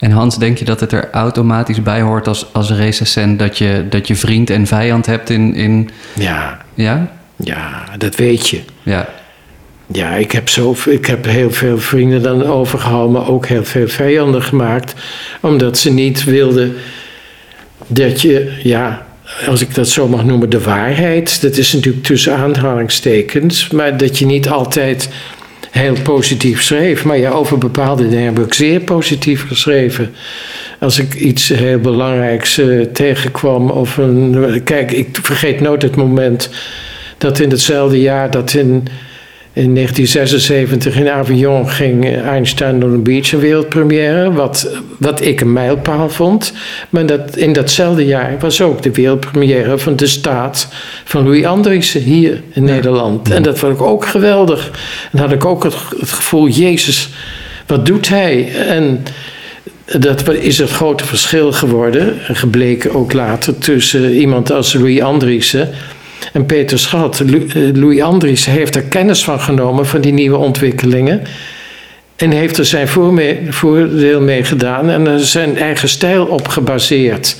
En 0.02 0.12
Hans, 0.12 0.38
denk 0.38 0.58
je 0.58 0.66
dat 0.66 0.80
het 0.80 0.92
er 0.92 1.10
automatisch 1.12 1.84
bij 1.84 2.02
hoort 2.02 2.28
als, 2.28 2.54
als 2.54 2.72
recensent 2.72 3.40
dat 3.40 3.58
je, 3.58 3.86
dat 3.90 4.08
je 4.08 4.16
vriend 4.16 4.50
en 4.50 4.68
vijand 4.68 5.06
hebt 5.06 5.30
in. 5.30 5.56
in 5.56 5.90
ja, 6.14 6.58
ja? 6.74 7.12
ja, 7.36 7.84
dat 7.98 8.16
weet 8.16 8.50
je. 8.50 8.62
Ja. 8.84 9.10
Ja, 9.88 10.14
ik 10.14 10.32
heb, 10.32 10.50
zo, 10.50 10.76
ik 10.86 11.06
heb 11.06 11.26
heel 11.26 11.52
veel 11.52 11.78
vrienden 11.78 12.22
dan 12.22 12.44
overgehouden, 12.44 13.12
maar 13.12 13.30
ook 13.30 13.46
heel 13.46 13.64
veel 13.64 13.88
vijanden 13.88 14.44
gemaakt. 14.44 14.94
Omdat 15.42 15.78
ze 15.78 15.92
niet 15.92 16.24
wilden 16.24 16.76
dat 17.88 18.22
je, 18.22 18.60
ja, 18.64 19.06
als 19.48 19.62
ik 19.62 19.76
dat 19.76 19.88
zo 19.88 20.08
mag 20.08 20.24
noemen, 20.24 20.50
de 20.50 20.62
waarheid. 20.62 21.42
Dat 21.42 21.58
is 21.58 21.74
natuurlijk 21.74 22.06
tussen 22.06 22.36
aanhalingstekens, 22.36 23.70
maar 23.70 23.98
dat 23.98 24.20
je 24.20 24.26
niet 24.26 24.50
altijd 24.50 25.10
heel 25.72 25.96
positief 26.04 26.62
schreef. 26.62 27.06
Maar 27.06 27.18
ja, 27.18 27.30
over 27.32 27.58
bepaalde 27.58 28.10
dingen 28.10 28.36
heb 28.36 28.40
ik 28.46 28.54
zeer 28.54 28.80
positief 28.80 29.48
geschreven. 29.48 30.14
Als 30.80 31.00
ik 31.00 31.14
iets 31.14 31.48
heel 31.48 31.80
belangrijks 31.80 32.58
eh, 32.58 32.82
tegenkwam 32.82 33.70
of 33.70 33.98
een. 33.98 34.62
Kijk, 34.64 34.92
ik 34.92 35.18
vergeet 35.22 35.60
nooit 35.60 35.82
het 35.82 35.96
moment 35.96 36.50
dat 37.18 37.40
in 37.40 37.50
hetzelfde 37.50 38.02
jaar 38.02 38.32
dat 38.32 38.54
in. 38.54 38.88
In 39.54 39.76
1976 39.76 40.96
in 40.96 41.10
Avignon 41.10 41.70
ging 41.70 42.16
Einstein 42.16 42.84
on 42.84 42.92
the 42.92 42.98
Beach 42.98 43.32
een 43.32 43.40
wereldpremière, 43.40 44.32
wat, 44.32 44.70
wat 44.98 45.22
ik 45.22 45.42
een 45.42 45.54
mijlpaal 45.54 46.10
vond. 46.10 46.54
Maar 46.90 47.06
dat, 47.06 47.36
in 47.38 47.54
datzelfde 47.54 48.06
jaar 48.06 48.40
was 48.40 48.62
ook 48.62 48.82
de 48.82 48.92
wereldpremière 48.92 49.78
van 49.78 49.96
De 49.96 50.08
Staat 50.08 50.68
van 51.04 51.24
Louis 51.24 51.46
Andriessen 51.46 52.02
hier 52.02 52.42
in 52.54 52.64
Nederland. 52.64 53.32
En 53.32 53.44
dat 53.44 53.60
vond 53.60 53.74
ik 53.74 53.82
ook 53.82 54.06
geweldig. 54.06 54.72
En 55.12 55.20
had 55.20 55.32
ik 55.32 55.46
ook 55.46 55.64
het, 55.64 55.76
het 56.00 56.12
gevoel, 56.12 56.48
Jezus, 56.48 57.10
wat 57.66 57.86
doet 57.86 58.10
hij? 58.10 58.56
En 58.68 59.04
dat 59.86 60.34
is 60.34 60.58
het 60.58 60.70
grote 60.70 61.06
verschil 61.06 61.52
geworden, 61.52 62.28
en 62.28 62.36
gebleken 62.36 62.96
ook 62.96 63.14
later, 63.14 63.58
tussen 63.58 64.14
iemand 64.14 64.52
als 64.52 64.74
Louis 64.74 65.02
Andriessen 65.02 65.70
en 66.32 66.46
Peter 66.46 66.80
Schat. 66.80 67.20
Eh, 67.20 67.36
Louis 67.74 68.02
Andriessen 68.02 68.52
heeft 68.52 68.76
er 68.76 68.84
kennis 68.84 69.24
van 69.24 69.40
genomen 69.40 69.86
van 69.86 70.02
die 70.02 70.14
nieuwe 70.14 70.38
ontwikkelingen. 70.38 71.22
En 72.16 72.32
heeft 72.32 72.58
er 72.58 72.66
zijn 72.66 72.88
voordeel 73.50 74.22
mee 74.22 74.44
gedaan 74.44 74.90
en 74.90 75.20
zijn 75.20 75.58
eigen 75.58 75.90
stijl 75.90 76.26
op 76.26 76.48
gebaseerd. 76.48 77.38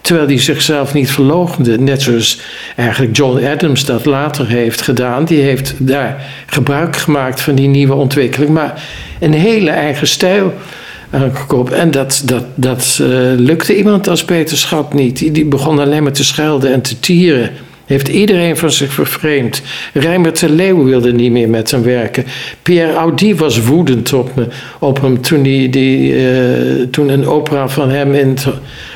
Terwijl 0.00 0.26
hij 0.26 0.38
zichzelf 0.38 0.94
niet 0.94 1.10
verloochende. 1.10 1.78
Net 1.78 2.02
zoals 2.02 2.40
eigenlijk 2.76 3.16
John 3.16 3.44
Adams 3.44 3.84
dat 3.84 4.04
later 4.04 4.48
heeft 4.48 4.82
gedaan. 4.82 5.24
Die 5.24 5.40
heeft 5.40 5.74
daar 5.78 6.24
gebruik 6.46 6.96
gemaakt 6.96 7.40
van 7.40 7.54
die 7.54 7.68
nieuwe 7.68 7.94
ontwikkeling. 7.94 8.50
Maar 8.52 8.84
een 9.20 9.32
hele 9.32 9.70
eigen 9.70 10.06
stijl 10.06 10.54
aangekomen. 11.10 11.72
En 11.72 11.90
dat, 11.90 12.22
dat, 12.24 12.44
dat 12.54 12.98
eh, 13.00 13.08
lukte 13.36 13.76
iemand 13.76 14.08
als 14.08 14.24
Peter 14.24 14.56
Schat 14.56 14.94
niet. 14.94 15.34
Die 15.34 15.44
begon 15.44 15.78
alleen 15.78 16.02
maar 16.02 16.12
te 16.12 16.24
schelden 16.24 16.72
en 16.72 16.82
te 16.82 17.00
tieren. 17.00 17.50
Heeft 17.86 18.08
iedereen 18.08 18.56
van 18.56 18.70
zich 18.70 18.92
vervreemd. 18.92 19.62
Rijmer 19.92 20.38
de 20.38 20.50
Leeuw 20.50 20.84
wilde 20.84 21.12
niet 21.12 21.32
meer 21.32 21.48
met 21.48 21.70
hem 21.70 21.82
werken. 21.82 22.24
Pierre 22.62 22.94
Audi 22.94 23.34
was 23.34 23.60
woedend 23.60 24.12
op, 24.12 24.34
me, 24.34 24.46
op 24.78 25.00
hem 25.00 25.20
toen, 25.20 25.42
die, 25.42 25.68
die, 25.68 26.14
eh, 26.14 26.86
toen 26.90 27.08
een 27.08 27.26
opera 27.26 27.68
van 27.68 27.90
hem 27.90 28.14
in 28.14 28.28
het 28.28 28.46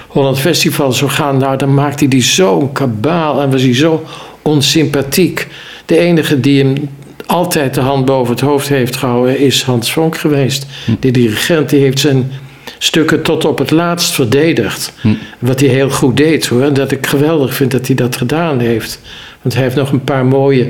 Holland 0.07 0.39
Festival 0.39 0.93
zou 0.93 1.11
gaan. 1.11 1.37
Nou, 1.37 1.57
dan 1.57 1.75
maakte 1.75 1.99
hij 1.99 2.09
die 2.09 2.23
zo'n 2.23 2.73
kabaal 2.73 3.43
en 3.43 3.51
was 3.51 3.63
hij 3.63 3.75
zo 3.75 4.05
onsympathiek. 4.43 5.47
De 5.87 5.99
enige 5.99 6.41
die 6.41 6.63
hem 6.65 6.75
altijd 7.27 7.75
de 7.75 7.81
hand 7.81 8.05
boven 8.05 8.33
het 8.33 8.43
hoofd 8.43 8.69
heeft 8.69 8.97
gehouden 8.97 9.39
is 9.39 9.63
Hans 9.63 9.93
Vonk 9.93 10.19
geweest. 10.19 10.67
Die 11.01 11.13
dirigent 11.13 11.71
die 11.71 11.81
heeft 11.81 11.99
zijn 11.99 12.31
stukken 12.79 13.23
tot 13.23 13.45
op 13.45 13.59
het 13.59 13.71
laatst 13.71 14.15
verdedigd. 14.15 14.93
Wat 15.39 15.61
hij 15.61 15.69
heel 15.69 15.91
goed 15.91 16.17
deed 16.17 16.47
hoor. 16.47 16.63
En 16.63 16.75
dat 16.75 16.91
ik 16.93 17.07
geweldig 17.07 17.55
vind 17.55 17.71
dat 17.71 17.87
hij 17.87 17.97
dat 17.97 18.17
gedaan 18.17 18.59
heeft. 18.61 19.01
Want 19.43 19.55
hij 19.55 19.63
heeft 19.63 19.77
nog 19.77 19.93
een 19.93 20.05
paar 20.05 20.27
mooie 20.27 20.69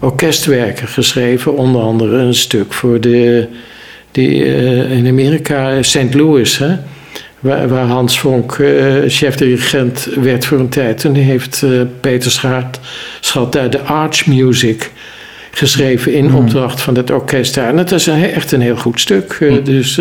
orkestwerken 0.00 0.88
geschreven. 0.88 1.56
Onder 1.56 1.80
andere 1.82 2.16
een 2.16 2.34
stuk 2.34 2.72
voor 2.72 3.00
de, 3.00 3.46
die, 4.10 4.44
eh, 4.44 4.90
in 4.92 5.06
Amerika, 5.06 5.82
St. 5.82 6.14
Louis. 6.14 6.58
Hè? 6.58 6.76
Waar, 7.40 7.68
waar 7.68 7.86
Hans 7.86 8.20
Vonk 8.20 8.52
eh 8.58 8.94
chef-dirigent 9.06 10.08
werd 10.20 10.44
voor 10.44 10.58
een 10.58 10.68
tijd. 10.68 10.98
Toen 11.00 11.14
heeft 11.14 11.62
eh, 11.62 11.70
Peter 12.00 12.30
Schat, 12.30 12.80
Schat 13.20 13.52
daar 13.52 13.70
de 13.70 13.80
Arch 13.80 14.26
Music 14.26 14.90
geschreven 15.50 16.12
in 16.14 16.34
opdracht 16.34 16.80
van 16.80 16.96
het 16.96 17.10
orkest 17.10 17.54
daar. 17.54 17.68
En 17.68 17.76
dat 17.76 17.92
is 17.92 18.06
een, 18.06 18.22
echt 18.30 18.52
een 18.52 18.60
heel 18.60 18.76
goed 18.76 19.00
stuk. 19.00 19.36
eh, 19.40 19.54
Dus, 19.64 20.00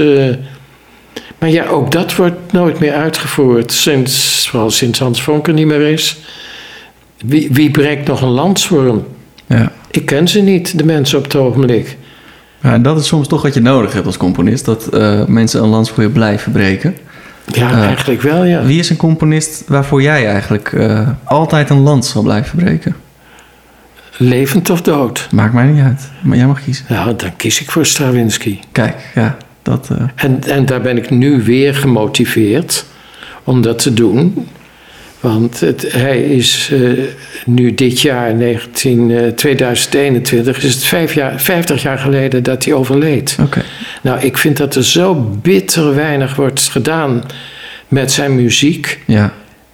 maar 1.41 1.49
ja, 1.49 1.65
ook 1.65 1.91
dat 1.91 2.15
wordt 2.15 2.51
nooit 2.51 2.79
meer 2.79 2.93
uitgevoerd. 2.93 3.71
Sinds, 3.71 4.47
vooral 4.49 4.71
sinds 4.71 4.99
Hans 4.99 5.23
Vonk 5.23 5.47
er 5.47 5.53
niet 5.53 5.65
meer 5.65 5.81
is. 5.81 6.19
Wie, 7.25 7.49
wie 7.51 7.71
breekt 7.71 8.07
nog 8.07 8.21
een 8.21 8.55
hem? 8.69 9.05
Ja. 9.47 9.71
Ik 9.91 10.05
ken 10.05 10.27
ze 10.27 10.39
niet, 10.41 10.77
de 10.77 10.85
mensen 10.85 11.17
op 11.17 11.23
het 11.23 11.35
ogenblik. 11.35 11.97
Ja, 12.61 12.73
en 12.73 12.81
dat 12.81 12.99
is 12.99 13.07
soms 13.07 13.27
toch 13.27 13.41
wat 13.41 13.53
je 13.53 13.61
nodig 13.61 13.93
hebt 13.93 14.05
als 14.05 14.17
componist. 14.17 14.65
Dat 14.65 14.87
eh, 14.87 15.25
mensen 15.25 15.63
een 15.63 15.69
lans 15.69 15.91
voor 15.91 16.03
je 16.03 16.09
blijven 16.09 16.51
breken. 16.51 16.97
Ja, 17.45 17.71
Eh, 17.71 17.83
eigenlijk 17.83 18.21
wel, 18.21 18.43
ja. 18.43 18.63
Wie 18.63 18.79
is 18.79 18.89
een 18.89 18.97
componist 18.97 19.63
waarvoor 19.67 20.01
jij 20.01 20.27
eigenlijk 20.27 20.73
eh, 20.73 21.09
altijd 21.23 21.69
een 21.69 21.81
lans 21.81 22.09
zal 22.09 22.21
blijven 22.21 22.57
breken? 22.57 22.95
Levend 24.17 24.69
of 24.69 24.81
dood? 24.81 25.27
Maakt 25.31 25.53
mij 25.53 25.65
niet 25.65 25.83
uit. 25.83 26.09
Maar 26.21 26.37
jij 26.37 26.47
mag 26.47 26.63
kiezen. 26.63 26.85
Nou, 26.89 27.15
dan 27.15 27.35
kies 27.35 27.61
ik 27.61 27.71
voor 27.71 27.85
Stravinsky. 27.85 28.59
Kijk, 28.71 28.95
ja, 29.15 29.37
dat... 29.61 29.89
eh, 29.91 30.03
En, 30.15 30.43
en 30.43 30.65
daar 30.65 30.81
ben 30.81 30.97
ik 30.97 31.09
nu 31.09 31.43
weer 31.43 31.75
gemotiveerd 31.75 32.85
om 33.43 33.61
dat 33.61 33.79
te 33.79 33.93
doen. 33.93 34.47
Want 35.19 35.59
het, 35.59 35.91
hij 35.93 36.21
is 36.21 36.69
eh, 36.73 36.79
nu 37.45 37.73
dit 37.73 38.01
jaar, 38.01 38.35
19, 38.35 39.11
eh, 39.11 39.27
2021, 39.27 40.63
is 40.63 40.73
het 40.73 40.83
vijf 40.83 41.13
jaar, 41.13 41.39
50 41.39 41.81
jaar 41.81 41.97
geleden 41.97 42.43
dat 42.43 42.65
hij 42.65 42.73
overleed. 42.73 43.37
Nou, 44.01 44.19
ik 44.19 44.37
vind 44.37 44.57
dat 44.57 44.75
er 44.75 44.83
zo 44.85 45.15
bitter 45.41 45.95
weinig 45.95 46.35
wordt 46.35 46.61
gedaan 46.69 47.23
met 47.87 48.11
zijn 48.11 48.35
muziek. 48.35 48.99
Ja, 49.07 49.33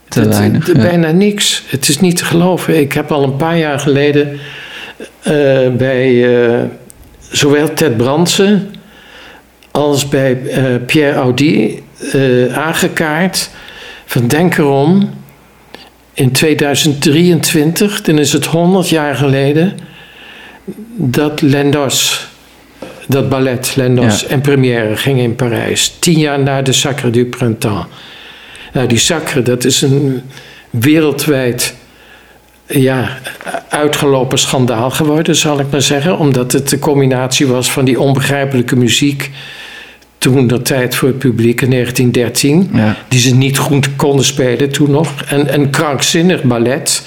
te 0.09 0.27
weinig. 0.27 0.67
ja. 0.67 0.73
Bijna 0.73 1.11
niks. 1.11 1.63
Het 1.67 1.89
is 1.89 1.99
niet 1.99 2.15
te 2.17 2.25
geloven. 2.25 2.79
Ik 2.79 2.93
heb 2.93 3.11
al 3.11 3.23
een 3.23 3.35
paar 3.35 3.57
jaar 3.57 3.79
geleden 3.79 4.39
eh, 5.21 5.33
bij 5.77 6.35
eh, 6.45 6.63
zowel 7.31 7.73
Ted 7.73 7.97
Brandsen 7.97 8.71
als 9.77 10.07
bij 10.07 10.41
eh, 10.41 10.63
Pierre 10.85 11.17
Audi 11.17 11.83
eh, 12.11 12.57
aangekaart 12.57 13.49
van 14.05 14.27
denk 14.27 14.57
erom. 14.57 15.09
In 16.13 16.31
2023, 16.31 18.01
dan 18.01 18.17
is 18.19 18.33
het 18.33 18.45
100 18.45 18.89
jaar 18.89 19.15
geleden, 19.15 19.77
dat 20.95 21.41
Lendos, 21.41 22.27
dat 23.07 23.29
ballet 23.29 23.75
Lendos 23.75 24.21
Ja. 24.21 24.27
en 24.27 24.41
première 24.41 24.95
ging 24.95 25.19
in 25.19 25.35
Parijs. 25.35 25.95
Tien 25.99 26.19
jaar 26.19 26.39
na 26.39 26.61
de 26.61 26.73
Sacre 26.73 27.09
du 27.09 27.25
Printemps. 27.25 27.85
Nou, 28.73 28.87
die 28.87 28.97
Sacre, 28.97 29.41
dat 29.41 29.63
is 29.63 29.81
een 29.81 30.21
wereldwijd 30.69 31.75
ja, 32.67 33.17
uitgelopen 33.69 34.39
schandaal 34.39 34.89
geworden, 34.89 35.35
zal 35.35 35.59
ik 35.59 35.65
maar 35.71 35.81
zeggen. 35.81 36.17
Omdat 36.17 36.51
het 36.51 36.69
de 36.69 36.79
combinatie 36.79 37.47
was 37.47 37.71
van 37.71 37.85
die 37.85 37.99
onbegrijpelijke 37.99 38.75
muziek. 38.75 39.31
Toen 40.17 40.47
de 40.47 40.61
tijd 40.61 40.95
voor 40.95 41.07
het 41.07 41.17
publiek 41.17 41.61
in 41.61 41.69
1913. 41.69 42.69
Ja. 42.73 42.95
Die 43.07 43.19
ze 43.19 43.35
niet 43.35 43.57
goed 43.57 43.95
konden 43.95 44.25
spelen 44.25 44.71
toen 44.71 44.91
nog. 44.91 45.13
En 45.27 45.53
een 45.53 45.69
krankzinnig 45.69 46.43
ballet. 46.43 47.05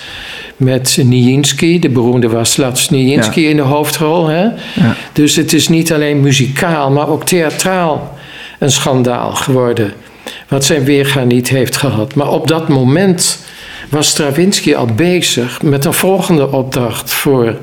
Met 0.57 0.99
Nijinsky, 1.05 1.79
de 1.79 1.89
beroemde 1.89 2.29
Waslav 2.29 2.89
Nijinsky 2.89 3.41
in 3.41 3.57
de 3.57 3.63
hoofdrol. 3.63 4.27
Hè? 4.27 4.43
Ja. 4.43 4.97
Dus 5.13 5.37
het 5.37 5.53
is 5.53 5.69
niet 5.69 5.93
alleen 5.93 6.21
muzikaal, 6.21 6.91
maar 6.91 7.09
ook 7.09 7.25
theatraal 7.25 8.19
een 8.59 8.71
schandaal 8.71 9.33
geworden. 9.33 9.93
Wat 10.49 10.65
zijn 10.65 10.85
weerga 10.85 11.25
niet 11.25 11.49
heeft 11.49 11.77
gehad. 11.77 12.15
Maar 12.15 12.29
op 12.29 12.49
dat 12.49 12.69
moment 12.69 13.39
was 13.89 14.09
Stravinsky 14.09 14.75
al 14.75 14.87
bezig 14.87 15.63
met 15.63 15.85
een 15.85 15.93
volgende 15.93 16.53
opdracht 16.53 17.13
voor 17.13 17.57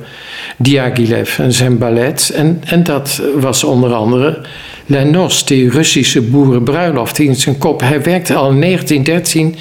Diaghilev 0.57 1.39
en 1.39 1.53
zijn 1.53 1.77
ballet. 1.77 2.29
En, 2.29 2.61
en 2.65 2.83
dat 2.83 3.21
was 3.35 3.63
onder 3.63 3.93
andere 3.93 4.41
Lenos, 4.89 5.45
die 5.45 5.69
Russische 5.69 6.21
boerenbruiloft 6.21 7.15
die 7.15 7.27
in 7.27 7.35
zijn 7.35 7.57
kop. 7.57 7.81
Hij 7.81 8.01
werkte 8.03 8.33
al 8.33 8.49
in 8.51 8.61
1913, 8.61 9.55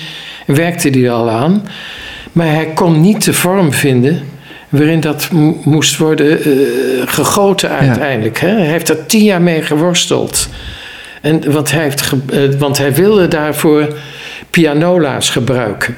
werkte 0.46 0.88
hij 0.88 1.10
al 1.10 1.30
aan. 1.30 1.68
Maar 2.32 2.46
hij 2.46 2.66
kon 2.74 3.00
niet 3.00 3.24
de 3.24 3.32
vorm 3.32 3.72
vinden 3.72 4.22
waarin 4.68 5.00
dat 5.00 5.28
mo- 5.32 5.60
moest 5.64 5.96
worden 5.96 6.42
eh, 6.42 6.50
gegoten 7.06 7.70
uiteindelijk. 7.70 8.38
Hè? 8.40 8.48
Hij 8.48 8.66
heeft 8.66 8.88
er 8.88 9.06
tien 9.06 9.24
jaar 9.24 9.42
mee 9.42 9.62
geworsteld. 9.62 10.48
En, 11.22 11.52
want, 11.52 11.70
hij 11.70 11.82
heeft 11.82 12.00
ge- 12.02 12.16
eh, 12.32 12.58
want 12.58 12.78
hij 12.78 12.94
wilde 12.94 13.28
daarvoor 13.28 13.88
pianola's 14.50 15.30
gebruiken. 15.30 15.96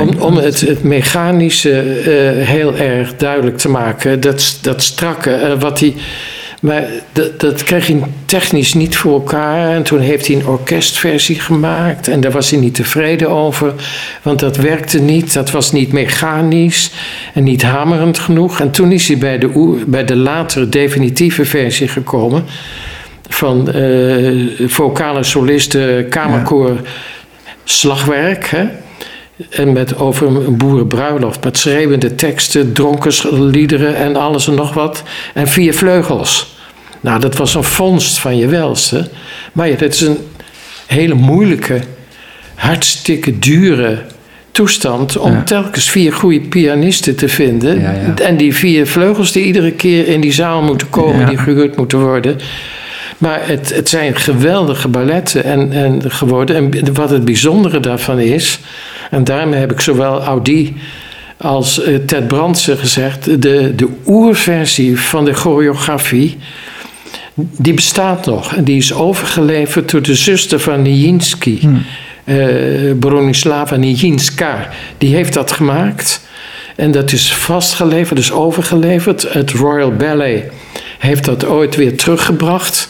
Om, 0.00 0.08
om 0.18 0.36
het, 0.36 0.60
het 0.60 0.82
mechanische 0.82 1.80
eh, 1.80 2.46
heel 2.46 2.76
erg 2.76 3.16
duidelijk 3.16 3.58
te 3.58 3.68
maken. 3.68 4.20
Dat, 4.20 4.58
dat 4.62 4.82
strakke, 4.82 5.56
wat 5.58 5.80
hij. 5.80 5.94
Maar 6.60 6.84
dat, 7.12 7.40
dat 7.40 7.62
kreeg 7.62 7.86
hij 7.86 8.02
technisch 8.24 8.74
niet 8.74 8.96
voor 8.96 9.12
elkaar. 9.12 9.74
En 9.74 9.82
toen 9.82 10.00
heeft 10.00 10.26
hij 10.26 10.36
een 10.36 10.46
orkestversie 10.46 11.40
gemaakt. 11.40 12.08
En 12.08 12.20
daar 12.20 12.32
was 12.32 12.50
hij 12.50 12.60
niet 12.60 12.74
tevreden 12.74 13.30
over. 13.30 13.74
Want 14.22 14.38
dat 14.38 14.56
werkte 14.56 15.00
niet. 15.00 15.32
Dat 15.32 15.50
was 15.50 15.72
niet 15.72 15.92
mechanisch. 15.92 16.90
En 17.34 17.44
niet 17.44 17.62
hamerend 17.62 18.18
genoeg. 18.18 18.60
En 18.60 18.70
toen 18.70 18.92
is 18.92 19.08
hij 19.08 19.18
bij 19.18 19.38
de, 19.38 19.82
bij 19.86 20.04
de 20.04 20.16
latere 20.16 20.68
definitieve 20.68 21.44
versie 21.44 21.88
gekomen. 21.88 22.44
Van 23.28 23.72
eh 23.72 24.46
vocale 24.66 25.22
solisten, 25.22 26.08
kamerkoor, 26.08 26.80
slagwerk. 27.64 28.46
Hè? 28.46 28.66
En 29.50 29.72
met 29.72 29.98
over 29.98 30.26
een 30.26 30.56
boerenbruiloft. 30.56 31.44
Met 31.44 31.58
schreeuwende 31.58 32.14
teksten, 32.14 32.72
dronkensliederen 32.72 33.96
en 33.96 34.16
alles 34.16 34.48
en 34.48 34.54
nog 34.54 34.74
wat. 34.74 35.02
En 35.34 35.48
vier 35.48 35.74
vleugels. 35.74 36.56
Nou, 37.00 37.20
dat 37.20 37.36
was 37.36 37.54
een 37.54 37.64
vondst 37.64 38.18
van 38.18 38.36
je 38.36 38.46
welste. 38.46 39.08
Maar 39.52 39.68
ja, 39.68 39.76
dat 39.76 39.94
is 39.94 40.00
een 40.00 40.18
hele 40.86 41.14
moeilijke, 41.14 41.80
hartstikke 42.54 43.38
dure 43.38 43.98
toestand 44.50 45.16
om 45.16 45.32
Ja. 45.32 45.42
telkens 45.42 45.90
vier 45.90 46.12
goede 46.12 46.40
pianisten 46.40 47.16
te 47.16 47.28
vinden. 47.28 47.80
Ja, 47.80 47.92
ja. 47.92 48.14
En 48.24 48.36
die 48.36 48.54
vier 48.54 48.86
vleugels 48.86 49.32
die 49.32 49.44
iedere 49.44 49.72
keer 49.72 50.08
in 50.08 50.20
die 50.20 50.32
zaal 50.32 50.62
moeten 50.62 50.90
komen, 50.90 51.26
die 51.26 51.38
gehuurd 51.38 51.76
moeten 51.76 52.00
worden. 52.00 52.38
Maar 53.18 53.40
het, 53.42 53.74
het 53.74 53.88
zijn 53.88 54.16
geweldige 54.16 54.88
balletten 54.88 55.44
en, 55.44 55.72
en 55.72 56.10
geworden. 56.10 56.56
En 56.56 56.94
wat 56.94 57.10
het 57.10 57.24
bijzondere 57.24 57.80
daarvan 57.80 58.18
is, 58.18 58.58
en 59.10 59.24
daarmee 59.24 59.60
heb 59.60 59.72
ik 59.72 59.80
zowel 59.80 60.22
Audi 60.22 60.76
als 61.36 61.82
eh, 61.82 61.94
Ted 61.94 62.28
Brandsen 62.28 62.78
gezegd, 62.78 63.42
de, 63.42 63.74
de 63.74 63.88
oerversie 64.06 65.00
van 65.00 65.24
de 65.24 65.32
choreografie, 65.32 66.38
die 67.34 67.74
bestaat 67.74 68.26
nog. 68.26 68.54
En 68.54 68.64
die 68.64 68.76
is 68.76 68.92
overgeleverd 68.92 69.90
door 69.90 70.02
de 70.02 70.14
zuster 70.14 70.60
van 70.60 70.82
Nijinsky, 70.82 71.58
eh 72.24 72.36
Bronislava 72.98 73.76
Nijinska. 73.76 74.68
Die 74.98 75.14
heeft 75.14 75.32
dat 75.32 75.52
gemaakt. 75.52 76.26
En 76.76 76.90
dat 76.90 77.12
is 77.12 77.34
vastgeleverd, 77.34 78.16
dus 78.16 78.32
overgeleverd. 78.32 79.32
Het 79.32 79.50
Royal 79.50 79.92
Ballet 79.92 80.52
heeft 80.98 81.24
dat 81.24 81.44
ooit 81.44 81.76
weer 81.76 81.96
teruggebracht. 81.96 82.88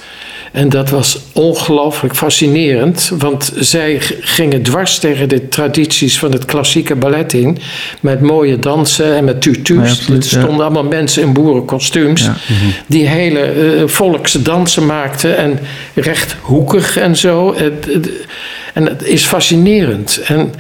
En 0.52 0.68
dat 0.68 0.90
was 0.90 1.18
ongelooflijk 1.32 2.16
fascinerend, 2.16 3.10
want 3.18 3.52
zij 3.58 4.00
gingen 4.20 4.62
dwars 4.62 4.98
tegen 4.98 5.28
de 5.28 5.48
tradities 5.48 6.18
van 6.18 6.32
het 6.32 6.44
klassieke 6.44 6.94
ballet 6.94 7.32
in. 7.32 7.58
Met 8.00 8.20
mooie 8.20 8.58
dansen 8.58 9.16
en 9.16 9.24
met 9.24 9.34
Ja, 9.44 9.50
tutus. 9.50 9.90
absoluut, 9.90 10.24
er 10.24 10.30
stonden 10.30 10.64
allemaal 10.64 10.84
mensen 10.84 11.22
in 11.22 11.32
boerenkostuums. 11.32 12.22
Ja. 12.22 12.34
Die 12.86 13.06
hele 13.08 13.40
eh, 13.40 13.82
volkse 13.86 14.42
dansen 14.42 14.86
maakten 14.86 15.36
en 15.36 15.58
rechthoekig 15.94 16.96
en 16.96 17.16
zo. 17.16 17.54
Het- 17.56 17.88
het- 17.92 18.10
En 18.74 18.86
het 18.86 19.04
is 19.06 19.24
fascinerend. 19.24 20.20
En 20.26 20.52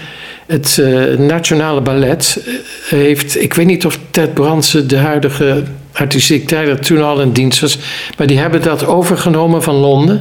het 0.46 0.78
eh, 0.78 1.18
Nationale 1.18 1.80
Ballet 1.80 2.38
eh, 2.46 2.52
heeft, 2.98 3.40
ik 3.42 3.54
weet 3.54 3.66
niet 3.66 3.86
of 3.86 3.98
Ted 4.10 4.34
Brandsen, 4.34 4.88
de 4.88 4.96
huidige 4.96 5.62
artistiek 5.98 6.48
directeur, 6.48 6.86
toen 6.86 7.02
al 7.02 7.20
in 7.20 7.32
dienst 7.32 7.60
was, 7.60 7.78
maar 8.16 8.26
die 8.26 8.38
hebben 8.38 8.62
dat 8.62 8.86
overgenomen 8.86 9.62
van 9.62 9.74
Londen 9.74 10.20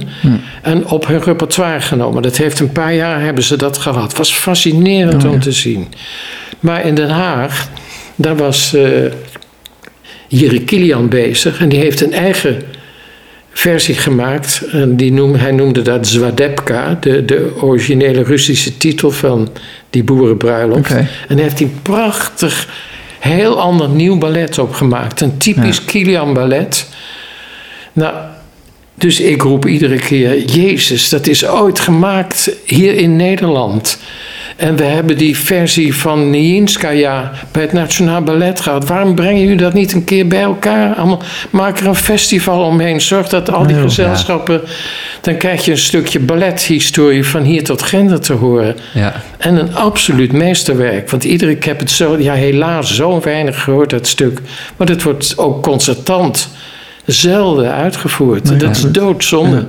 en 0.62 0.86
op 0.86 1.06
hun 1.06 1.22
repertoire 1.22 1.80
genomen. 1.80 2.22
Dat 2.22 2.36
heeft 2.36 2.60
een 2.60 2.72
paar 2.72 2.94
jaar 2.94 3.20
hebben 3.20 3.42
ze 3.42 3.56
dat 3.56 3.78
gehad. 3.78 4.02
Het 4.02 4.16
was 4.16 4.32
fascinerend 4.32 5.24
Oh, 5.24 5.30
om 5.30 5.36
ja. 5.36 5.42
te 5.42 5.52
zien. 5.52 5.86
Maar 6.60 6.86
in 6.86 6.94
Den 6.94 7.10
Haag, 7.10 7.68
daar 8.16 8.36
was 8.36 8.76
Jiri 10.28 10.64
Kilian 10.64 11.08
bezig 11.08 11.60
en 11.60 11.68
die 11.68 11.78
heeft 11.78 12.00
een 12.00 12.12
eigen 12.12 12.62
versie 13.52 13.94
gemaakt. 13.94 14.62
En 14.72 14.96
die 14.96 15.12
noem, 15.12 15.34
hij 15.34 15.52
noemde 15.52 15.82
dat 15.82 16.06
Zwadepka, 16.06 16.96
de, 17.00 17.24
de 17.24 17.52
originele 17.60 18.22
Russische 18.22 18.76
titel 18.76 19.10
van 19.10 19.48
die 19.90 20.04
boerenbruiloft. 20.04 20.90
En 20.90 21.08
hij 21.28 21.42
heeft 21.42 21.58
die 21.58 21.72
prachtig, 21.82 22.68
heel 23.28 23.60
ander 23.60 23.88
nieuw 23.88 24.18
ballet 24.18 24.58
opgemaakt. 24.58 25.20
Een 25.20 25.36
typisch 25.36 25.76
Ja. 25.76 25.82
Kilian 25.86 26.34
ballet. 26.34 26.88
Nou, 27.92 28.14
dus 28.94 29.20
ik 29.20 29.42
roep 29.42 29.66
iedere 29.66 29.98
keer, 29.98 30.44
Jezus, 30.44 31.08
dat 31.08 31.26
is 31.26 31.46
ooit 31.46 31.80
gemaakt 31.80 32.50
hier 32.64 32.94
in 32.94 33.16
Nederland. 33.16 33.98
En 34.56 34.76
we 34.76 34.84
hebben 34.84 35.18
die 35.18 35.36
versie 35.36 35.94
van 35.94 36.30
Nijinsky 36.30 37.06
bij 37.52 37.62
het 37.62 37.72
Nationaal 37.72 38.22
Ballet 38.22 38.60
gehad. 38.60 38.88
Waarom 38.88 39.14
brengen 39.14 39.40
jullie 39.40 39.56
dat 39.56 39.72
niet 39.72 39.92
een 39.92 40.04
keer 40.04 40.26
bij 40.26 40.42
elkaar? 40.42 40.94
Allemaal, 40.94 41.22
maak 41.50 41.78
er 41.78 41.86
een 41.86 41.94
festival 41.94 42.62
omheen. 42.62 43.00
Zorg 43.00 43.28
dat 43.28 43.50
al 43.50 43.66
die 43.66 43.76
gezelschappen... 43.76 44.60
Dan 45.20 45.36
krijg 45.36 45.64
je 45.64 45.70
een 45.70 45.78
stukje 45.78 46.18
ballethistorie 46.18 47.24
van 47.24 47.42
hier 47.42 47.64
tot 47.64 47.82
Gender 47.82 48.20
te 48.20 48.32
horen. 48.32 48.76
Ja. 48.94 49.22
En 49.38 49.56
een 49.56 49.74
absoluut 49.74 50.32
meesterwerk. 50.32 51.10
Want 51.10 51.24
iedere 51.24 51.50
ik 51.50 51.64
heb 51.64 51.78
het 51.78 51.90
zo, 51.90 52.16
ja, 52.18 52.32
helaas 52.34 52.94
zo 52.96 53.20
weinig 53.20 53.62
gehoord, 53.62 53.90
dat 53.90 54.06
stuk. 54.06 54.40
Maar 54.76 54.88
het 54.88 55.02
wordt 55.02 55.34
ook 55.38 55.62
concertant 55.62 56.48
zelden 57.04 57.72
uitgevoerd. 57.74 58.44
Nou 58.44 58.56
ja, 58.58 58.66
dat 58.66 58.76
is 58.76 58.82
doodzonde. 58.82 59.56
Ja. 59.56 59.64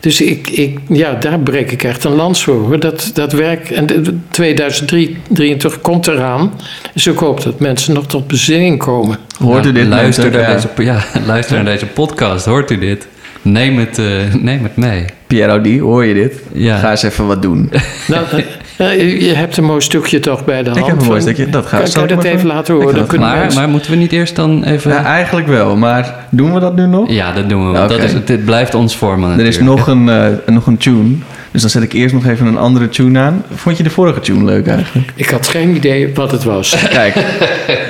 Dus 0.00 0.20
ik, 0.20 0.48
ik, 0.48 0.78
ja, 0.88 1.14
daar 1.14 1.38
breek 1.40 1.70
ik 1.72 1.82
echt 1.82 2.04
een 2.04 2.14
lans 2.14 2.44
voor. 2.44 2.54
Hoor. 2.60 2.80
Dat, 2.80 3.10
dat 3.14 3.32
werk, 3.32 3.70
en 3.70 3.86
de- 3.86 4.16
2023 4.30 5.80
komt 5.80 6.06
eraan. 6.06 6.52
Dus 6.94 7.06
ik 7.06 7.18
hoop 7.18 7.42
dat 7.42 7.60
mensen 7.60 7.94
nog 7.94 8.06
tot 8.06 8.26
bezinning 8.26 8.78
komen. 8.78 9.18
Hoort 9.38 9.64
u 9.64 9.68
Ja, 9.68 9.74
dit? 9.74 9.86
Luister, 9.86 10.30
naar 10.30 10.40
Ja. 10.40 10.54
deze, 10.54 10.68
ja, 10.76 11.04
luister 11.26 11.54
naar 11.56 11.64
deze 11.64 11.86
podcast. 11.86 12.44
Hoort 12.44 12.70
u 12.70 12.78
dit? 12.78 13.06
Neem 13.42 13.78
het, 13.78 13.98
eh, 13.98 14.34
neem 14.34 14.62
het 14.62 14.76
mee. 14.76 15.04
Piero 15.30 15.60
Di, 15.60 15.80
hoor 15.80 16.04
je 16.04 16.14
dit? 16.14 16.34
Ja. 16.52 16.76
Ga 16.78 16.90
eens 16.90 17.02
even 17.02 17.26
wat 17.26 17.42
doen. 17.42 17.70
Nou, 18.08 18.24
eh, 18.76 19.20
je 19.20 19.34
hebt 19.34 19.56
een 19.56 19.64
mooi 19.64 19.80
stukje 19.80 20.20
toch 20.20 20.44
bij 20.44 20.62
de 20.62 20.70
hand. 20.70 20.86
heb 20.86 21.00
een 21.00 21.06
mooi 21.06 21.20
stukje, 21.20 21.50
dat 21.50 21.66
ga- 21.66 21.76
Kan, 21.76 21.86
ik 22.04 22.08
je 22.10 22.14
dat 22.16 22.24
even 22.24 22.46
laten 22.46 22.74
Ik 22.74 22.80
horen? 22.80 22.96
dat- 22.98 23.06
kunnen 23.08 23.28
Maar, 23.54 23.68
moeten 23.68 23.90
we 23.90 23.96
niet 23.96 24.12
eerst 24.12 24.36
dan 24.36 24.64
even... 24.64 24.90
Ja, 24.90 25.04
eigenlijk 25.04 25.46
wel, 25.46 25.76
maar 25.76 26.14
doen 26.30 26.54
we 26.54 26.60
dat 26.60 26.76
nu 26.76 26.86
nog? 26.86 27.10
Ja, 27.10 27.32
dat 27.32 27.48
doen 27.48 27.72
we. 27.72 27.78
Dat 27.88 27.98
is, 28.02 28.12
dit 28.24 28.44
blijft 28.44 28.74
ons 28.74 28.96
vormen 28.96 29.38
Er 29.38 29.46
is 29.46 29.58
nog 29.60 29.86
een, 29.86 30.08
eh, 30.08 30.26
nog 30.46 30.66
een 30.66 30.76
tune. 30.76 31.14
Dus 31.52 31.60
dan 31.60 31.70
zet 31.70 31.82
ik 31.82 31.92
eerst 31.92 32.14
nog 32.14 32.26
even 32.26 32.46
een 32.46 32.58
andere 32.58 32.88
tune 32.88 33.18
aan. 33.18 33.44
Vond 33.54 33.76
je 33.76 33.82
de 33.82 33.90
vorige 33.90 34.20
tune 34.20 34.44
leuk 34.44 34.66
eigenlijk? 34.66 35.12
Ik 35.14 35.28
had 35.30 35.48
geen 35.48 35.74
idee 35.76 36.10
wat 36.14 36.30
het 36.30 36.44
was. 36.44 36.76
Kijk, 36.90 37.14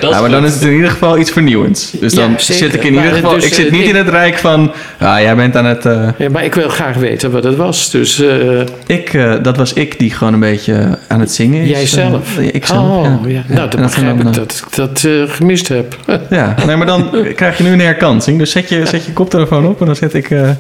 nou, 0.01 0.21
maar 0.21 0.31
dan 0.31 0.45
is 0.45 0.55
het 0.55 0.63
in 0.63 0.73
ieder 0.73 0.91
geval 0.91 1.19
iets 1.19 1.31
vernieuwends. 1.31 1.91
Dus 2.01 2.15
dan 2.15 2.35
zit 2.39 2.75
ik 2.75 2.85
in 2.85 2.95
Maar 2.95 3.03
ieder 3.05 3.19
geval... 3.19 3.35
dus, 3.35 3.45
ik 3.45 3.55
zit 3.55 3.67
eh, 3.67 3.73
niet 3.73 3.83
ik- 3.83 3.89
in 3.89 3.97
het 3.97 4.09
rijk 4.09 4.39
van... 4.39 4.73
Ah, 4.99 5.21
jij 5.21 5.37
bent 5.37 5.57
aan 5.57 5.65
het... 5.65 5.87
eh, 5.87 6.09
Ja, 6.19 6.29
maar 6.31 6.45
ik 6.45 6.55
wil 6.55 6.69
graag 6.69 6.97
weten 6.97 7.30
wat 7.31 7.45
het 7.45 7.57
was. 7.57 7.91
Dus 7.91 8.21
eh, 8.21 8.61
ik, 8.87 9.15
eh, 9.15 9.35
dat 9.43 9.57
was 9.57 9.73
ik 9.73 9.99
die 9.99 10.11
gewoon 10.11 10.33
een 10.33 10.41
beetje 10.41 10.99
aan 11.09 11.21
het 11.21 11.33
zingen 11.33 11.63
is. 11.63 11.69
jijzelf. 11.71 12.39
Eh, 12.39 12.55
ik 12.55 12.67
zelf, 12.67 12.81
oh, 13.07 13.31
ja. 13.31 13.43
Nou, 13.49 13.69
dan 13.71 13.81
dat 13.81 13.81
begrijp 13.81 14.19
ik 14.21 14.33
dat 14.35 14.63
ik 14.69 14.77
dat 14.77 15.05
eh, 15.05 15.23
gemist 15.27 15.69
heb. 15.69 15.97
Ja, 16.31 16.55
nee, 16.67 16.77
maar 16.77 16.87
dan 16.87 17.11
krijg 17.35 17.59
je 17.59 17.65
nu 17.65 17.73
een 17.73 17.81
herkansing. 17.81 18.39
Dus 18.39 18.51
zet 18.51 18.69
je, 18.69 18.87
zet 18.87 19.05
je 19.05 19.13
koptelefoon 19.13 19.67
op 19.67 19.81
en 19.81 19.87
dan 19.87 19.97
zet 19.97 20.15
ik... 20.15 20.31
eh, 20.31 20.51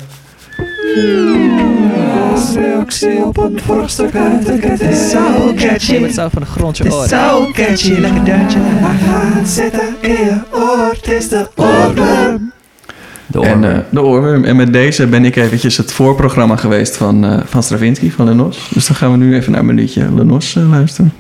Het 4.68 4.80
is 4.80 5.10
zo 5.10 5.52
catchy. 5.56 5.98
Het 6.02 6.14
zo 6.14 6.28
van 6.32 6.42
de 6.42 6.48
grond 6.48 6.76
je 6.76 6.84
is 6.84 7.08
zo 7.08 7.50
catchy. 7.52 7.92
Lekker 7.92 8.24
deuntje. 8.24 8.58
Hij 8.62 8.96
gaat 9.08 9.48
zitten 9.48 9.96
in 10.00 10.10
je 10.10 10.36
oor. 10.52 10.94
Het 11.02 11.10
is 11.12 11.28
de 11.28 11.46
oorworm. 11.56 12.52
De 13.30 13.40
en 13.40 13.64
eh, 13.64 13.78
de 13.90 14.02
oorworm. 14.02 14.44
En 14.44 14.56
met 14.56 14.72
deze 14.72 15.06
ben 15.06 15.24
ik 15.24 15.36
eventjes 15.36 15.76
het 15.76 15.92
voorprogramma 15.92 16.56
geweest 16.56 16.96
van, 16.96 17.24
eh, 17.24 17.38
van 17.44 17.62
Stravinsky, 17.62 18.10
van 18.10 18.24
Lenos. 18.24 18.68
Dus 18.74 18.86
dan 18.86 18.96
gaan 18.96 19.10
we 19.10 19.16
nu 19.16 19.34
even 19.34 19.52
naar 19.52 19.60
een 19.60 19.66
minuutje 19.66 20.14
Lenos 20.14 20.56
eh, 20.56 20.70
luisteren. 20.70 21.12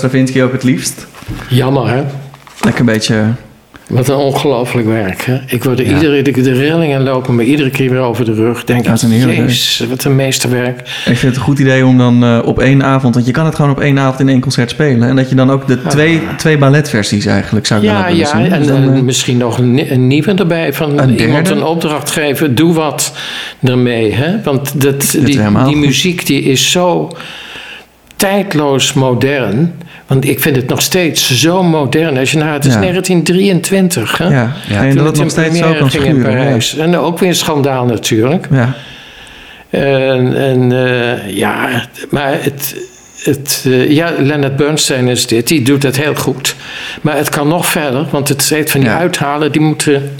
Stravinsky 0.00 0.42
ook 0.42 0.52
het 0.52 0.62
liefst. 0.62 1.06
Jammer, 1.48 1.88
hè? 1.88 2.02
Lekker 2.60 2.80
een 2.80 2.86
beetje... 2.86 3.24
Wat 3.86 4.08
een 4.08 4.14
ongelooflijk 4.16 4.86
werk, 4.86 5.22
hè? 5.24 5.38
Ik 5.46 5.64
word 5.64 5.78
er 5.78 5.86
Ja. 5.86 5.94
iedere 5.94 6.22
de, 6.22 6.30
de 6.42 6.52
rillingen 6.52 7.02
lopen 7.02 7.34
me 7.34 7.44
iedere 7.44 7.70
keer 7.70 7.90
weer 7.90 7.98
over 8.00 8.24
de 8.24 8.34
rug. 8.34 8.64
Denk 8.64 8.84
Ja, 8.84 8.92
is 8.92 9.02
een 9.02 9.18
jezus, 9.18 9.86
wat 9.88 10.04
een 10.04 10.16
meesterwerk. 10.16 10.78
Ik 10.80 10.86
vind 11.04 11.20
het 11.22 11.36
een 11.36 11.40
goed 11.42 11.58
idee 11.58 11.86
om 11.86 11.98
dan 11.98 12.24
eh, 12.24 12.38
op 12.44 12.58
één 12.58 12.82
avond... 12.84 13.14
Want 13.14 13.26
je 13.26 13.32
kan 13.32 13.44
het 13.44 13.54
gewoon 13.54 13.70
op 13.70 13.80
één 13.80 13.98
avond 13.98 14.20
in 14.20 14.28
één 14.28 14.40
concert 14.40 14.70
spelen. 14.70 15.08
En 15.08 15.16
dat 15.16 15.28
je 15.28 15.34
dan 15.34 15.50
ook 15.50 15.66
de 15.66 15.82
twee, 15.82 16.20
twee 16.36 16.58
balletversies 16.58 17.26
eigenlijk 17.26 17.66
zou 17.66 17.80
ook 17.80 17.86
Ja, 17.86 18.02
willen 18.02 18.18
ja, 18.18 18.26
zien. 18.26 18.52
en, 18.52 18.58
Dus 18.58 18.68
dan, 18.68 18.82
en 18.82 18.94
eh, 18.94 19.00
misschien 19.00 19.36
nog 19.36 19.58
een, 19.58 19.74
ni- 19.74 19.90
een 19.90 20.06
nieuwe 20.06 20.34
erbij. 20.34 20.72
Van 20.72 20.98
Een 20.98 21.20
iemand 21.20 21.48
een 21.48 21.64
opdracht 21.64 22.10
geven, 22.10 22.54
doe 22.54 22.74
wat 22.74 23.12
ermee. 23.62 24.12
Hè? 24.12 24.42
Want 24.42 24.80
dat, 24.82 25.10
die, 25.24 25.40
die 25.64 25.76
muziek 25.76 26.26
die 26.26 26.42
is 26.42 26.70
zo 26.70 27.10
tijdloos 28.16 28.92
modern. 28.92 29.72
Want 30.10 30.24
ik 30.28 30.40
vind 30.40 30.56
het 30.56 30.68
nog 30.68 30.82
steeds 30.82 31.40
zo 31.40 31.62
modern. 31.62 32.18
Als 32.18 32.30
je 32.32 32.38
naar, 32.38 32.52
het 32.52 32.64
is 32.64 32.72
Ja. 32.72 32.80
1923. 32.80 34.18
Hè? 34.18 34.24
ja, 34.24 34.52
Ja. 34.68 34.84
en 34.84 34.96
dat 34.96 35.06
het 35.06 35.14
nog 35.14 35.24
in 35.24 35.30
steeds 35.30 35.58
zo 35.58 35.72
kan 35.74 35.90
ging 35.90 36.04
in 36.04 36.14
schuren. 36.14 36.30
Ja. 36.32 36.36
Parijs. 36.38 36.76
En 36.76 36.96
ook 36.98 37.18
weer 37.18 37.28
een 37.28 37.34
schandaal 37.34 37.84
natuurlijk. 37.84 38.46
Ja. 38.50 38.74
En, 39.70 40.36
en 40.36 40.72
eh, 40.86 41.36
ja, 41.36 41.84
maar 42.10 42.32
het, 42.42 42.76
het, 43.22 43.64
eh, 43.66 43.90
ja, 43.90 44.12
Leonard 44.18 44.56
Bernstein 44.56 45.08
is 45.08 45.26
dit. 45.26 45.46
Die 45.48 45.62
doet 45.62 45.82
het 45.82 45.96
heel 45.96 46.14
goed. 46.14 46.54
Maar 47.00 47.16
het 47.16 47.28
kan 47.28 47.48
nog 47.48 47.66
verder, 47.66 48.06
want 48.10 48.28
het 48.28 48.42
steeds 48.42 48.72
van 48.72 48.80
die 48.80 48.88
Ja. 48.88 48.98
uithalen, 48.98 49.52
die 49.52 49.60
moeten 49.60 50.10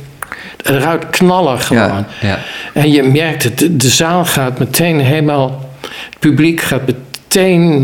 eruit 0.63 1.11
knallen 1.11 1.61
gewoon. 1.61 2.05
Ja. 2.21 2.39
En 2.73 2.91
je 2.93 3.03
merkt 3.03 3.43
het, 3.43 3.59
de, 3.59 3.77
de 3.77 3.89
zaal 3.89 4.25
gaat 4.25 4.59
meteen 4.59 5.01
helemaal, 5.01 5.71
het 5.81 6.19
publiek 6.19 6.61
gaat 6.61 6.81
meteen 6.87 7.09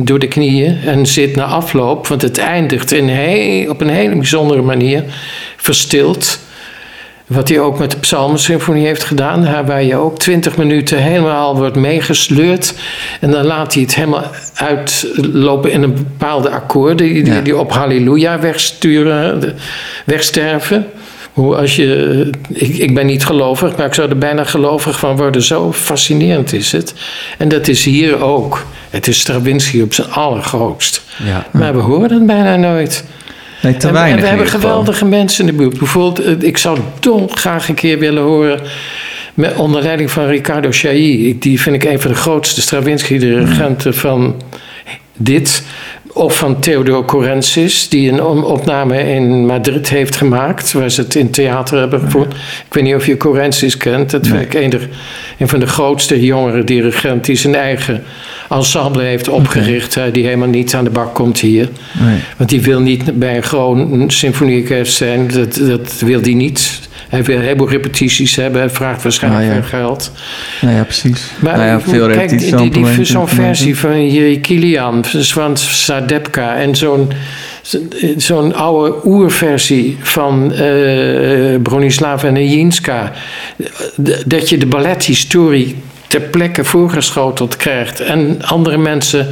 door 0.05 0.19
de 0.19 0.29
knieën 0.29 0.79
en 0.85 1.07
zit 1.07 1.37
na 1.37 1.45
afloop, 1.45 2.07
want 2.07 2.23
het 2.23 2.39
eindigt 2.39 2.93
in 2.93 3.09
he- 3.09 3.67
op 3.69 3.81
een 3.81 3.89
hele 3.89 4.15
bijzondere 4.17 4.63
manier, 4.63 5.05
verstild. 5.57 6.39
Wat 7.27 7.49
hij 7.49 7.61
ook 7.61 7.79
met 7.79 7.91
de 7.91 7.97
Psalmensymfonie 7.97 8.87
heeft 8.87 9.05
gedaan, 9.05 9.45
hè, 9.45 9.65
waar 9.65 9.83
je 9.83 9.97
ook 9.97 10.19
twintig 10.19 10.57
minuten 10.57 10.99
helemaal 11.03 11.57
wordt 11.57 11.77
meegesleurd. 11.77 12.75
En 13.21 13.31
dan 13.31 13.45
laat 13.45 13.73
hij 13.75 13.83
het 13.83 13.95
helemaal 13.95 14.25
uitlopen 14.55 15.71
in 15.73 15.83
een 15.83 15.95
bepaalde 15.95 16.51
akkoorden, 16.51 16.97
die, 16.97 17.23
die, 17.25 17.33
Ja. 17.33 17.41
die 17.41 17.57
op 17.57 17.73
Halleluja 17.73 18.41
wegsturen, 18.41 19.55
wegsterven. 20.05 20.87
Hoe 21.37 21.57
als 21.57 21.77
je, 21.77 22.31
ik, 22.49 22.77
ik 22.77 22.95
ben 22.95 23.07
niet 23.07 23.25
gelovig, 23.25 23.77
maar 23.77 23.87
ik 23.87 23.95
zou 23.95 24.09
er 24.09 24.19
bijna 24.19 24.45
gelovig 24.45 24.99
van 24.99 25.17
worden. 25.17 25.43
Zo 25.43 25.73
fascinerend 25.73 26.53
is 26.53 26.73
het. 26.73 26.95
En 27.39 27.49
dat 27.49 27.69
is 27.69 27.85
hier 27.85 28.23
ook. 28.23 28.67
Het 28.91 29.07
is 29.07 29.19
Stravinsky 29.19 29.81
op 29.81 29.95
zijn 29.95 30.11
allergrootst. 30.11 31.03
Ja. 31.25 31.47
Maar 31.53 31.75
we 31.75 31.81
horen 31.81 32.13
het 32.13 32.27
bijna 32.27 32.57
nooit. 32.57 33.05
Nee, 33.63 33.77
te 33.77 33.87
En, 33.87 33.93
weinig 33.93 34.17
en 34.17 34.23
we 34.23 34.29
hebben 34.29 34.47
geweldige 34.47 35.05
mensen 35.05 35.41
in 35.41 35.51
de 35.51 35.63
buurt. 35.63 35.79
Bijvoorbeeld, 35.79 36.21
eh, 36.21 36.49
ik 36.49 36.59
zou 36.59 36.79
dolgraag 37.01 37.69
een 37.69 37.75
keer 37.75 37.99
willen 37.99 38.23
horen... 38.23 38.61
Met, 39.35 39.57
onder 39.57 39.83
leiding 39.83 40.11
van 40.11 40.27
Riccardo 40.27 40.69
Chailly. 40.71 41.37
Die 41.39 41.61
vind 41.61 41.83
ik 41.83 41.85
een 41.85 42.01
van 42.01 42.11
de 42.11 42.17
grootste 42.17 42.61
Stravinsky-dirigenten 42.61 43.95
van 43.95 44.43
dit. 45.17 45.63
Of 46.17 46.37
van 46.37 46.61
Theodor 46.61 47.05
Corensis, 47.05 47.89
die 47.89 48.11
een 48.11 48.21
opname 48.45 48.99
in 48.99 49.47
Madrid 49.47 49.89
heeft 49.89 50.17
gemaakt... 50.17 50.73
waar 50.73 50.91
ze 50.91 51.01
het 51.01 51.15
in 51.15 51.31
theater 51.31 51.79
hebben 51.79 52.01
gevoerd. 52.01 52.33
Ik 52.67 52.75
weet 52.75 52.85
niet 52.85 52.95
of 52.95 53.07
je 53.07 53.17
Corensis 53.17 53.77
kent. 53.77 54.11
Dat 54.11 54.27
vind 54.27 54.55
ik 54.55 54.55
een, 54.55 55.49
van 55.49 55.61
de 55.61 55.67
grootste 55.67 56.25
jongere 56.25 56.65
dirigenten... 56.65 57.23
die 57.23 57.37
zijn 57.37 57.55
eigen 57.55 58.03
ensemble 58.49 59.03
heeft 59.03 59.29
opgericht... 59.29 59.99
die 60.13 60.25
helemaal 60.25 60.49
niet 60.49 60.75
aan 60.75 60.85
de 60.85 60.91
bak 60.91 61.15
komt 61.15 61.41
hier. 61.41 61.69
Nee. 62.01 62.19
Want 62.37 62.51
die 62.51 62.61
wil 62.61 62.81
niet 62.81 63.19
bij 63.19 63.37
een 63.37 63.43
gewoon 63.43 64.05
symfonieorkest 64.11 64.97
zijn. 64.97 65.29
Dat, 65.29 65.55
dat 65.55 66.01
wil 66.01 66.23
die 66.23 66.37
niet. 66.37 66.86
Hij 67.09 67.25
wil 67.25 67.37
een 67.37 67.43
heleboel 67.43 67.69
repetities 67.69 68.37
hebben. 68.37 68.61
Hij 68.61 68.71
vraagt 68.71 69.03
waarschijnlijk 69.03 69.43
Ah, 69.45 69.55
ja. 69.55 69.61
veel 69.63 69.69
geld. 69.81 70.13
Nou 70.61 70.75
ja, 70.77 70.83
precies. 70.85 71.31
Maar 71.39 71.57
nou 71.57 71.69
ja, 71.69 71.81
veel 71.81 72.07
kijk, 72.07 72.19
repetities 72.19 72.51
die, 72.57 72.71
die, 72.71 73.05
zo'n 73.05 73.29
versie 73.29 73.77
van 73.79 74.11
Jiri 74.11 74.41
Kilian, 74.41 75.05
van 75.05 75.57
Sadepka... 75.57 76.57
en 76.57 76.75
zo'n 76.75 77.13
zo'n 78.17 78.55
oude 78.55 78.95
oerversie 79.05 79.97
van 80.01 80.53
eh 80.53 81.61
Bronislava 81.63 82.31
Nejinska... 82.31 83.13
d- 84.03 84.23
dat 84.27 84.49
je 84.49 84.59
de 84.59 84.67
ballethistorie 84.67 85.77
ter 86.07 86.21
plekke 86.21 86.65
voorgeschoteld 86.65 87.57
krijgt... 87.57 88.01
en 88.01 88.39
andere 88.43 88.79
mensen 88.79 89.27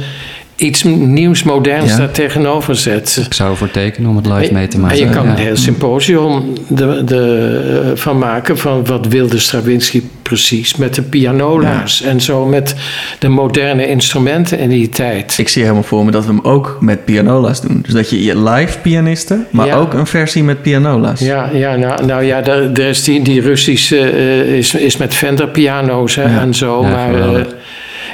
iets 0.55 0.83
nieuws, 0.83 1.43
moderns 1.43 1.91
Ja. 1.91 1.97
daar 1.97 2.11
tegenover 2.11 2.75
zet. 2.75 3.21
Ik 3.25 3.33
zou 3.33 3.49
ervoor 3.51 3.71
tekenen 3.71 4.09
om 4.09 4.15
het 4.15 4.25
live 4.25 4.53
mee 4.53 4.67
te 4.67 4.75
En 4.75 4.81
maken. 4.81 4.97
je 4.97 5.09
kan 5.09 5.23
ja. 5.25 5.29
een 5.29 5.35
heel 5.37 5.55
symposium 5.55 6.53
de, 6.67 7.01
de, 7.05 7.81
eh, 7.83 7.91
van 7.95 8.17
maken 8.17 8.57
van 8.57 8.85
wat 8.85 9.07
wilde 9.07 9.39
Stravinsky 9.39 10.01
precies 10.21 10.75
met 10.75 10.95
de 10.95 11.01
pianola's 11.01 12.01
en 12.01 12.21
zo 12.21 12.45
met 12.45 12.75
de 13.19 13.27
moderne 13.29 13.87
instrumenten 13.87 14.59
in 14.59 14.69
die 14.69 14.89
tijd. 14.89 15.37
Ik 15.37 15.49
zie 15.49 15.61
helemaal 15.61 15.83
voor 15.83 16.05
me 16.05 16.11
dat 16.11 16.25
we 16.25 16.31
hem 16.31 16.43
ook 16.43 16.77
met 16.79 17.05
pianola's 17.05 17.61
doen. 17.61 17.79
Dus 17.81 17.93
dat 17.93 18.09
je 18.09 18.23
je 18.23 18.41
live 18.43 18.79
pianisten, 18.79 19.45
maar 19.51 19.65
Ja. 19.67 19.75
ook 19.75 19.93
een 19.93 20.07
versie 20.07 20.43
met 20.43 20.61
pianola's. 20.61 21.19
Ja, 21.19 21.49
ja 21.53 21.75
nou, 21.75 22.05
nou 22.05 22.23
ja, 22.23 22.41
daar, 22.41 22.73
daar 22.73 22.87
is 22.89 23.03
die, 23.03 23.21
die 23.23 23.41
Russische 23.41 23.99
eh, 23.99 24.39
is, 24.57 24.73
is 24.73 24.97
met 24.97 25.13
Fender 25.13 25.47
piano's 25.47 26.15
hè, 26.15 26.23
Ja. 26.23 26.39
en 26.39 26.53
zo. 26.53 26.81
Ja, 26.81 26.89
maar 26.89 27.13
geweldig. 27.13 27.47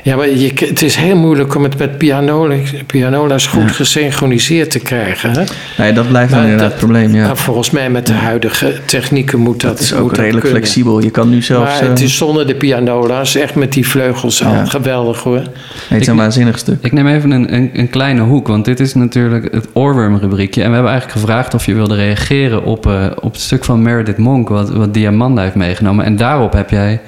Ja, 0.04 0.16
maar 0.16 0.30
je, 0.30 0.52
het 0.56 0.82
is 0.82 0.96
heel 0.96 1.16
moeilijk 1.16 1.56
om 1.56 1.64
het 1.64 1.78
met 1.78 1.98
pianola, 1.98 2.56
pianola's 2.86 3.48
goed 3.48 3.72
gesynchroniseerd 3.72 4.72
te 4.72 4.80
krijgen. 4.80 5.32
Hè? 5.32 5.44
Nee, 5.78 5.94
dat 5.94 6.08
blijft 6.08 6.30
dan 6.32 6.40
Maar 6.40 6.50
inderdaad 6.50 6.60
dat- 6.60 6.80
het 6.82 6.90
probleem, 6.92 7.16
ja. 7.16 7.26
Maar 7.26 7.38
volgens 7.38 7.70
mij 7.70 7.90
met 7.90 8.06
de 8.08 8.14
huidige 8.14 8.74
technieken 8.86 9.40
moet 9.40 9.62
dat 9.62 9.80
is 9.80 9.94
ook 9.94 10.16
redelijk 10.16 10.44
kunnen. 10.44 10.50
flexibel. 10.62 11.02
Je 11.02 11.10
kan 11.12 11.30
nu 11.30 11.42
zelfs... 11.42 11.80
Maar 11.80 11.90
het 11.90 12.00
eh, 12.00 12.06
is 12.06 12.18
zonder 12.18 12.48
de 12.48 12.56
pianola's, 12.56 13.36
echt 13.36 13.56
met 13.56 13.74
die 13.74 13.88
vleugels 13.88 14.44
al 14.44 14.54
Ja. 14.54 14.66
geweldig 14.66 15.24
hoor. 15.24 15.36
nee, 15.40 15.44
het 15.88 16.02
is 16.02 16.08
een 16.08 16.16
waanzinnig 16.16 16.58
stuk. 16.58 16.78
Ik 16.82 16.92
neem 16.92 17.08
even 17.08 17.32
een, 17.32 17.54
een, 17.54 17.70
een 17.74 17.90
kleine 17.90 18.22
hoek, 18.22 18.48
want 18.48 18.66
dit 18.66 18.80
is 18.80 18.94
natuurlijk 18.94 19.54
het 19.54 19.68
oorwormrubriekje. 19.74 20.62
En 20.62 20.68
we 20.68 20.74
hebben 20.74 20.92
eigenlijk 20.92 21.22
gevraagd 21.22 21.54
of 21.54 21.66
je 21.66 21.74
wilde 21.74 21.96
reageren 21.96 22.64
op, 22.64 22.86
eh, 22.88 23.06
op 23.20 23.32
het 23.32 23.42
stuk 23.42 23.64
van 23.64 23.82
Meredith 23.82 24.18
Monk, 24.18 24.50
wat, 24.50 24.70
wat 24.70 24.94
Diamanda 24.94 25.42
heeft 25.42 25.56
meegenomen. 25.56 26.06
En 26.06 26.16
daarop 26.16 26.54
heb 26.54 26.70
jij 26.70 27.02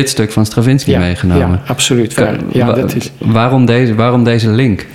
dit 0.00 0.08
stuk 0.08 0.32
van 0.32 0.46
Stravinsky 0.46 0.90
Ja, 0.90 0.98
meegenomen. 0.98 1.48
ja, 1.48 1.62
absoluut 1.66 2.14
waar. 2.14 2.36
Ja, 2.52 2.66
Wa- 2.66 2.72
dat 2.72 2.94
is, 2.94 3.10
waarom, 3.18 3.66
deze, 3.66 3.94
waarom 3.94 4.24
deze 4.24 4.48
link? 4.48 4.86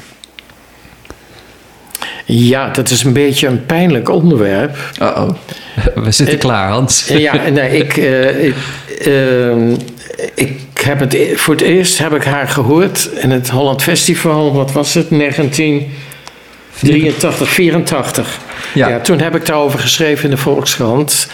ja, 2.25 2.69
dat 2.69 2.89
is 2.89 3.03
een 3.03 3.13
beetje 3.13 3.47
een 3.47 3.65
pijnlijk 3.65 4.09
onderwerp. 4.09 4.77
Uh-oh. 5.01 5.29
We 6.05 6.11
zitten 6.11 6.37
klaar, 6.37 6.69
Hans. 6.69 7.07
Ja, 7.07 7.49
nee, 7.49 7.77
ik, 7.77 7.97
eh, 7.97 8.45
ik, 8.45 8.55
ehm, 9.05 9.75
ik 10.35 10.59
heb 10.83 10.99
het, 10.99 11.13
e- 11.13 11.35
voor 11.35 11.53
het 11.53 11.63
eerst 11.63 11.97
heb 11.97 12.13
ik 12.13 12.23
haar 12.23 12.47
gehoord 12.47 13.09
in 13.15 13.31
het 13.31 13.49
Holland 13.49 13.83
Festival, 13.83 14.53
wat 14.53 14.71
was 14.71 14.93
het, 14.93 15.09
1983, 15.09 17.49
84. 17.49 18.37
Ja. 18.73 18.87
Ja. 18.89 18.99
toen 18.99 19.19
heb 19.19 19.35
ik 19.35 19.45
daarover 19.45 19.79
geschreven 19.79 20.23
in 20.23 20.29
de 20.29 20.37
Volkskrant. 20.37 21.27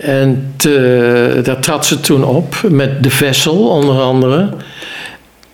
En 0.00 0.52
te, 0.56 1.40
daar 1.42 1.60
trad 1.60 1.86
ze 1.86 2.00
toen 2.00 2.24
op 2.24 2.54
met 2.68 3.02
De 3.02 3.10
Vessel, 3.10 3.68
onder 3.68 4.00
andere. 4.00 4.48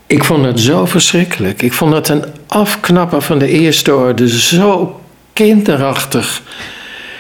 Ik 0.07 0.25
vond 0.25 0.45
het 0.45 0.61
zo 0.61 0.85
verschrikkelijk. 0.87 1.63
Ik 1.63 1.73
vond 1.73 1.93
het 1.95 2.09
een 2.09 2.25
afknapper 2.47 3.23
van 3.23 3.39
de 3.39 3.49
eerste 3.49 3.95
orde. 3.95 4.29
Zo 4.39 5.01
kinderachtig 5.33 6.43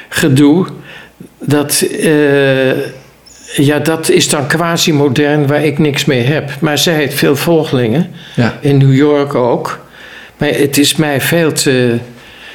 gedoe. 0.09 0.67
Dat, 1.41 1.81
eh, 2.01 2.71
ja, 3.57 3.79
dat 3.83 4.09
is 4.09 4.29
dan 4.29 4.47
quasi-modern 4.47 5.47
waar 5.47 5.65
ik 5.65 5.79
niks 5.79 6.05
mee 6.05 6.23
heb. 6.23 6.51
Maar 6.61 6.79
zij 6.79 6.95
heeft 6.95 7.15
veel 7.15 7.37
volgelingen. 7.37 8.11
Ja. 8.37 8.59
In 8.61 8.79
New 8.79 8.95
York 8.95 9.35
ook. 9.35 9.79
Maar 10.37 10.49
het 10.49 10.79
is 10.79 10.97
mij 10.97 11.21
veel 11.21 11.53
te, 11.53 11.97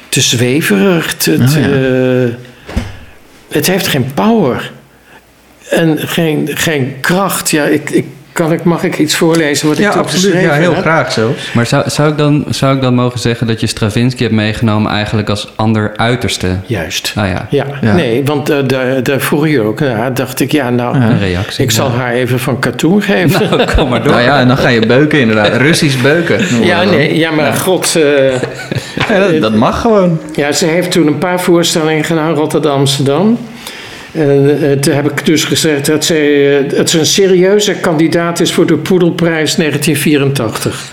te 0.08 0.20
zweverig. 0.20 1.14
Te, 1.14 1.30
Oh, 1.32 1.38
ja. 1.38 1.46
te- 1.46 2.34
het 3.52 3.66
heeft 3.66 3.86
geen 3.86 4.14
power. 4.14 4.72
En 5.70 5.98
geen, 5.98 6.48
geen 6.54 6.96
kracht. 7.00 7.50
Ja, 7.50 7.64
ik, 7.64 7.90
ik, 7.90 8.06
kan 8.32 8.52
ik, 8.52 8.64
mag 8.64 8.82
ik 8.84 8.98
iets 8.98 9.16
voorlezen 9.16 9.68
wat 9.68 9.76
ik 9.78 9.84
Ja, 9.84 9.90
toen 9.90 10.00
absoluut. 10.00 10.24
geschreven 10.24 10.48
Ja, 10.54 10.60
heel 10.60 10.72
heb? 10.74 10.80
graag 10.82 11.12
zelfs. 11.12 11.52
Maar 11.52 11.66
zou, 11.66 11.90
zou, 11.90 12.10
ik 12.10 12.18
dan, 12.18 12.44
zou 12.48 12.76
ik 12.76 12.82
dan 12.82 12.94
mogen 12.94 13.18
zeggen 13.20 13.46
dat 13.46 13.60
je 13.60 13.66
Stravinsky 13.66 14.22
hebt 14.22 14.34
meegenomen 14.34 14.90
eigenlijk 14.92 15.28
als 15.28 15.52
ander 15.56 15.92
uiterste? 15.96 16.48
Juist. 16.66 17.12
Nou 17.14 17.28
ja, 17.28 17.46
Ja, 17.50 17.64
Ja. 17.80 17.94
nee, 17.94 18.24
want 18.24 18.50
eh, 18.50 18.56
daar, 18.66 19.02
daar 19.02 19.20
vroeg 19.20 19.48
je 19.48 19.60
ook 19.60 19.80
naar. 19.80 20.14
dacht 20.14 20.40
ik, 20.40 20.52
ja, 20.52 20.70
nou, 20.70 20.96
een 20.96 21.18
reactie. 21.18 21.64
ik 21.64 21.70
zal 21.70 21.90
haar 21.90 22.12
even 22.12 22.38
van 22.38 22.58
katoen 22.58 23.02
geven. 23.02 23.48
Nou, 23.50 23.64
kom 23.76 23.88
maar 23.88 24.02
door. 24.02 24.12
Nou 24.12 24.22
ja, 24.24 24.40
en 24.40 24.48
dan 24.48 24.56
ga 24.58 24.68
je 24.68 24.86
beuken 24.86 25.20
inderdaad. 25.20 25.56
Russisch 25.56 26.00
beuken. 26.02 26.64
Ja, 26.64 26.84
nee, 26.84 27.16
ja, 27.18 27.30
maar 27.30 27.52
god. 27.52 27.96
eh, 27.96 28.32
Ja, 29.08 29.18
dat, 29.18 29.40
dat 29.40 29.54
mag 29.54 29.80
gewoon. 29.80 30.18
ja, 30.34 30.52
ze 30.52 30.66
heeft 30.66 30.90
toen 30.90 31.06
een 31.06 31.18
paar 31.18 31.40
voorstellingen 31.40 32.04
gedaan, 32.04 32.34
Rotterdam, 32.34 32.78
Amsterdam. 32.78 33.38
En 34.12 34.62
eh, 34.62 34.78
toen 34.78 34.94
heb 34.94 35.10
ik 35.10 35.26
dus 35.26 35.44
gezegd 35.44 35.86
dat 35.86 36.04
zij, 36.04 36.58
eh, 36.58 36.68
dat 36.76 36.90
ze 36.90 36.98
een 36.98 37.06
serieuze 37.06 37.74
kandidaat 37.74 38.40
is 38.40 38.52
voor 38.52 38.66
de 38.66 38.76
Poedelprijs 38.76 39.56
1984. 39.56 40.88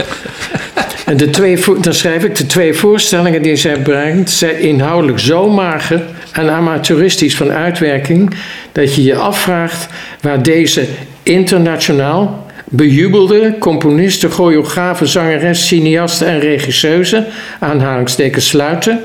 en 1.06 1.18
de 1.18 1.30
twee, 1.30 1.64
dan 1.82 1.94
schrijf 1.94 2.24
ik, 2.24 2.36
de 2.36 2.46
twee 2.46 2.74
voorstellingen 2.74 3.42
die 3.42 3.56
zij 3.56 3.78
brengt, 3.78 4.30
zijn 4.32 4.60
inhoudelijk 4.60 5.20
zo 5.20 5.50
mager 5.50 6.02
en 6.32 6.50
amateuristisch 6.50 7.36
van 7.36 7.52
uitwerking, 7.52 8.34
dat 8.72 8.96
je 8.96 9.04
je 9.04 9.16
afvraagt 9.16 9.88
waar 10.22 10.44
deze 10.44 10.86
internationaal 11.24 12.48
bejubelde 12.66 13.56
componiste, 13.60 14.30
choreografe, 14.30 15.06
zangeres, 15.06 15.68
cineaste 15.68 16.26
en 16.26 16.40
regisseuse, 16.40 17.26
aanhalingstekens 17.60 18.48
sluiten, 18.48 19.00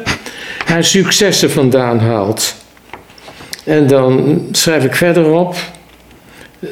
haar 0.64 0.84
successen 0.84 1.50
vandaan 1.50 1.98
haalt. 1.98 2.63
En 3.64 3.86
dan 3.86 4.42
schrijf 4.52 4.84
ik 4.84 4.94
verderop. 4.94 5.56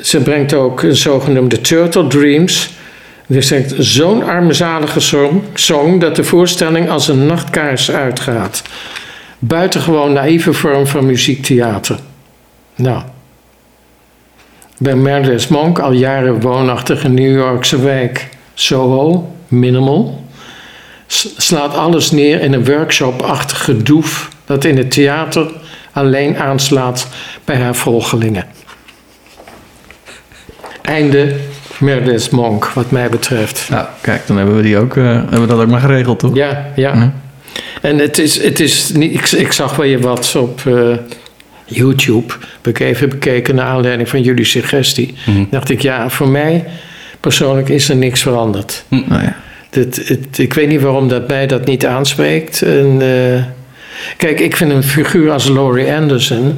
Ze 0.02 0.20
brengt 0.20 0.54
ook 0.54 0.82
een 0.82 0.96
zogenoemde 0.96 1.60
Turtle 1.60 2.06
Dreams. 2.06 2.70
Dus 3.26 3.46
zegt 3.46 3.74
zo'n 3.78 4.24
armzalige 4.24 5.00
song, 5.00 5.42
song 5.54 5.98
dat 5.98 6.16
de 6.16 6.24
voorstelling 6.24 6.90
als 6.90 7.08
een 7.08 7.26
nachtkaars 7.26 7.90
uitgaat. 7.90 8.62
Buitengewoon 9.38 10.12
naïeve 10.12 10.52
vorm 10.52 10.86
van 10.86 11.06
muziektheater. 11.06 11.98
Nou. 12.74 13.02
Bij 14.78 14.94
Meredith 14.94 15.48
Monk, 15.48 15.78
al 15.78 15.92
jaren 15.92 16.40
woonachtig 16.40 17.04
in 17.04 17.14
New 17.14 17.36
Yorkse 17.36 17.80
wijk 17.80 18.28
Soho, 18.54 19.32
minimal, 19.48 20.24
slaat 21.36 21.74
alles 21.74 22.10
neer 22.10 22.40
in 22.40 22.52
een 22.52 22.64
workshop-achtig 22.64 23.64
gedoef 23.64 24.30
dat 24.44 24.64
in 24.64 24.76
het 24.76 24.90
theater 24.90 25.50
alleen 25.92 26.38
aanslaat 26.38 27.08
bij 27.44 27.56
haar 27.56 27.76
volgelingen. 27.76 28.46
Einde 30.82 31.34
Meredith 31.78 32.30
Monk, 32.30 32.66
wat 32.66 32.90
mij 32.90 33.08
betreft. 33.08 33.66
Nou, 33.70 33.86
kijk, 34.00 34.26
dan 34.26 34.36
hebben 34.36 34.56
we, 34.56 34.62
die 34.62 34.78
ook, 34.78 34.96
eh, 34.96 35.04
hebben 35.04 35.40
we 35.40 35.46
dat 35.46 35.60
ook 35.60 35.68
maar 35.68 35.80
geregeld, 35.80 36.18
toch? 36.18 36.34
Ja, 36.34 36.66
ja. 36.76 36.94
Ja. 36.94 37.12
En 37.82 37.98
het 37.98 38.18
is, 38.18 38.42
het 38.42 38.60
is 38.60 38.88
niet, 38.88 39.14
ik, 39.14 39.30
ik 39.30 39.52
zag 39.52 39.76
wel 39.76 39.86
je 39.86 39.98
wat 39.98 40.36
op 40.36 40.62
eh, 40.66 40.96
YouTube. 41.64 42.32
Heb 42.62 42.66
ik 42.66 42.78
even 42.78 43.08
bekeken 43.08 43.54
naar 43.54 43.66
aanleiding 43.66 44.08
van 44.08 44.22
jullie 44.22 44.44
suggestie. 44.44 45.14
Mhm. 45.26 45.44
Dacht 45.50 45.70
ik, 45.70 45.82
ja, 45.82 46.10
voor 46.10 46.28
mij 46.28 46.64
persoonlijk 47.20 47.68
is 47.68 47.88
er 47.88 47.96
niks 47.96 48.22
veranderd. 48.22 48.84
Nou 48.88 49.22
ja. 49.22 49.36
Het, 49.70 50.38
ik 50.38 50.52
weet 50.52 50.68
niet 50.68 50.80
waarom 50.80 51.08
dat 51.08 51.28
mij 51.28 51.46
dat 51.46 51.64
niet 51.64 51.86
aanspreekt. 51.86 52.62
En, 52.62 52.96
eh, 53.00 53.42
kijk, 54.16 54.40
ik 54.40 54.56
vind 54.56 54.70
een 54.70 54.82
figuur 54.82 55.30
als 55.30 55.48
Laurie 55.48 55.92
Anderson 55.92 56.56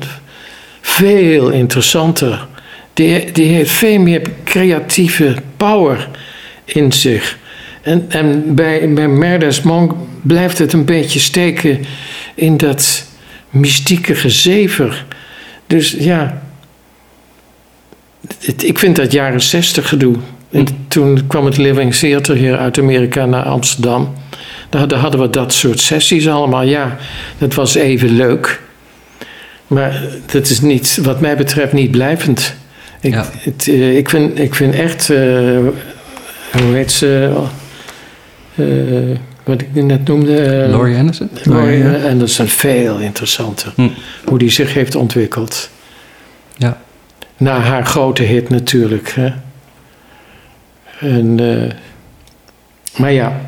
veel 0.80 1.50
interessanter. 1.50 2.46
Die, 2.92 3.32
die 3.32 3.46
heeft 3.46 3.70
veel 3.70 3.98
meer 3.98 4.22
creatieve 4.44 5.34
power 5.56 6.08
in 6.64 6.92
zich. 6.92 7.38
En, 7.82 8.04
en 8.08 8.54
bij, 8.54 8.92
bij 8.92 9.08
Meredith 9.08 9.62
Monk 9.62 9.92
blijft 10.22 10.58
het 10.58 10.72
een 10.72 10.84
beetje 10.84 11.18
steken 11.18 11.84
in 12.34 12.56
dat 12.56 13.06
mystieke 13.50 14.14
gezever. 14.14 15.04
Dus 15.66 15.96
ja, 15.98 16.42
het- 18.44 18.64
ik 18.64 18.78
vind 18.78 18.96
dat 18.96 19.12
jaren 19.12 19.40
zestig 19.42 19.88
gedoe. 19.88 20.16
En 20.50 20.66
toen 20.88 21.26
kwam 21.26 21.44
het 21.44 21.56
Living 21.56 21.94
Theater 21.94 22.36
hier 22.36 22.56
uit 22.58 22.78
Amerika 22.78 23.26
naar 23.26 23.42
Amsterdam. 23.44 24.14
Daar, 24.68 24.88
daar 24.88 24.98
hadden 24.98 25.20
we 25.20 25.30
dat 25.30 25.52
soort 25.52 25.80
sessies 25.80 26.28
allemaal. 26.28 26.62
Ja, 26.62 26.96
dat 27.38 27.54
was 27.54 27.74
even 27.74 28.08
leuk. 28.16 28.60
Maar 29.66 30.02
dat 30.32 30.48
is 30.48 30.60
niet, 30.60 30.98
wat 31.02 31.20
mij 31.20 31.36
betreft 31.36 31.72
niet 31.72 31.90
blijvend. 31.90 32.54
Ik, 33.00 33.12
Ja. 33.14 33.24
het, 33.38 33.68
eh, 33.68 33.96
ik, 33.96 34.08
vind, 34.08 34.38
ik 34.38 34.54
vind 34.54 34.74
echt, 34.74 35.10
eh, 35.10 35.18
hoe 36.52 36.72
heet 36.74 36.92
ze, 36.92 37.32
eh, 38.54 38.64
wat 39.44 39.60
ik 39.60 39.74
net 39.74 40.06
noemde. 40.06 40.36
eh, 40.42 40.68
Laurie 40.68 40.96
Anderson? 40.96 41.30
Laurie 41.44 41.82
Laurie, 41.82 42.02
ja. 42.02 42.08
Anderson, 42.10 42.46
veel 42.46 42.98
interessanter. 42.98 43.72
Hm. 43.76 43.88
Hoe 44.24 44.38
die 44.38 44.50
zich 44.50 44.74
heeft 44.74 44.94
ontwikkeld. 44.94 45.70
Ja. 46.56 46.78
Na 47.36 47.58
haar 47.58 47.86
grote 47.86 48.22
hit 48.22 48.48
natuurlijk. 48.48 49.12
Hè? 49.14 49.28
En, 51.00 51.40
eh, 51.40 51.70
maar 52.96 53.12
ja, 53.12 53.40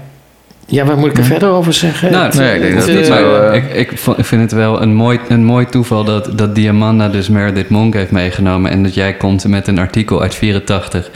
Ja, 0.69 0.85
wat 0.85 0.97
moet 0.97 1.11
ik 1.11 1.19
er 1.19 1.25
verder 1.25 1.49
over 1.49 1.73
zeggen? 1.73 2.13
Nou, 2.13 2.37
nee, 2.37 2.55
ik 2.55 2.61
denk 2.61 2.75
het, 2.75 2.87
dat 2.87 2.97
het 2.97 3.09
eh, 3.09 3.49
eh, 3.49 3.77
ik, 3.77 3.91
ik 4.17 4.25
vind 4.25 4.43
het 4.43 4.53
wel 4.53 4.83
een 4.83 4.95
mooi, 4.95 5.19
een 5.29 5.45
mooi 5.45 5.67
toeval 5.67 6.05
dat, 6.05 6.39
dat 6.39 6.55
Diamanda 6.55 7.09
dus 7.09 7.29
Meredith 7.29 7.69
Monk 7.69 7.95
heeft 7.95 8.11
meegenomen. 8.11 8.71
En 8.71 8.83
dat 8.83 8.95
jij 8.95 9.15
komt 9.15 9.47
met 9.47 9.67
een 9.67 9.79
artikel 9.79 10.23
uit 10.23 10.35
84 10.35 11.11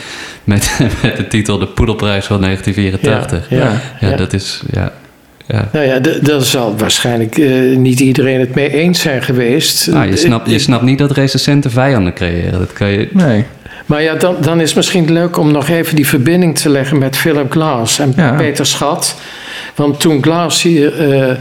met, 0.45 0.79
met 1.03 1.17
de 1.17 1.27
titel 1.27 1.59
De 1.59 1.67
Poedelprijs 1.67 2.27
van 2.27 2.41
1984. 2.41 3.51
Ja, 3.51 3.57
ja, 3.57 3.81
Ja, 4.01 4.11
ja. 4.11 4.17
dat 4.17 4.33
is... 4.33 4.63
Ja, 4.71 4.93
ja. 5.47 5.69
Nou 5.73 5.87
ja, 5.87 5.99
daar 6.23 6.43
zal 6.43 6.77
waarschijnlijk 6.77 7.39
eh, 7.39 7.77
niet 7.77 8.01
iedereen 8.01 8.41
het 8.41 8.55
mee 8.55 8.73
eens 8.73 9.01
zijn 9.01 9.23
geweest. 9.23 9.93
Ah, 9.93 10.09
je, 10.09 10.17
snapt, 10.17 10.51
je 10.51 10.59
snapt 10.59 10.83
niet 10.83 10.99
dat 10.99 11.11
recensenten 11.11 11.71
vijanden 11.71 12.13
creëren. 12.13 12.59
Dat 12.59 12.73
kan 12.73 12.89
je... 12.89 13.09
Nee. 13.13 13.45
Maar 13.91 14.03
ja, 14.03 14.15
dan, 14.15 14.37
dan 14.41 14.61
is 14.61 14.67
het 14.67 14.77
misschien 14.77 15.13
leuk 15.13 15.39
om 15.39 15.53
nog 15.53 15.69
even 15.69 15.97
die 15.97 16.07
verbinding 16.07 16.59
te 16.59 16.69
leggen 16.69 16.99
met 16.99 17.17
Philip 17.17 17.53
Glass 17.53 17.99
en 17.99 18.13
Ja. 18.17 18.33
Peter 18.33 18.67
Schat. 18.67 19.17
Want 19.75 20.01
toen 20.01 20.23
Glass 20.23 20.63
hier 20.63 20.93
eh, 20.99 21.37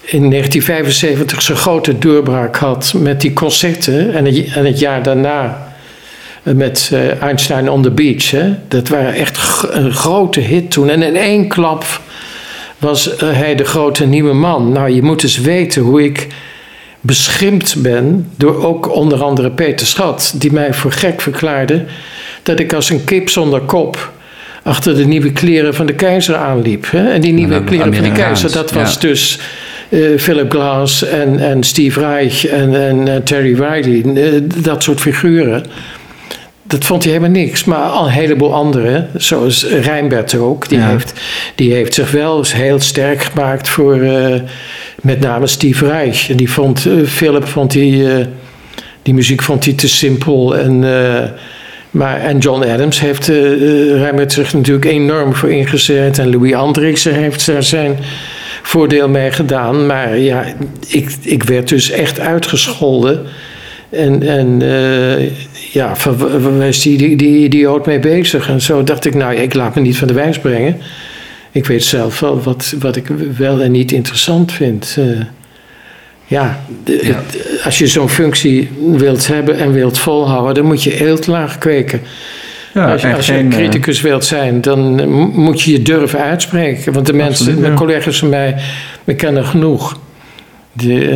in 0.00 0.30
1975 0.30 1.42
zijn 1.42 1.58
grote 1.58 1.98
doorbraak 1.98 2.56
had 2.56 2.92
met 2.96 3.20
die 3.20 3.32
concerten 3.32 4.14
en 4.14 4.24
het, 4.24 4.52
en 4.52 4.64
het 4.64 4.78
jaar 4.78 5.02
daarna 5.02 5.68
eh, 6.42 6.54
met 6.54 6.90
eh, 6.92 7.22
Einstein 7.22 7.70
on 7.70 7.82
the 7.82 7.90
Beach, 7.90 8.30
hè, 8.30 8.54
dat 8.68 8.88
waren 8.88 9.14
echt 9.14 9.38
een 9.70 9.92
grote 9.92 10.40
hit 10.40 10.70
toen. 10.70 10.90
En 10.90 11.02
in 11.02 11.16
één 11.16 11.48
klap 11.48 11.84
was 12.78 13.10
hij 13.24 13.54
de 13.54 13.64
grote 13.64 14.06
nieuwe 14.06 14.34
man. 14.34 14.72
Nou, 14.72 14.90
je 14.90 15.02
moet 15.02 15.22
eens 15.22 15.38
weten 15.38 15.82
hoe 15.82 16.04
ik 16.04 16.26
beschimpt 17.08 17.82
ben 17.82 18.30
door 18.36 18.64
ook 18.64 18.94
onder 18.94 19.22
andere 19.22 19.50
Peter 19.50 19.86
Schat, 19.86 20.34
die 20.36 20.52
mij 20.52 20.74
voor 20.74 20.92
gek 20.92 21.20
verklaarde 21.20 21.84
dat 22.42 22.60
ik 22.60 22.72
als 22.72 22.90
een 22.90 23.04
kip 23.04 23.28
zonder 23.28 23.60
kop 23.60 24.12
achter 24.62 24.96
de 24.96 25.06
nieuwe 25.06 25.32
kleren 25.32 25.74
van 25.74 25.86
de 25.86 25.94
keizer 25.94 26.36
aanliep. 26.36 26.90
Hè? 26.90 27.10
En 27.10 27.20
die 27.20 27.32
nieuwe 27.32 27.64
kleren 27.64 27.94
van 27.94 28.04
de 28.04 28.12
keizer, 28.12 28.52
dat 28.52 28.72
was 28.72 28.94
ja. 28.94 29.00
dus 29.00 29.38
eh, 29.88 30.00
Philip 30.18 30.50
Glass 30.50 31.04
en, 31.04 31.38
en 31.38 31.62
Steve 31.62 32.00
Reich 32.00 32.46
en, 32.46 32.88
en 32.88 33.08
eh, 33.08 33.16
Terry 33.16 33.54
Riley, 33.54 34.24
eh, 34.24 34.42
dat 34.56 34.82
soort 34.82 35.00
figuren. 35.00 35.64
Dat 36.62 36.84
vond 36.84 37.02
hij 37.04 37.12
helemaal 37.12 37.42
niks. 37.42 37.64
Maar 37.64 37.78
al 37.78 38.04
een 38.04 38.12
heleboel 38.12 38.54
anderen, 38.54 39.08
zoals 39.16 39.64
Rijnbert 39.64 40.34
ook, 40.34 40.68
die, 40.68 40.78
Ja. 40.78 40.88
heeft, 40.88 41.12
die 41.54 41.72
heeft 41.72 41.94
zich 41.94 42.10
wel 42.10 42.44
heel 42.46 42.80
sterk 42.80 43.22
gemaakt 43.22 43.68
voor 43.68 44.00
met 45.02 45.20
name 45.20 45.46
Steve 45.46 45.86
Reich. 45.86 46.30
En 46.30 46.36
die 46.36 46.50
vond, 46.50 46.86
eh, 46.86 46.92
Philip 47.04 47.46
vond 47.46 47.70
die, 47.70 48.12
eh, 48.12 48.26
die 49.02 49.14
muziek 49.14 49.42
vond 49.42 49.64
hij 49.64 49.74
te 49.74 49.88
simpel. 49.88 50.56
En, 50.56 50.84
eh, 50.84 51.30
maar, 51.90 52.20
en 52.20 52.38
John 52.38 52.62
Adams 52.62 53.00
heeft 53.00 53.26
Rijnbert 53.26 54.32
zich 54.32 54.52
natuurlijk 54.52 54.86
enorm 54.86 55.34
voor 55.34 55.50
ingezet. 55.50 56.18
En 56.18 56.30
Louis 56.30 56.54
Andriessen 56.54 57.14
heeft 57.14 57.46
daar 57.46 57.62
zijn 57.62 57.98
voordeel 58.62 59.08
mee 59.08 59.30
gedaan. 59.30 59.86
Maar 59.86 60.18
ja, 60.18 60.44
ik, 60.86 61.10
ik 61.22 61.42
werd 61.42 61.68
dus 61.68 61.90
echt 61.90 62.20
uitgescholden. 62.20 63.26
En, 63.90 64.22
en 64.22 64.62
eh, 64.62 65.30
ja, 65.72 65.94
waar 66.38 66.66
is 66.66 66.82
die, 66.82 66.98
die, 66.98 67.16
die 67.16 67.44
idioot 67.44 67.86
mee 67.86 67.98
bezig? 67.98 68.48
En 68.48 68.60
zo 68.60 68.84
dacht 68.84 69.04
ik, 69.04 69.14
nou, 69.14 69.34
ja, 69.34 69.40
ik 69.40 69.54
laat 69.54 69.74
me 69.74 69.80
niet 69.80 69.96
van 69.96 70.08
de 70.08 70.14
wijs 70.14 70.38
brengen. 70.38 70.76
Ik 71.52 71.66
weet 71.66 71.84
zelf 71.84 72.20
wel 72.20 72.42
wat, 72.42 72.74
wat 72.78 72.96
ik 72.96 73.06
wel 73.36 73.60
en 73.60 73.70
niet 73.70 73.92
interessant 73.92 74.52
vind. 74.52 74.96
Eh, 74.98 75.04
ja, 76.26 76.60
de- 76.84 77.00
Ja. 77.02 77.14
het- 77.14 77.60
als 77.64 77.78
je 77.78 77.86
zo'n 77.86 78.08
functie 78.08 78.70
wilt 78.96 79.26
hebben 79.26 79.58
en 79.58 79.72
wilt 79.72 79.98
volhouden, 79.98 80.54
dan 80.54 80.64
moet 80.64 80.82
je 80.82 80.90
heel 80.90 81.18
laag 81.26 81.58
kweken. 81.58 82.00
Ja, 82.74 82.92
als 82.92 83.02
je, 83.02 83.14
als 83.14 83.26
je 83.26 83.32
geen, 83.32 83.52
eh, 83.52 83.58
criticus 83.58 84.00
wilt 84.00 84.24
zijn, 84.24 84.60
dan 84.60 85.00
eh, 85.00 85.06
mo- 85.06 85.26
moet 85.34 85.60
je 85.62 85.72
je 85.72 85.82
durven 85.82 86.18
uitspreken. 86.20 86.92
Want 86.92 87.06
de 87.06 87.12
mensen, 87.12 87.46
Absoluut, 87.46 87.68
ja. 87.70 87.74
collega's 87.74 88.18
van 88.18 88.28
mij, 88.28 88.56
we 89.04 89.14
kennen 89.14 89.44
genoeg. 89.44 89.98
Die, 90.72 91.08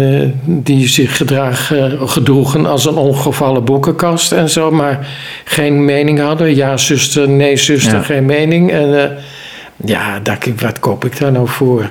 die 0.45 0.89
zich 0.89 1.17
gedragen, 1.17 2.09
gedroegen 2.09 2.67
als 2.67 2.85
een 2.87 2.95
ongevallen 2.95 3.65
boekenkast 3.65 4.33
en 4.33 4.51
zo, 4.51 4.71
maar 4.71 5.07
geen 5.45 5.85
mening 5.85 6.21
hadden. 6.21 6.55
Ja, 6.55 6.77
zuster, 6.77 7.29
nee, 7.29 7.57
zuster, 7.57 7.95
Ja. 7.97 8.03
geen 8.03 8.25
mening. 8.27 8.71
En 8.73 9.17
ja, 9.85 10.21
wat 10.57 10.79
koop 10.79 11.05
ik 11.05 11.19
daar 11.19 11.33
nou 11.33 11.49
voor? 11.49 11.91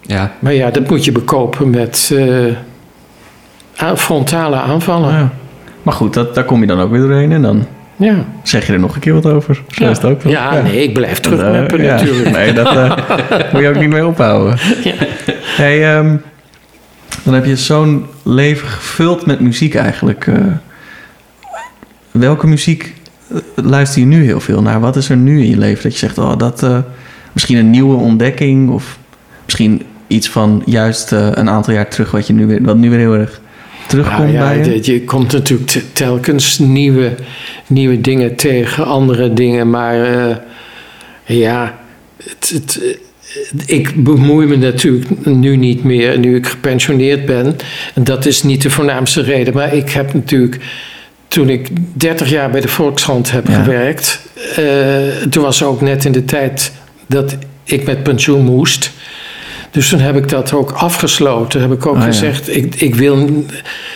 Ja, 0.00 0.32
Maar 0.38 0.52
ja, 0.52 0.70
dat 0.70 0.88
moet 0.88 1.04
je 1.04 1.12
bekopen 1.12 1.70
met 1.70 2.12
eh, 2.14 3.96
frontale 3.96 4.56
aanvallen. 4.56 5.12
Ja. 5.12 5.18
ja. 5.18 5.30
Maar 5.82 5.94
goed, 5.94 6.14
dat, 6.14 6.34
daar 6.34 6.44
kom 6.44 6.60
je 6.60 6.66
dan 6.66 6.80
ook 6.80 6.90
weer 6.90 7.00
doorheen 7.00 7.32
en 7.32 7.42
dan 7.42 7.66
zeg 8.42 8.66
je 8.66 8.72
er 8.72 8.78
nog 8.78 8.94
een 8.94 9.00
keer 9.00 9.14
wat 9.14 9.26
over. 9.26 9.54
Zo 9.54 9.84
Ja. 9.84 9.90
is 9.90 9.96
het 9.96 10.06
ook. 10.06 10.22
Ja, 10.22 10.60
nee, 10.62 10.82
ik 10.82 10.92
blijf 10.92 11.20
terugmappen 11.20 11.82
ja. 11.82 11.94
natuurlijk. 11.94 12.30
Nee, 12.30 12.52
dat 12.52 12.66
eh, 12.66 12.96
moet 13.52 13.62
je 13.62 13.68
ook 13.68 13.78
niet 13.80 13.88
mee 13.88 14.06
ophouden. 14.06 14.58
Ja. 14.84 14.92
Hey, 15.56 15.96
ehm, 15.96 16.16
dan 17.22 17.34
heb 17.34 17.44
je 17.44 17.56
zo'n 17.56 18.06
leven 18.22 18.68
gevuld 18.68 19.26
met 19.26 19.40
muziek 19.40 19.74
eigenlijk. 19.74 20.26
welke 22.10 22.46
muziek 22.46 22.94
luister 23.54 24.00
je 24.00 24.06
nu 24.06 24.24
heel 24.24 24.40
veel 24.40 24.62
naar? 24.62 24.80
Wat 24.80 24.96
is 24.96 25.08
er 25.08 25.16
nu 25.16 25.40
in 25.42 25.50
je 25.50 25.58
leven 25.58 25.82
dat 25.82 25.92
je 25.92 25.98
zegt, 25.98 26.18
oh, 26.18 26.36
dat 26.38 26.62
eh, 26.62 26.78
misschien 27.32 27.56
een 27.56 27.70
nieuwe 27.70 27.96
ontdekking 27.96 28.70
of 28.70 28.98
misschien 29.44 29.82
iets 30.06 30.28
van 30.28 30.62
juist 30.66 31.12
eh, 31.12 31.28
een 31.32 31.48
aantal 31.48 31.74
jaar 31.74 31.88
terug 31.88 32.10
wat 32.10 32.26
je 32.26 32.32
nu 32.32 32.46
weer, 32.46 32.62
wat 32.62 32.76
nu 32.76 32.90
weer 32.90 32.98
heel 32.98 33.14
erg 33.14 33.40
terugkomt 33.88 34.32
Ja, 34.32 34.34
ja, 34.34 34.40
bij 34.48 34.58
je? 34.64 34.80
je, 34.84 34.92
je 34.92 35.04
komt 35.04 35.32
natuurlijk 35.32 35.70
te- 35.70 35.92
telkens 35.92 36.58
nieuwe, 36.58 37.14
nieuwe 37.66 38.00
dingen 38.00 38.36
tegen, 38.36 38.86
andere 38.86 39.32
dingen. 39.32 39.70
Maar 39.70 40.04
eh, 40.04 40.36
ja, 41.24 41.78
het, 42.24 42.50
het, 42.54 42.98
ik 43.66 44.04
bemoei 44.04 44.46
me 44.46 44.56
natuurlijk 44.56 45.26
nu 45.26 45.56
niet 45.56 45.84
meer, 45.84 46.18
nu 46.18 46.36
ik 46.36 46.46
gepensioneerd 46.46 47.26
ben. 47.26 47.56
En 47.94 48.04
dat 48.04 48.26
is 48.26 48.42
niet 48.42 48.62
de 48.62 48.70
voornaamste 48.70 49.22
reden. 49.22 49.54
Maar 49.54 49.74
ik 49.74 49.90
heb 49.90 50.14
natuurlijk, 50.14 50.60
toen 51.32 51.48
ik 51.48 51.68
30 51.92 52.30
jaar 52.30 52.50
bij 52.50 52.60
de 52.60 52.68
Volkskrant 52.68 53.30
heb 53.30 53.48
Ja. 53.48 53.62
gewerkt... 53.62 54.20
eh, 54.56 54.64
toen 55.30 55.42
was 55.42 55.62
ook 55.62 55.80
net 55.80 56.04
in 56.04 56.12
de 56.12 56.24
tijd 56.24 56.72
dat 57.06 57.36
ik 57.64 57.84
met 57.84 58.02
pensioen 58.02 58.44
moest... 58.44 58.90
Dus 59.70 59.88
toen 59.88 60.00
heb 60.00 60.16
ik 60.16 60.28
dat 60.28 60.52
ook 60.52 60.70
afgesloten. 60.70 61.60
Heb 61.60 61.72
ik 61.72 61.86
ook 61.86 61.94
Ah, 61.94 62.00
ja. 62.00 62.06
gezegd, 62.06 62.56
ik, 62.56 62.74
ik 62.74 62.94
wil... 62.94 63.44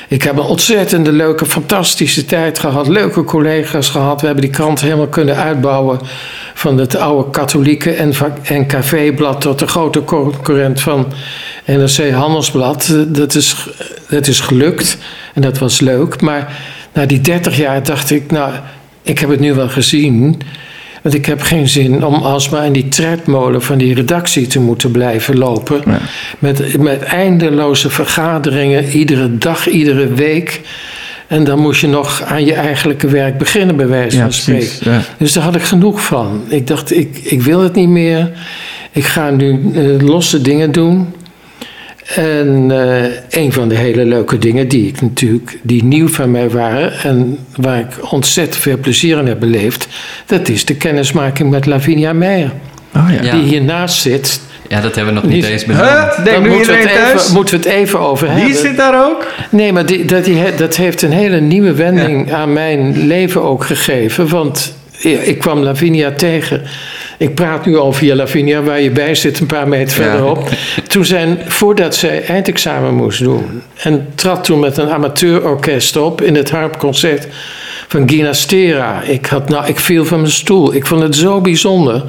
Ik 0.09 0.23
heb 0.23 0.33
een 0.37 0.45
ontzettende 0.45 1.13
leuke, 1.13 1.47
fantastische 1.47 2.25
tijd 2.25 2.59
gehad. 2.59 2.89
Leuke 2.89 3.25
collega's 3.25 3.89
gehad. 3.89 4.21
We 4.21 4.27
hebben 4.27 4.45
die 4.45 4.55
krant 4.55 4.81
helemaal 4.81 5.07
kunnen 5.07 5.37
uitbouwen. 5.37 6.01
Van 6.55 6.79
het 6.79 6.97
oude 6.97 7.31
katholieke 7.31 7.91
en 7.93 8.13
NKV-blad 8.49 9.41
tot 9.41 9.59
de 9.59 9.67
grote 9.67 10.05
concurrent 10.05 10.81
van 10.81 11.13
NRC 11.67 12.11
Handelsblad. 12.11 12.95
Dat 13.07 13.35
is, 13.35 13.57
dat 14.09 14.27
is 14.27 14.41
gelukt 14.41 14.99
en 15.35 15.43
dat 15.43 15.59
was 15.59 15.81
leuk. 15.81 16.21
Maar 16.21 16.57
na 16.97 17.07
die 17.07 17.21
30 17.21 17.57
jaar 17.57 17.83
dacht 17.83 18.11
ik, 18.11 18.31
nou, 18.31 18.53
ik 19.03 19.19
heb 19.19 19.31
het 19.31 19.41
nu 19.41 19.55
wel 19.55 19.69
gezien. 19.69 20.41
Want 21.03 21.15
ik 21.15 21.27
heb 21.27 21.43
geen 21.43 21.69
zin 21.69 22.05
om 22.05 22.15
alsmaar 22.15 22.65
in 22.67 22.73
die 22.73 22.89
tredmolen 22.89 23.63
van 23.63 23.79
die 23.79 23.95
redactie 23.95 24.47
te 24.47 24.61
moeten 24.61 24.91
blijven 24.91 25.39
lopen. 25.39 25.83
Met, 26.39 26.79
met 26.79 27.03
eindeloze 27.03 27.91
vergaderingen, 27.91 28.85
iedere 28.89 29.39
dag, 29.39 29.69
iedere 29.69 30.07
week. 30.09 30.61
En 31.27 31.45
dan 31.45 31.59
moest 31.59 31.81
je 31.81 31.87
nog 31.89 32.23
aan 32.23 32.45
je 32.45 32.55
eigenlijke 32.55 33.09
werk 33.09 33.39
beginnen, 33.39 33.77
bij 33.77 33.89
wijze 33.89 34.17
Ja, 34.17 34.23
van 34.23 34.33
spreken. 34.33 34.67
precies. 34.67 34.85
Ja. 34.85 35.01
Dus 35.19 35.33
daar 35.33 35.45
had 35.45 35.55
ik 35.57 35.63
genoeg 35.63 36.01
van. 36.01 36.43
Ik 36.49 36.67
dacht, 36.67 36.97
ik, 36.97 37.19
ik 37.23 37.43
wil 37.43 37.61
het 37.61 37.75
niet 37.75 37.89
meer. 37.89 38.31
Ik 38.93 39.05
ga 39.05 39.31
nu 39.31 39.61
eh, 39.75 40.07
losse 40.09 40.41
dingen 40.41 40.73
doen. 40.73 41.15
En 42.15 42.67
eh, 42.71 43.11
een 43.43 43.53
van 43.53 43.69
de 43.69 43.75
hele 43.75 44.05
leuke 44.05 44.39
dingen 44.39 44.69
die 44.69 44.87
ik 44.89 45.01
natuurlijk, 45.01 45.59
die 45.63 45.85
nieuw 45.85 46.09
van 46.09 46.31
mij 46.31 46.51
waren 46.51 46.93
en 47.03 47.39
waar 47.57 47.79
ik 47.79 48.13
ontzettend 48.13 48.63
veel 48.63 48.79
plezier 48.79 49.19
in 49.19 49.27
heb 49.27 49.41
beleefd, 49.41 49.89
dat 50.27 50.49
is 50.49 50.65
de 50.65 50.75
kennismaking 50.75 51.51
met 51.51 51.67
Lavinia 51.67 52.13
Meijer. 52.13 52.53
Oh 52.97 53.07
ja. 53.11 53.23
Ja. 53.23 53.33
Die 53.33 53.43
hiernaast 53.43 54.01
zit. 54.01 54.41
ja 54.69 54.81
dat 54.81 54.95
hebben 54.95 55.15
we 55.15 55.21
nog 55.21 55.29
niet, 55.31 55.43
Niet- 55.43 55.51
eens 55.51 55.65
benoemd. 55.65 55.85
Huh? 55.85 56.25
Denk 56.25 56.43
nu 56.43 56.49
moeten 56.49 56.73
we, 56.73 56.79
het 56.79 56.93
thuis? 56.93 57.23
even, 57.23 57.35
moeten 57.35 57.61
we 57.61 57.65
het 57.69 57.75
even 57.77 58.01
over 58.01 58.27
Die 58.29 58.37
hebben. 58.37 58.57
zit 58.61 58.77
daar 58.77 59.07
ook? 59.07 59.27
Nee, 59.51 59.73
maar 59.73 59.87
die, 59.87 60.05
dat, 60.05 60.25
die, 60.25 60.55
dat 60.57 60.77
heeft 60.77 61.03
een 61.03 61.13
hele 61.13 61.41
nieuwe 61.41 61.73
wending 61.73 62.33
aan 62.33 62.53
mijn 62.53 63.07
leven 63.07 63.43
ook 63.43 63.65
gegeven. 63.65 64.29
Want 64.29 64.75
ik 65.13 65.39
kwam 65.39 65.63
Lavinia 65.63 66.11
tegen. 66.13 66.63
Ik 67.19 67.35
praat 67.35 67.67
nu 67.67 67.77
al 67.77 67.93
via 67.93 68.15
Lavinia, 68.15 68.63
waar 68.63 68.81
je 68.81 68.91
bij 68.91 69.15
zit, 69.15 69.41
een 69.41 69.47
paar 69.47 69.69
meter 69.69 70.03
Ja. 70.05 70.11
verderop. 70.11 70.51
Toen 70.89 71.05
zijn, 71.05 71.39
voordat 71.47 71.95
zij 71.95 72.25
eindexamen 72.25 72.95
moest 72.95 73.23
doen. 73.23 73.63
En 73.83 74.07
trad 74.15 74.45
toen 74.45 74.61
met 74.61 74.77
een 74.77 74.91
amateurorkest 74.91 75.97
op 75.97 76.23
in 76.23 76.35
het 76.35 76.51
harpconcert 76.51 77.27
van 77.89 78.09
Gina 78.09 78.33
Stera. 78.33 79.03
Ik, 79.03 79.27
had, 79.27 79.49
nou, 79.49 79.67
ik 79.67 79.79
viel 79.79 80.05
van 80.05 80.21
mijn 80.21 80.33
stoel. 80.33 80.75
Ik 80.75 80.87
vond 80.87 81.03
het 81.03 81.17
zo 81.17 81.41
bijzonder. 81.41 82.03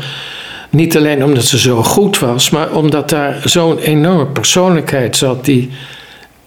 Niet 0.69 0.97
alleen 0.97 1.23
omdat 1.23 1.43
ze 1.43 1.59
zo 1.59 1.83
goed 1.83 2.19
was, 2.19 2.49
maar 2.49 2.71
omdat 2.71 3.09
daar 3.09 3.41
zo'n 3.43 3.79
enorme 3.79 4.25
persoonlijkheid 4.25 5.17
zat 5.17 5.45
die 5.45 5.69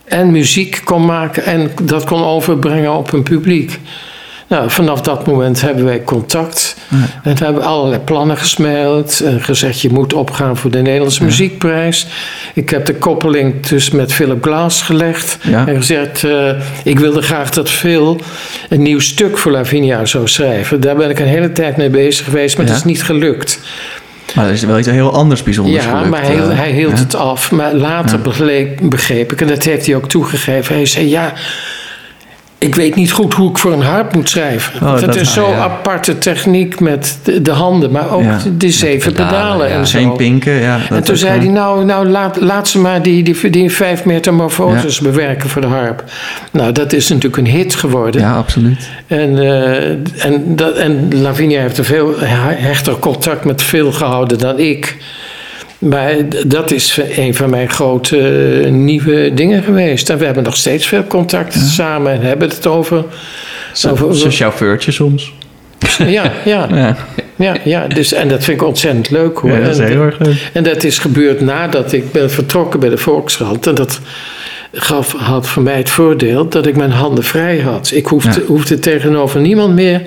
en 0.05 0.31
muziek 0.31 0.81
kon 0.85 1.05
maken 1.05 1.45
en 1.45 1.71
dat 1.83 2.05
kon 2.05 2.25
overbrengen 2.25 2.93
op 2.97 3.13
een 3.13 3.23
publiek. 3.23 3.79
Nou, 4.51 4.71
vanaf 4.71 5.01
dat 5.01 5.27
moment 5.27 5.61
hebben 5.61 5.85
wij 5.85 6.05
contact. 6.05 6.77
En 7.23 7.37
we 7.37 7.45
hebben 7.45 7.63
allerlei 7.63 8.01
plannen 8.01 8.37
gesmeld. 8.37 9.21
En 9.21 9.41
gezegd, 9.41 9.81
je 9.81 9.91
moet 9.91 10.13
opgaan 10.13 10.57
voor 10.57 10.71
de 10.71 10.83
Nederlandse 10.83 11.25
Muziekprijs. 11.25 12.07
Ik 12.55 12.71
heb 12.71 12.87
de 12.87 12.95
koppeling 12.95 13.67
dus 13.67 13.91
met 13.91 14.13
Philip 14.13 14.43
Glass 14.43 14.83
gelegd. 14.83 15.39
Ja. 15.43 15.67
En 15.67 15.77
gezegd, 15.77 16.25
eh, 16.25 16.51
ik 16.85 16.99
wilde 16.99 17.23
graag 17.23 17.51
dat 17.51 17.71
Phil 17.71 18.21
een 18.69 18.83
nieuw 18.83 19.01
stuk 19.01 19.39
voor 19.39 19.53
Lavinia 19.53 20.05
zou 20.05 20.29
schrijven. 20.29 20.81
Daar 20.81 20.97
ben 20.97 21.11
ik 21.11 21.19
een 21.19 21.27
hele 21.27 21.53
tijd 21.53 21.77
mee 21.77 21.91
bezig 21.91 22.25
geweest, 22.25 22.57
maar 22.57 22.67
Ja. 22.67 22.71
dat 22.73 22.81
is 22.81 22.87
niet 22.87 23.03
gelukt. 23.03 23.61
Maar 24.35 24.47
er 24.47 24.53
is 24.53 24.63
wel 24.65 24.79
iets 24.79 24.89
heel 24.89 25.13
anders 25.13 25.43
bijzonders 25.43 25.85
Ja, 25.85 25.91
gelukt, 25.91 26.11
maar 26.11 26.23
hij, 26.23 26.39
eh. 26.39 26.57
hij 26.57 26.71
hield 26.71 26.93
ja. 26.93 26.99
het 26.99 27.15
af. 27.15 27.51
Maar 27.51 27.75
later 27.75 28.21
begreep, 28.21 28.79
begreep 28.83 29.33
ik, 29.33 29.41
en 29.41 29.47
dat 29.47 29.63
heeft 29.63 29.87
hij 29.87 29.95
ook 29.95 30.09
toegegeven. 30.09 30.75
Hij 30.75 30.87
zei, 30.87 31.09
ja, 31.09 31.33
ik 32.61 32.75
weet 32.75 32.95
niet 32.95 33.13
goed 33.13 33.35
hoe 33.35 33.51
ik 33.51 33.59
voor 33.59 33.73
een 33.73 33.83
harp 33.83 34.15
moet 34.15 34.29
schrijven. 34.29 34.87
Oh, 34.87 34.93
het 34.95 35.05
dat- 35.05 35.17
is 35.17 35.33
zo'n 35.33 35.51
ja. 35.51 35.57
aparte 35.57 36.19
techniek 36.19 36.81
met 36.81 37.19
de, 37.23 37.43
de 37.43 37.51
handen, 37.51 37.91
maar 37.91 38.11
ook 38.11 38.23
Ja. 38.23 38.39
de, 38.57 38.71
zeven 38.71 39.13
pedalen, 39.13 39.33
pedalen, 39.35 39.69
ja. 39.69 39.75
en 39.75 39.87
zo. 39.87 39.99
Geen 39.99 40.17
pinken, 40.17 40.53
ja. 40.53 40.79
en 40.91 41.03
toen 41.03 41.17
zei 41.17 41.39
hij, 41.39 41.49
nou, 41.49 41.85
nou 41.85 42.09
laat, 42.09 42.41
laat 42.41 42.69
ze 42.69 42.79
maar 42.79 43.03
die, 43.03 43.23
die, 43.23 43.51
die 43.51 43.71
vijf 43.71 44.05
metamorfoses 44.05 45.01
bewerken 45.01 45.49
voor 45.49 45.61
de 45.61 45.67
harp. 45.67 46.05
Nou, 46.51 46.73
dat 46.73 46.93
is 46.93 47.09
natuurlijk 47.09 47.37
een 47.37 47.47
hit 47.47 47.75
geworden. 47.75 48.21
Ja, 48.21 48.37
absoluut. 48.37 48.89
En, 49.07 49.39
eh, 49.39 50.25
en, 50.25 50.57
dat, 50.57 50.77
en 50.77 51.09
Lavinia 51.23 51.61
heeft 51.61 51.79
een 51.79 51.85
veel 51.85 52.15
hechter 52.19 52.99
contact 52.99 53.45
met 53.45 53.63
Phil 53.63 53.93
gehouden 53.93 54.39
dan 54.39 54.59
ik. 54.59 54.97
Maar 55.81 56.15
dat 56.47 56.71
is 56.71 56.99
een 57.17 57.35
van 57.35 57.51
mijn 57.51 57.71
grote 57.71 58.19
eh, 58.65 58.71
nieuwe 58.71 59.35
dingen 59.35 59.63
geweest. 59.63 60.11
En 60.11 60.19
we 60.19 60.25
hebben 60.25 60.43
nog 60.43 60.57
steeds 60.57 60.87
veel 60.87 61.05
contact 61.07 61.55
samen 61.55 62.13
en 62.13 62.21
hebben 62.21 62.49
het 62.49 62.67
over. 62.67 63.05
Zo, 63.73 63.91
over 63.91 64.31
chauffeurtje 64.33 64.93
soms. 64.93 65.33
ja, 66.07 66.33
ja, 66.45 66.67
Ja, 66.71 66.97
ja, 67.37 67.57
ja. 67.65 67.87
Dus, 67.87 68.13
en 68.13 68.29
dat 68.29 68.45
vind 68.45 68.61
ik 68.61 68.67
ontzettend 68.67 69.11
leuk 69.11 69.39
hoor. 69.39 69.51
ja 69.51 69.61
dat 69.61 69.79
is 69.79 69.79
heel 69.89 70.03
erg 70.03 70.19
leuk. 70.19 70.51
en 70.53 70.63
dat 70.63 70.85
is 70.85 70.99
gebeurd 70.99 71.41
nadat 71.41 71.93
ik 71.93 72.13
ben 72.13 72.31
vertrokken 72.31 72.81
bij 72.81 72.89
de 72.89 72.99
Volkskrant. 72.99 73.67
En 73.67 73.75
dat 73.75 74.01
gaf, 74.73 75.13
had 75.13 75.49
voor 75.49 75.63
mij 75.63 75.77
het 75.77 75.91
voordeel 75.91 76.49
dat 76.49 76.67
ik 76.67 76.77
mijn 76.77 76.91
handen 76.91 77.25
vrij 77.25 77.61
had. 77.61 77.91
Ik 77.95 78.07
hoefde, 78.07 78.41
Ja. 78.41 78.47
hoefde 78.47 78.79
tegenover 78.79 79.41
niemand 79.41 79.75
meer 79.75 80.03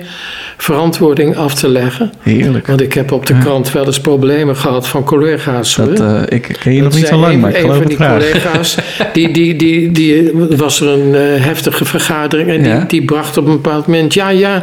verantwoording 0.56 1.36
af 1.36 1.54
te 1.54 1.68
leggen. 1.68 2.12
Heerlijk. 2.22 2.66
Want 2.66 2.80
ik 2.80 2.92
heb 2.92 3.12
op 3.12 3.26
de 3.26 3.38
krant 3.38 3.72
wel 3.72 3.86
eens 3.86 4.00
problemen 4.00 4.56
gehad 4.56 4.88
van 4.88 5.04
collega's. 5.04 5.74
Dat, 5.74 6.00
eh, 6.00 6.20
ik 6.28 6.56
ken 6.62 6.72
je 6.74 6.82
nog 6.82 6.94
niet 6.94 7.06
zo 7.06 7.16
lang, 7.16 7.32
een- 7.32 7.40
maar 7.40 7.50
ik 7.50 7.56
een 7.56 7.62
geloof 7.62 7.76
van 7.76 7.86
het 7.86 7.96
die 7.98 8.06
graag. 8.06 8.18
collega's, 8.18 8.76
die, 9.12 9.32
die, 9.32 9.56
die, 9.56 9.92
die, 9.92 10.30
was 10.56 10.80
er 10.80 10.88
een 10.88 11.14
eh, 11.14 11.44
heftige 11.44 11.84
vergadering 11.84 12.48
en 12.50 12.64
Ja. 12.64 12.78
die, 12.78 12.86
die 12.86 13.04
bracht 13.04 13.36
op 13.36 13.46
een 13.46 13.52
bepaald 13.52 13.86
moment, 13.86 14.14
ja, 14.14 14.28
ja, 14.28 14.62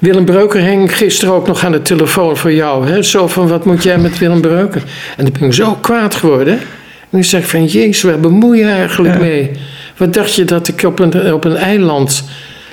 Willem 0.00 0.24
Breuker 0.24 0.60
hing 0.60 0.96
gisteren 0.96 1.34
ook 1.34 1.46
nog 1.46 1.64
aan 1.64 1.72
de 1.72 1.82
telefoon 1.82 2.36
voor 2.36 2.52
jou. 2.52 2.86
Hè? 2.88 3.02
Zo 3.02 3.28
van, 3.28 3.48
wat 3.48 3.64
moet 3.64 3.82
jij 3.82 3.98
met 3.98 4.18
Willem 4.18 4.40
Breuker? 4.40 4.82
En 5.16 5.24
toen 5.24 5.34
ben 5.38 5.48
ik 5.48 5.54
zo 5.54 5.74
kwaad 5.80 6.14
geworden. 6.14 6.58
En 7.10 7.18
ik 7.18 7.24
zeg 7.24 7.46
van, 7.48 7.64
jezus, 7.66 8.02
waar 8.02 8.20
bemoei 8.20 8.58
je 8.58 8.64
eigenlijk 8.64 9.14
Ja. 9.14 9.20
mee? 9.20 9.50
Wat 9.96 10.14
dacht 10.14 10.34
je 10.34 10.44
dat 10.44 10.68
ik 10.68 10.82
op 10.82 10.98
een, 10.98 11.32
op 11.32 11.44
een 11.44 11.56
eiland 11.56 12.24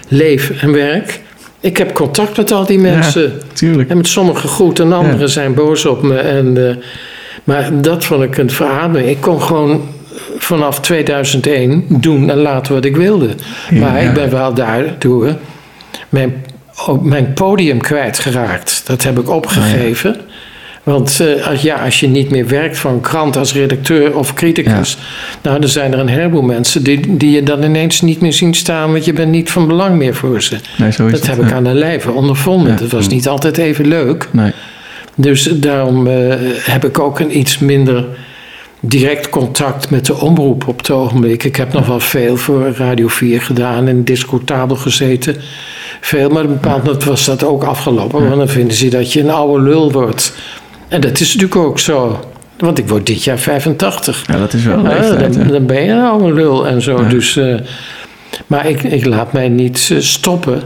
leef 0.07 0.51
en 0.61 0.71
werk? 0.71 1.19
Ik 1.67 1.77
heb 1.77 1.93
contact 1.93 2.37
met 2.37 2.51
al 2.51 2.65
die 2.65 2.79
mensen. 2.79 3.41
Tuurlijk. 3.53 3.89
En 3.89 3.97
met 3.97 4.07
sommigen 4.07 4.49
goed 4.49 4.79
en 4.79 4.93
anderen 4.93 5.19
Ja. 5.19 5.27
zijn 5.27 5.53
boos 5.53 5.85
op 5.85 6.01
me. 6.01 6.17
En, 6.17 6.69
eh, 6.69 6.75
maar 7.43 7.81
dat 7.81 8.05
vond 8.05 8.23
ik 8.23 8.37
een 8.37 8.49
verademing. 8.49 9.09
Ik 9.09 9.21
kon 9.21 9.41
gewoon 9.41 9.81
vanaf 10.37 10.79
2001 10.79 11.85
doen 11.89 12.29
en 12.29 12.37
laten 12.37 12.73
wat 12.73 12.85
ik 12.85 12.95
wilde. 12.95 13.29
Ja, 13.69 13.79
maar 13.79 14.03
ik 14.03 14.13
ben 14.13 14.29
wel 14.29 14.53
daardoor 14.53 15.35
mijn, 16.09 16.45
mijn 17.01 17.33
podium 17.33 17.81
kwijtgeraakt. 17.81 18.81
Dat 18.85 19.03
heb 19.03 19.19
ik 19.19 19.29
opgegeven. 19.29 20.15
Want 20.87 21.19
eh, 21.19 21.47
als, 21.47 21.61
ja, 21.61 21.75
als 21.75 21.99
je 21.99 22.07
niet 22.07 22.29
meer 22.29 22.47
werkt 22.47 22.77
voor 22.77 22.91
een 22.91 23.01
krant 23.01 23.37
als 23.37 23.53
redacteur 23.53 24.17
of 24.17 24.33
criticus, 24.33 24.97
nou, 25.41 25.59
dan 25.59 25.69
zijn 25.69 25.93
er 25.93 25.99
een 25.99 26.07
heleboel 26.07 26.41
mensen 26.41 26.83
die, 26.83 27.17
die 27.17 27.31
je 27.31 27.43
dan 27.43 27.63
ineens 27.63 28.01
niet 28.01 28.21
meer 28.21 28.33
zien 28.33 28.53
staan, 28.53 28.91
want 28.91 29.05
je 29.05 29.13
bent 29.13 29.31
niet 29.31 29.51
van 29.51 29.67
belang 29.67 29.95
meer 29.95 30.15
voor 30.15 30.41
ze. 30.41 30.57
Nee, 30.77 30.91
zo 30.91 31.05
is 31.05 31.11
Dat 31.11 31.19
het. 31.19 31.29
heb 31.29 31.45
ik 31.45 31.51
aan 31.51 31.63
de 31.63 31.73
lijve 31.73 32.11
ondervonden. 32.11 32.71
Ja. 32.71 32.79
Dat 32.79 32.91
was 32.91 33.07
niet 33.07 33.27
altijd 33.27 33.57
even 33.57 33.87
leuk. 33.87 34.29
Nee. 34.31 34.51
Dus 35.15 35.43
daarom 35.43 36.07
eh, 36.07 36.35
heb 36.61 36.85
ik 36.85 36.99
ook 36.99 37.19
een 37.19 37.37
iets 37.37 37.57
minder 37.57 38.05
direct 38.79 39.29
contact 39.29 39.89
met 39.89 40.05
de 40.05 40.15
omroep 40.15 40.67
op 40.67 40.77
het 40.77 40.89
ogenblik. 40.89 41.43
Ik 41.43 41.55
heb 41.55 41.73
nog 41.73 41.87
wel 41.87 41.99
veel 41.99 42.37
voor 42.37 42.71
Radio 42.75 43.07
4 43.07 43.41
gedaan 43.41 43.87
en 43.87 44.03
discutabel 44.03 44.75
gezeten. 44.75 45.35
Veel, 46.01 46.29
maar 46.29 46.43
op 46.43 46.49
een 46.49 46.53
bepaald 46.53 46.83
moment 46.83 47.03
was 47.03 47.25
dat 47.25 47.43
ook 47.43 47.63
afgelopen. 47.63 48.23
Want 48.27 48.37
dan 48.37 48.49
vinden 48.49 48.77
ze 48.77 48.89
dat 48.89 49.13
je 49.13 49.19
een 49.19 49.29
oude 49.29 49.63
lul 49.63 49.91
wordt. 49.91 50.33
En 50.87 51.01
dat 51.01 51.19
is 51.19 51.33
natuurlijk 51.33 51.65
ook 51.65 51.79
zo. 51.79 52.19
Want 52.57 52.77
ik 52.77 52.87
word 52.87 53.05
dit 53.05 53.23
jaar 53.23 53.37
85. 53.37 54.23
Ja, 54.27 54.37
dat 54.37 54.53
is 54.53 54.63
wel 54.63 54.77
een 54.77 54.83
Ja, 54.83 54.99
leeftijd, 54.99 55.49
dan, 55.49 55.65
ben 55.65 55.83
je 55.83 55.91
een 55.91 56.03
oude 56.03 56.33
lul 56.33 56.67
en 56.67 56.81
zo. 56.81 57.01
Ja. 57.01 57.09
Dus, 57.09 57.37
eh, 57.37 57.55
maar 58.47 58.65
ik, 58.69 58.83
ik 58.83 59.05
laat 59.05 59.33
mij 59.33 59.49
niet 59.49 59.89
eh, 59.91 59.99
stoppen. 59.99 60.61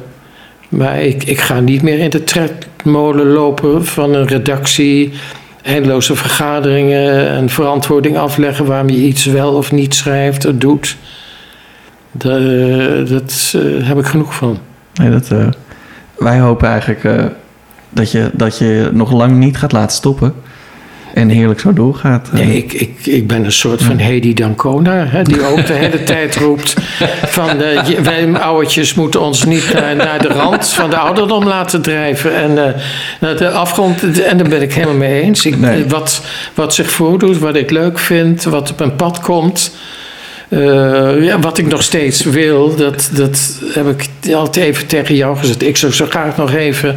Maar 0.70 1.02
ik, 1.02 1.24
ik 1.24 1.40
ga 1.40 1.60
niet 1.60 1.82
meer 1.82 2.00
in 2.00 2.10
de 2.10 2.24
tredmolen 2.24 3.28
lopen 3.28 3.86
van 3.86 4.14
een 4.14 4.28
redactie, 4.28 5.14
eindeloze 5.62 6.16
vergaderingen 6.16 7.28
en 7.30 7.50
verantwoording 7.50 8.18
afleggen 8.18 8.66
waarom 8.66 8.90
je 8.90 8.98
iets 8.98 9.26
wel 9.26 9.54
of 9.54 9.72
niet 9.72 9.96
schrijft 9.96 10.46
of 10.46 10.54
doet. 10.56 10.96
Da- 12.12 13.04
dat 13.04 13.54
eh, 13.56 13.88
heb 13.88 13.98
ik 13.98 14.06
genoeg 14.06 14.36
van. 14.36 14.58
Nee, 14.94 15.10
dat, 15.10 15.32
wij 16.18 16.40
hopen 16.40 16.68
eigenlijk 16.68 17.32
dat, 17.92 18.12
je, 18.12 18.30
dat 18.34 18.58
je 18.58 18.90
nog 18.94 19.12
lang 19.12 19.38
niet 19.38 19.58
gaat 19.58 19.72
laten 19.72 19.96
stoppen. 19.96 20.34
En 21.14 21.30
heerlijk 21.30 21.60
zo 21.60 21.74
doorgaat. 21.74 22.30
eh. 22.34 22.40
Nee, 22.40 22.58
ik, 22.58 22.74
ik, 22.74 23.06
ik 23.06 23.28
ben 23.28 23.46
een 23.46 23.52
soort 23.52 23.84
van 23.84 23.98
Hedy 23.98 24.34
Dancona, 24.34 25.06
hè, 25.08 25.24
die 25.24 25.46
ook 25.46 25.66
de 25.68 25.74
hele 25.74 26.04
tijd 26.14 26.36
roept 26.36 26.74
van 27.26 27.62
eh, 27.62 27.88
wij 28.00 28.34
oudertjes 28.34 28.94
moeten 28.94 29.22
ons 29.22 29.44
niet 29.46 29.74
naar, 29.74 29.96
naar 29.96 30.22
de 30.22 30.28
rand 30.28 30.68
van 30.68 30.90
de 30.90 30.98
ouderdom 30.98 31.44
laten 31.48 31.82
drijven 31.82 32.36
en 32.36 32.66
eh, 32.68 32.82
naar 33.20 33.38
de 33.38 33.50
afgrond. 33.50 34.22
En 34.22 34.38
daar 34.38 34.50
ben 34.50 34.62
ik 34.62 34.74
helemaal 34.74 34.96
mee 34.96 35.22
eens. 35.22 35.46
Ik, 35.46 35.58
Nee. 35.60 35.86
wat, 35.88 36.22
wat 36.54 36.74
zich 36.74 36.90
voordoet, 36.92 37.38
wat 37.38 37.56
ik 37.56 37.70
leuk 37.72 38.00
vind, 38.00 38.44
wat 38.44 38.72
op 38.72 38.80
mijn 38.80 38.96
pad 38.96 39.20
komt. 39.20 39.76
eh, 40.50 41.24
ja, 41.24 41.40
wat 41.40 41.58
ik 41.58 41.68
nog 41.68 41.84
steeds 41.84 42.24
wil, 42.24 42.76
dat, 42.76 43.10
dat 43.14 43.60
heb 43.74 43.88
ik 43.88 44.10
altijd 44.34 44.66
even 44.66 44.88
tegen 44.88 45.16
jou 45.16 45.38
gezegd. 45.38 45.64
Ik 45.64 45.78
zou 45.78 45.94
zo 45.94 46.06
graag 46.10 46.38
nog 46.38 46.54
even 46.54 46.96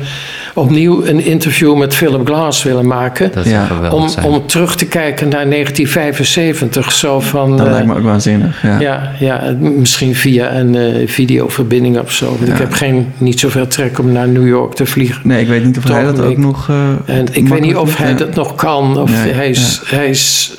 opnieuw 0.55 1.05
een 1.05 1.25
interview 1.25 1.77
met 1.77 1.95
Philip 1.95 2.27
Glass 2.27 2.63
willen 2.63 2.87
maken 2.87 3.31
Dat 3.35 3.45
Ja, 3.49 3.65
geweldig 3.65 4.03
om, 4.03 4.09
zijn. 4.09 4.27
om 4.27 4.47
terug 4.47 4.77
te 4.77 4.87
kijken 4.87 5.29
naar 5.29 5.51
1975. 5.51 6.93
Zo 6.93 7.21
van. 7.21 7.57
dat 7.57 7.67
eh, 7.67 7.73
lijkt 7.73 7.87
me 7.87 7.95
ook 7.95 8.03
waanzinnig. 8.03 8.63
Ja. 8.63 8.81
ja, 8.81 9.11
ja, 9.19 9.57
misschien 9.61 10.15
via 10.15 10.53
een 10.55 10.75
eh, 10.77 11.09
videoverbinding 11.09 11.99
of 11.99 12.13
zo. 12.13 12.27
Want 12.27 12.47
Ja. 12.47 12.53
ik 12.53 12.59
heb 12.59 12.73
geen, 12.73 13.13
niet 13.19 13.41
zoveel 13.41 13.67
trek 13.67 13.99
om 13.99 14.13
naar 14.13 14.29
New 14.29 14.47
York 14.49 14.75
te 14.75 14.87
vliegen. 14.87 15.21
Nee, 15.25 15.41
ik 15.43 15.49
weet 15.49 15.65
niet 15.65 15.79
of 15.79 15.85
hij 15.89 16.05
dat 16.05 16.21
ook 16.21 16.31
ik- 16.31 16.39
nog. 16.39 16.69
eh, 16.69 17.17
En 17.17 17.27
ik 17.33 17.49
weet 17.49 17.61
niet 17.61 17.77
of 17.77 17.97
hij 17.97 18.11
ja. 18.11 18.17
dat 18.17 18.35
nog 18.35 18.55
kan. 18.55 18.99
Of 18.99 19.11
Nee, 19.11 19.33
hij, 19.33 19.49
is, 19.51 19.81
hij 19.87 20.09
is 20.09 20.53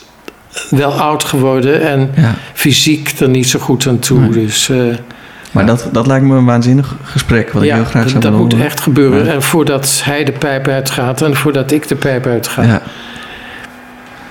wel 0.69 0.91
oud 0.91 1.23
geworden 1.23 1.81
en 1.81 2.09
Ja. 2.15 2.35
fysiek 2.53 3.13
er 3.19 3.29
niet 3.29 3.47
zo 3.49 3.59
goed 3.59 3.87
aan 3.87 3.99
toe. 3.99 4.19
Nee. 4.19 4.29
Dus 4.29 4.69
eh, 4.69 4.77
Maar 5.55 5.65
dat, 5.65 5.89
dat 5.91 6.07
lijkt 6.07 6.25
me 6.25 6.35
een 6.35 6.45
waanzinnig 6.45 6.95
gesprek. 7.03 7.51
Wat 7.51 7.63
ik 7.63 7.71
heel 7.71 7.83
graag 7.83 8.01
dat, 8.01 8.11
zou 8.11 8.13
dat 8.23 8.31
willen 8.31 8.39
moet 8.39 8.51
horen. 8.51 8.65
echt 8.67 8.79
gebeuren. 8.79 9.25
Ja. 9.25 9.31
En 9.31 9.41
voordat 9.41 10.01
hij 10.03 10.23
de 10.23 10.31
pijp 10.31 10.67
uitgaat 10.67 11.21
en 11.21 11.35
voordat 11.35 11.71
ik 11.71 11.87
de 11.87 11.95
pijp 11.95 12.25
uitga. 12.25 12.61
Ja, 12.61 12.67
Ja. 12.67 12.81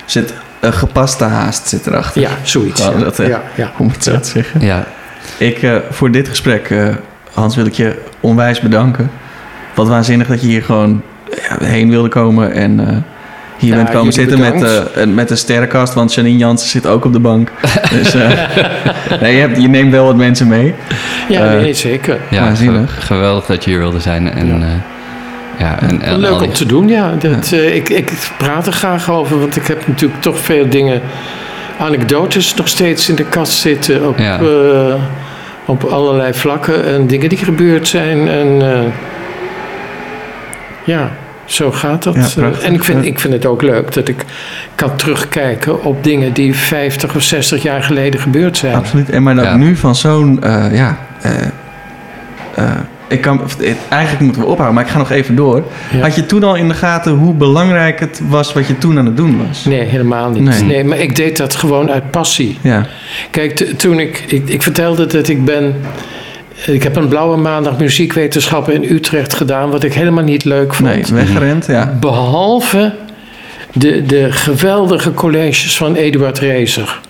Zit 0.05 0.35
een 0.61 0.73
gepaste 0.73 1.25
haast 1.25 1.69
zit 1.69 1.87
erachter. 1.87 2.29
zoiets. 2.43 2.83
Ja. 2.85 2.91
dat, 2.91 3.19
eh, 3.19 3.29
ja, 3.29 3.43
ja. 3.57 3.73
Om 3.79 3.89
het 3.89 4.05
zo 4.05 4.21
te 4.21 4.29
zeggen. 4.29 4.61
Ja, 4.61 4.87
Ik, 5.39 5.63
eh, 5.63 5.77
voor 5.91 6.11
dit 6.11 6.29
gesprek, 6.29 6.71
eh, 6.71 6.89
Hans, 7.35 7.57
wil 7.57 7.67
ik 7.67 7.73
je 7.75 8.03
onwijs 8.21 8.61
bedanken. 8.61 9.11
Wat 9.75 9.89
waanzinnig 9.89 10.27
dat 10.27 10.41
je 10.41 10.47
hier 10.47 10.63
gewoon 10.63 11.03
ja, 11.49 11.67
heen 11.67 11.91
wilde 11.91 12.09
komen 12.09 12.53
en 12.53 12.89
eh, 12.89 12.97
hier 13.65 13.77
Ja, 13.77 13.83
bent 13.83 13.91
komen 13.97 14.13
zitten 14.13 14.39
met, 14.41 14.55
bedankt. 14.55 14.91
eh, 14.95 15.03
een- 15.03 15.15
met 15.15 15.29
de 15.29 15.37
sterrenkast. 15.37 15.95
Want 15.95 16.15
Janine 16.15 16.39
Jansen 16.39 16.69
zit 16.69 16.87
ook 16.87 17.05
op 17.05 17.13
de 17.13 17.19
bank. 17.21 17.51
dus 17.93 18.15
eh, 18.15 18.29
nee, 19.21 19.35
je, 19.35 19.41
hebt, 19.41 19.63
je 19.63 19.69
neemt 19.69 19.93
wel 19.93 20.05
wat 20.05 20.17
mensen 20.17 20.49
mee. 20.49 20.75
Ja, 21.29 21.41
Eh, 21.55 21.61
nee, 21.61 21.75
zeker. 21.75 22.19
ja 22.31 22.41
Waanzinnig. 22.41 22.95
ge- 22.95 23.01
geweldig 23.01 23.47
dat 23.47 23.65
je 23.65 23.71
hier 23.71 23.79
wilde 23.79 24.01
zijn. 24.01 24.31
En, 24.33 24.47
Ja. 24.47 24.55
ja. 24.59 24.79
ja, 25.59 25.79
en, 26.01 26.19
Leuk 26.19 26.39
die- 26.39 26.47
om 26.49 26.53
te 26.55 26.67
doen, 26.67 26.89
ja. 26.89 27.13
Dat, 27.19 27.53
eh, 27.53 27.75
ik, 27.75 27.89
ik 27.89 28.13
praat 28.39 28.67
er 28.67 28.73
graag 28.73 29.11
over, 29.11 29.39
want 29.41 29.57
ik 29.57 29.67
heb 29.67 29.87
natuurlijk 29.87 30.23
toch 30.23 30.39
veel 30.39 30.69
dingen, 30.69 31.01
anekdotes 31.79 32.55
nog 32.55 32.69
steeds 32.69 33.09
in 33.09 33.15
de 33.15 33.25
kast 33.25 33.53
zitten 33.53 34.09
op, 34.09 34.19
Ja. 34.19 34.39
eh, 34.41 34.95
op 35.67 35.85
allerlei 35.85 36.35
vlakken 36.35 36.85
en 36.85 37.07
dingen 37.07 37.29
die 37.29 37.39
gebeurd 37.39 37.89
zijn. 37.89 38.29
En 38.29 38.63
eh, 38.73 38.81
ja, 40.85 41.11
zo 41.45 41.73
gaat 41.73 42.03
dat. 42.03 42.15
Ja, 42.15 42.29
prachtig. 42.35 42.63
en 42.63 42.75
ik 42.75 42.85
vind, 42.85 43.05
ik 43.05 43.19
vind 43.21 43.33
het 43.33 43.47
ook 43.47 43.63
leuk 43.63 43.93
dat 43.93 44.09
ik 44.09 44.25
kan 44.75 44.97
terugkijken 44.97 45.85
op 45.85 46.05
dingen 46.05 46.33
die 46.33 46.55
50 46.55 47.15
of 47.15 47.23
60 47.23 47.63
jaar 47.63 47.83
geleden 47.83 48.21
gebeurd 48.21 48.57
zijn. 48.57 48.75
Absoluut. 48.75 49.11
En 49.11 49.23
maar 49.23 49.35
dat 49.35 49.45
Ja. 49.45 49.57
nu 49.57 49.77
van 49.77 49.95
zo'n, 49.95 50.43
eh, 50.43 50.67
ja, 50.73 50.99
eh, 51.23 51.33
eh, 52.55 52.71
ik 53.09 53.21
kan, 53.21 53.41
eigenlijk 53.89 54.23
moeten 54.23 54.43
we 54.43 54.49
ophouden, 54.49 54.75
maar 54.75 54.85
ik 54.85 54.91
ga 54.91 54.99
nog 54.99 55.11
even 55.11 55.35
door. 55.37 55.63
Ja. 55.93 56.01
Had 56.01 56.15
je 56.15 56.27
toen 56.27 56.45
al 56.45 56.55
in 56.55 56.69
de 56.69 56.75
gaten 56.75 57.13
hoe 57.13 57.35
belangrijk 57.35 58.01
het 58.01 58.21
was 58.29 58.53
wat 58.53 58.67
je 58.67 58.79
toen 58.79 58.99
aan 58.99 59.07
het 59.07 59.17
doen 59.17 59.47
was? 59.47 59.65
Nee, 59.65 59.81
helemaal 59.81 60.31
niet. 60.31 60.43
Nee. 60.43 60.63
Nee. 60.63 60.85
maar 60.85 60.99
ik 60.99 61.17
deed 61.17 61.37
dat 61.37 61.55
gewoon 61.55 61.91
uit 61.91 62.11
passie. 62.11 62.59
Ja, 62.61 62.87
Kijk, 63.31 63.57
toen 63.77 63.99
ik, 63.99 64.25
ik... 64.27 64.49
Ik 64.49 64.63
vertelde 64.63 65.07
dat 65.07 65.29
ik 65.29 65.45
ben... 65.45 65.75
Ik 66.67 66.83
heb 66.83 66.97
een 66.97 67.09
blauwe 67.09 67.37
maandag 67.37 67.79
muziekwetenschappen 67.79 68.75
in 68.75 68.95
Utrecht 68.95 69.35
gedaan... 69.35 69.71
wat 69.71 69.85
ik 69.85 69.95
helemaal 69.95 70.25
niet 70.25 70.45
leuk 70.45 70.75
vond. 70.75 70.91
nee, 70.91 71.05
weggerend, 71.25 71.67
ja. 71.67 71.97
Behalve 72.01 72.95
de, 73.73 74.07
de 74.07 74.33
geweldige 74.33 75.15
colleges 75.15 75.77
van 75.77 75.95
Eduard 75.95 76.39
Rezer. 76.39 77.01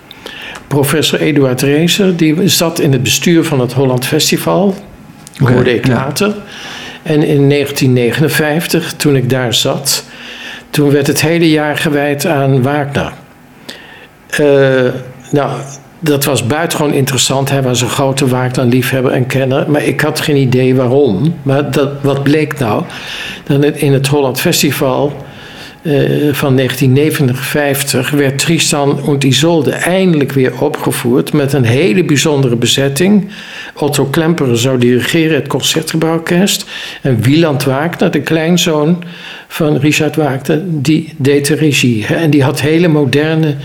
Professor 0.67 1.19
Eduard 1.19 1.61
Rezer, 1.61 2.15
die 2.15 2.47
zat 2.47 2.79
in 2.79 2.91
het 2.91 3.03
bestuur 3.03 3.43
van 3.43 3.59
het 3.59 3.73
Holland 3.73 4.05
Festival. 4.05 4.75
Oké, 5.41 5.53
hoorde 5.53 5.75
ik 5.75 5.87
ja. 5.87 5.93
later. 5.93 6.35
En 7.03 7.23
in 7.23 7.49
1959, 7.49 8.93
toen 8.93 9.15
ik 9.15 9.29
daar 9.29 9.53
zat, 9.53 10.03
toen 10.69 10.91
werd 10.91 11.07
het 11.07 11.21
hele 11.21 11.49
jaar 11.49 11.77
gewijd 11.77 12.25
aan 12.25 12.61
Wagner. 12.61 13.13
Eh, 14.29 14.91
nou, 15.31 15.51
dat 15.99 16.23
was 16.25 16.47
buitengewoon 16.47 16.93
interessant. 16.93 17.49
Hij 17.49 17.61
was 17.61 17.81
een 17.81 17.89
grote 17.89 18.27
Wagner-liefhebber 18.27 19.11
en 19.11 19.25
kenner. 19.27 19.71
Maar 19.71 19.83
ik 19.83 20.01
had 20.01 20.19
geen 20.19 20.37
idee 20.37 20.75
waarom. 20.75 21.35
Maar 21.43 21.71
dat, 21.71 21.89
wat 22.01 22.23
bleek 22.23 22.59
nou? 22.59 22.83
In 23.73 23.93
het 23.93 24.07
Holland 24.07 24.39
Festival 24.39 25.25
eh, 25.85 26.33
van 26.33 26.55
1959 26.55 28.09
werd 28.09 28.39
Tristan 28.39 29.03
und 29.03 29.23
Isolde 29.23 29.71
eindelijk 29.71 30.31
weer 30.31 30.61
opgevoerd 30.61 31.33
met 31.33 31.53
een 31.53 31.63
hele 31.63 32.03
bijzondere 32.03 32.55
bezetting. 32.55 33.27
Otto 33.75 34.05
Klemperer 34.05 34.57
zou 34.57 34.77
dirigeren 34.77 35.35
het 35.35 35.47
Concertgebouworkest 35.47 36.65
en 37.01 37.21
Wieland 37.21 37.63
Wagner, 37.63 38.11
de 38.11 38.21
kleinzoon 38.21 39.03
van 39.47 39.77
Richard 39.77 40.15
Wagner, 40.15 40.61
die 40.65 41.13
deed 41.17 41.47
de 41.47 41.55
regie. 41.55 42.05
En 42.05 42.29
die 42.29 42.43
had 42.43 42.61
hele 42.61 42.87
moderne, 42.87 43.55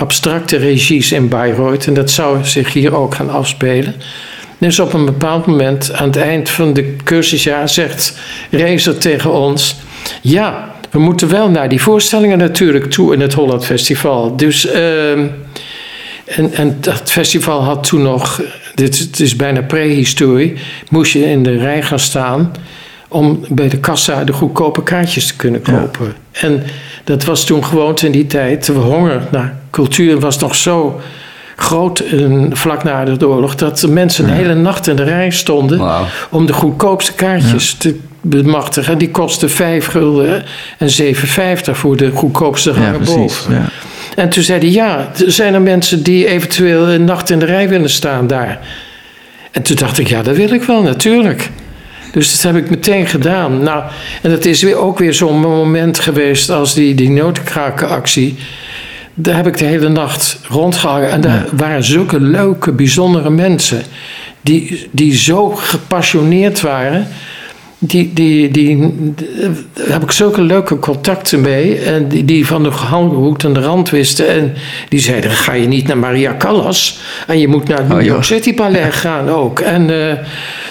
abstracte 0.00 0.56
regies 0.56 1.12
in 1.12 1.28
Bayreuth 1.28 1.86
en 1.86 1.94
dat 1.94 2.10
zou 2.10 2.44
zich 2.44 2.72
hier 2.72 2.94
ook 2.96 3.14
gaan 3.14 3.30
afspelen. 3.30 3.94
Dus 4.58 4.78
op 4.80 4.92
een 4.92 5.04
bepaald 5.04 5.46
moment, 5.46 5.92
aan 5.92 6.06
het 6.06 6.16
eind 6.16 6.50
van 6.50 6.72
de 6.72 6.96
cursusjaar, 7.04 7.68
zegt 7.68 8.18
Rezer 8.50 8.98
tegen 8.98 9.32
ons: 9.32 9.76
Ja, 10.22 10.74
we 10.90 10.98
moeten 10.98 11.28
wel 11.28 11.50
naar 11.50 11.68
die 11.68 11.82
voorstellingen 11.82 12.38
natuurlijk 12.38 12.90
toe 12.90 13.14
in 13.14 13.20
het 13.20 13.32
Holland 13.32 13.64
Festival. 13.64 14.36
Dus, 14.36 14.66
ehm, 14.66 15.26
en, 16.24 16.52
en 16.52 16.76
dat 16.80 17.10
festival 17.10 17.62
had 17.62 17.84
toen 17.86 18.02
nog, 18.02 18.42
dit 18.74 18.98
het 18.98 19.20
is 19.20 19.36
bijna 19.36 19.62
prehistorie, 19.62 20.56
moest 20.88 21.12
je 21.12 21.24
in 21.30 21.42
de 21.42 21.56
rij 21.56 21.82
gaan 21.82 21.98
staan 21.98 22.52
om 23.08 23.44
bij 23.48 23.68
de 23.68 23.78
kassa 23.78 24.24
de 24.24 24.32
goedkope 24.32 24.82
kaartjes 24.82 25.26
te 25.26 25.36
kunnen 25.36 25.60
Ja. 25.64 25.72
kopen. 25.72 26.14
En 26.32 26.62
dat 27.04 27.24
was 27.24 27.44
toen 27.44 27.64
gewoonte 27.64 28.06
in 28.06 28.12
die 28.12 28.26
tijd. 28.26 28.66
De 28.66 28.72
honger 28.72 29.22
naar 29.30 29.59
cultuur 29.70 30.20
was 30.20 30.38
nog 30.38 30.54
zo 30.54 31.00
groot 31.56 31.98
eh, 31.98 32.26
vlak 32.50 32.84
na 32.84 33.04
de 33.04 33.28
oorlog 33.28 33.54
dat 33.54 33.78
de 33.78 33.88
mensen 33.88 34.26
de 34.26 34.32
hele 34.32 34.54
nacht 34.54 34.86
in 34.88 34.96
de 34.96 35.02
rij 35.02 35.30
stonden 35.30 35.80
om 36.30 36.46
de 36.46 36.52
goedkoopste 36.52 37.12
kaartjes 37.12 37.74
te 37.74 37.98
bemachtigen. 38.20 38.98
Die 38.98 39.10
kostten 39.10 39.50
5 39.50 39.86
gulden 39.86 40.44
en 40.78 40.88
7,50 41.02 41.14
voor 41.70 41.96
de 41.96 42.10
goedkoopste 42.10 42.70
Ja, 42.70 42.76
hangen 42.76 42.96
precies. 42.96 43.14
boven. 43.16 43.54
Ja. 43.54 43.64
En 44.16 44.28
toen 44.28 44.42
zei 44.42 44.58
hij, 44.58 44.68
ja, 44.70 45.10
er 45.26 45.32
zijn 45.32 45.54
er 45.54 45.62
mensen 45.62 46.02
die 46.02 46.26
eventueel 46.26 46.88
een 46.88 47.04
nacht 47.04 47.30
in 47.30 47.38
de 47.38 47.44
rij 47.44 47.68
willen 47.68 47.90
staan 47.90 48.26
daar. 48.26 48.58
En 49.50 49.62
toen 49.62 49.76
dacht 49.76 49.98
ik, 49.98 50.08
ja, 50.08 50.22
dat 50.22 50.36
wil 50.36 50.52
ik 50.52 50.62
wel, 50.62 50.82
natuurlijk. 50.82 51.50
Dus 52.12 52.32
dat 52.32 52.52
heb 52.52 52.64
ik 52.64 52.70
meteen 52.70 53.06
gedaan. 53.06 53.62
Nou, 53.62 53.82
en 54.22 54.30
dat 54.30 54.44
is 54.44 54.62
weer 54.62 54.76
ook 54.76 54.98
weer 54.98 55.14
zo'n 55.14 55.40
moment 55.40 55.98
geweest 55.98 56.50
als 56.50 56.74
die, 56.74 56.94
die 56.94 57.10
notenkrakenactie. 57.10 58.36
Daar 59.22 59.36
heb 59.36 59.46
ik 59.46 59.58
de 59.58 59.64
hele 59.64 59.88
nacht 59.88 60.40
rondgehangen. 60.48 61.10
En 61.10 61.20
daar 61.20 61.46
waren 61.52 61.84
zulke 61.84 62.20
leuke, 62.20 62.72
bijzondere 62.72 63.30
mensen. 63.30 63.82
Die, 64.40 64.88
die 64.90 65.16
zo 65.16 65.48
gepassioneerd 65.48 66.60
waren. 66.60 67.06
Die, 67.82 68.12
die, 68.12 68.50
die, 68.50 68.94
daar 69.72 69.86
heb 69.88 70.02
ik 70.02 70.10
zulke 70.10 70.42
leuke 70.42 70.78
contacten 70.78 71.40
mee. 71.40 71.78
En 71.78 72.08
die, 72.08 72.24
die 72.24 72.46
van 72.46 72.62
de 72.62 72.68
hout 72.68 73.44
en 73.44 73.52
de 73.52 73.60
rand 73.60 73.90
wisten. 73.90 74.28
En 74.28 74.54
die 74.88 75.00
zeiden, 75.00 75.30
ga 75.30 75.52
je 75.52 75.66
niet 75.66 75.86
naar 75.86 75.98
Maria 75.98 76.34
Callas? 76.38 76.98
En 77.26 77.38
je 77.38 77.48
moet 77.48 77.68
naar 77.68 77.78
het 77.78 77.88
New 77.88 77.98
Oh, 77.98 78.04
York 78.04 78.24
joh. 78.24 78.36
City 78.36 78.54
Ballet 78.54 78.94
gaan 79.04 79.28
ook. 79.28 79.60
En 79.60 80.08
eh, 80.08 80.16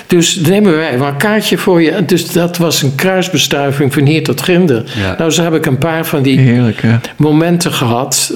dus 0.07 0.35
nemen 0.35 0.75
wij 0.75 0.99
wel 0.99 1.07
een 1.07 1.17
kaartje 1.17 1.57
voor 1.57 1.81
je. 1.81 2.05
Dus 2.05 2.31
dat 2.31 2.57
was 2.57 2.81
een 2.81 2.95
kruisbestuiving 2.95 3.93
van 3.93 4.05
hier 4.05 4.23
tot 4.23 4.41
Ginder. 4.41 4.83
Ja. 4.99 5.15
Nou, 5.17 5.31
zo 5.31 5.43
heb 5.43 5.53
ik 5.53 5.65
een 5.65 5.77
paar 5.77 6.05
van 6.05 6.21
die 6.21 6.39
Heerlijk, 6.39 6.81
momenten 7.15 7.71
gehad. 7.71 8.33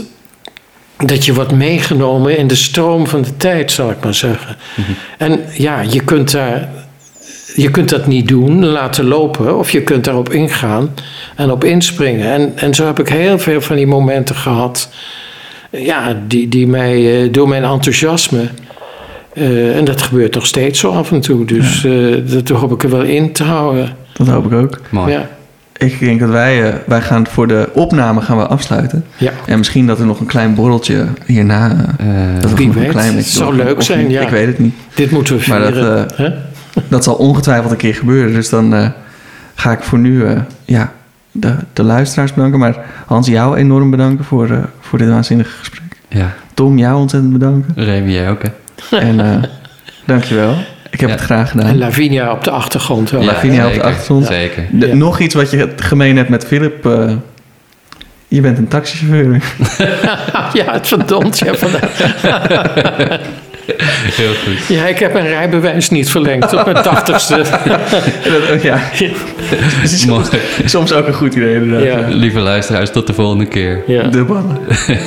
Dat 0.98 1.26
je 1.26 1.34
wordt 1.34 1.52
meegenomen 1.52 2.38
in 2.38 2.48
de 2.48 2.56
stroom 2.56 3.08
van 3.08 3.22
de 3.22 3.38
tijd, 3.38 3.72
zal 3.72 3.90
ik 3.90 4.04
maar 4.04 4.14
zeggen. 4.14 4.56
En 5.18 5.40
ja, 5.54 5.82
je 5.82 6.04
kunt, 6.04 6.32
daar, 6.32 6.70
je 7.56 7.72
kunt 7.72 7.90
dat 7.90 8.08
niet 8.08 8.28
doen, 8.28 8.66
laten 8.66 9.06
lopen. 9.06 9.58
Of 9.58 9.72
je 9.72 9.82
kunt 9.82 10.04
daarop 10.04 10.34
ingaan 10.34 10.90
en 11.36 11.52
op 11.52 11.64
inspringen. 11.64 12.32
En, 12.32 12.52
en 12.56 12.74
zo 12.74 12.86
heb 12.86 13.00
ik 13.00 13.10
heel 13.10 13.40
veel 13.40 13.62
van 13.62 13.76
die 13.76 13.88
momenten 13.88 14.36
gehad. 14.36 14.90
Ja, 15.70 16.18
die, 16.28 16.48
die 16.50 16.68
mij 16.68 17.24
eh, 17.24 17.32
door 17.32 17.48
mijn 17.48 17.64
enthousiasme. 17.64 18.42
eh, 19.34 19.78
en 19.78 19.86
dat 19.86 20.02
gebeurt 20.02 20.34
nog 20.34 20.46
steeds 20.46 20.80
zo 20.80 20.92
af 20.92 21.12
en 21.12 21.22
toe. 21.22 21.46
Dus 21.46 21.86
eh, 21.86 21.94
dat 22.26 22.50
hoop 22.50 22.72
ik 22.72 22.84
er 22.84 22.90
wel 22.90 23.02
in 23.04 23.32
te 23.32 23.44
houden. 23.44 23.90
Dat 24.14 24.28
hoop 24.28 24.46
ik 24.46 24.54
ook. 24.54 24.80
Mooi. 24.90 25.12
Ja, 25.12 25.30
Ik 25.78 26.00
denk 26.00 26.20
dat 26.20 26.30
wij, 26.30 26.64
eh, 26.70 26.74
wij 26.86 27.02
gaan 27.02 27.28
voor 27.28 27.48
de 27.48 27.70
opname 27.74 28.22
gaan 28.22 28.38
we 28.38 28.48
afsluiten. 28.48 29.06
ja. 29.18 29.32
En 29.46 29.58
misschien 29.58 29.88
dat 29.88 30.00
er 30.00 30.06
nog 30.06 30.20
een 30.20 30.26
klein 30.26 30.56
borreltje 30.56 31.06
hierna... 31.26 31.96
dat 32.42 32.54
wie 32.54 32.72
weet. 32.72 32.84
een 32.84 32.90
klein 32.92 33.16
Het 33.16 33.26
zou 33.26 33.56
leuk 33.56 33.82
zijn, 33.82 34.00
niet. 34.04 34.12
ja. 34.12 34.22
Ik 34.22 34.30
weet 34.30 34.48
het 34.48 34.60
niet. 34.60 34.74
dit 34.96 35.12
moeten 35.12 35.38
we 35.38 35.44
Maar 35.50 35.60
dat, 35.60 35.74
vieren. 35.74 36.10
eh, 36.10 36.18
hè? 36.18 36.30
Dat 36.88 37.04
zal 37.04 37.14
ongetwijfeld 37.16 37.72
een 37.72 37.78
keer 37.78 37.96
gebeuren. 37.96 38.34
Dus 38.34 38.50
dan 38.50 38.74
eh, 38.74 38.90
ga 39.56 39.72
ik 39.72 39.80
voor 39.84 40.00
nu 40.00 40.26
eh, 40.26 40.40
ja, 40.66 40.92
de, 41.32 41.56
de 41.74 41.84
luisteraars 41.84 42.34
bedanken. 42.34 42.60
Maar 42.60 42.78
Hans, 43.06 43.28
jou 43.28 43.58
enorm 43.58 43.90
bedanken 43.92 44.26
voor, 44.26 44.50
eh, 44.50 44.58
voor 44.80 44.98
dit 45.00 45.10
waanzinnige 45.10 45.58
gesprek. 45.58 45.84
ja, 46.08 46.34
Tom, 46.54 46.78
jou 46.78 46.96
ontzettend 47.00 47.34
bedanken. 47.34 47.84
Remy, 47.84 48.12
jij 48.12 48.30
ook, 48.30 48.42
hè? 48.44 48.50
En 48.98 49.20
eh 49.20 49.44
dankjewel. 50.06 50.56
Ik 50.90 51.00
heb 51.00 51.10
Ja. 51.10 51.16
het 51.16 51.24
graag 51.24 51.52
En 51.54 51.60
gedaan. 51.60 51.78
Lavinia 51.78 52.32
op 52.32 52.44
de 52.44 52.50
achtergrond. 52.52 53.14
ook. 53.14 53.24
Lavinia 53.24 53.68
op 53.68 53.74
de 53.74 53.84
achtergrond. 53.84 54.26
Zeker. 54.26 54.66
De- 54.72 54.88
Ja. 54.88 54.94
Nog 54.94 55.20
iets 55.20 55.36
wat 55.36 55.52
je 55.52 55.70
gemeen 55.76 56.18
hebt 56.18 56.30
met 56.30 56.46
Philip. 56.46 56.86
eh, 56.86 57.12
je 58.28 58.42
bent 58.42 58.58
een 58.58 58.68
taxichauffeur. 58.68 59.44
Ja, 60.54 60.74
het 60.74 60.88
verdomd. 60.88 61.40
Ja, 61.40 61.54
van, 61.56 61.70
Heel 64.22 64.34
goed. 64.34 64.66
ja, 64.76 64.86
ik 64.86 65.00
heb 65.00 65.14
mijn 65.14 65.28
rijbewijs 65.28 65.90
niet 65.90 66.10
verlengd 66.10 66.54
op 66.54 66.66
mijn 66.66 66.84
tachtigste. 66.84 67.36
Dat- 68.50 68.62
ja, 68.62 68.80
Mooi. 70.08 70.24
soms 70.66 70.94
ook 70.94 71.08
een 71.08 71.14
goed 71.14 71.36
idee 71.36 71.56
inderdaad. 71.56 72.10
Ja. 72.10 72.16
Lieve 72.16 72.40
luisteraars, 72.40 72.92
tot 72.92 73.08
de 73.08 73.14
volgende 73.14 73.46
keer. 73.46 73.84
Ja. 73.88 74.04
De 74.04 74.24
ballen. 74.24 74.58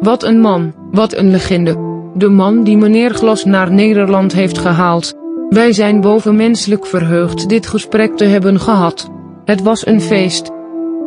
Wat 0.00 0.22
een 0.22 0.40
man, 0.40 0.72
wat 0.90 1.16
een 1.16 1.30
legende. 1.30 1.76
De 2.14 2.28
man 2.28 2.64
die 2.64 2.76
meneer 2.76 3.14
Glas 3.14 3.44
naar 3.44 3.72
Nederland 3.72 4.32
heeft 4.32 4.58
gehaald. 4.58 5.12
Wij 5.48 5.72
zijn 5.72 6.00
bovenmenselijk 6.00 6.86
verheugd 6.86 7.48
dit 7.48 7.66
gesprek 7.66 8.16
te 8.16 8.24
hebben 8.24 8.60
gehad. 8.60 9.10
Het 9.44 9.62
was 9.62 9.86
een 9.86 10.00
feest. 10.00 10.50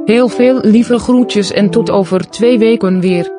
Heel 0.05 0.27
veel 0.27 0.59
lieve 0.61 0.97
groetjes 0.99 1.51
en 1.51 1.69
tot 1.69 1.89
over 1.91 2.29
twee 2.29 2.57
weken 2.57 2.99
weer. 2.99 3.31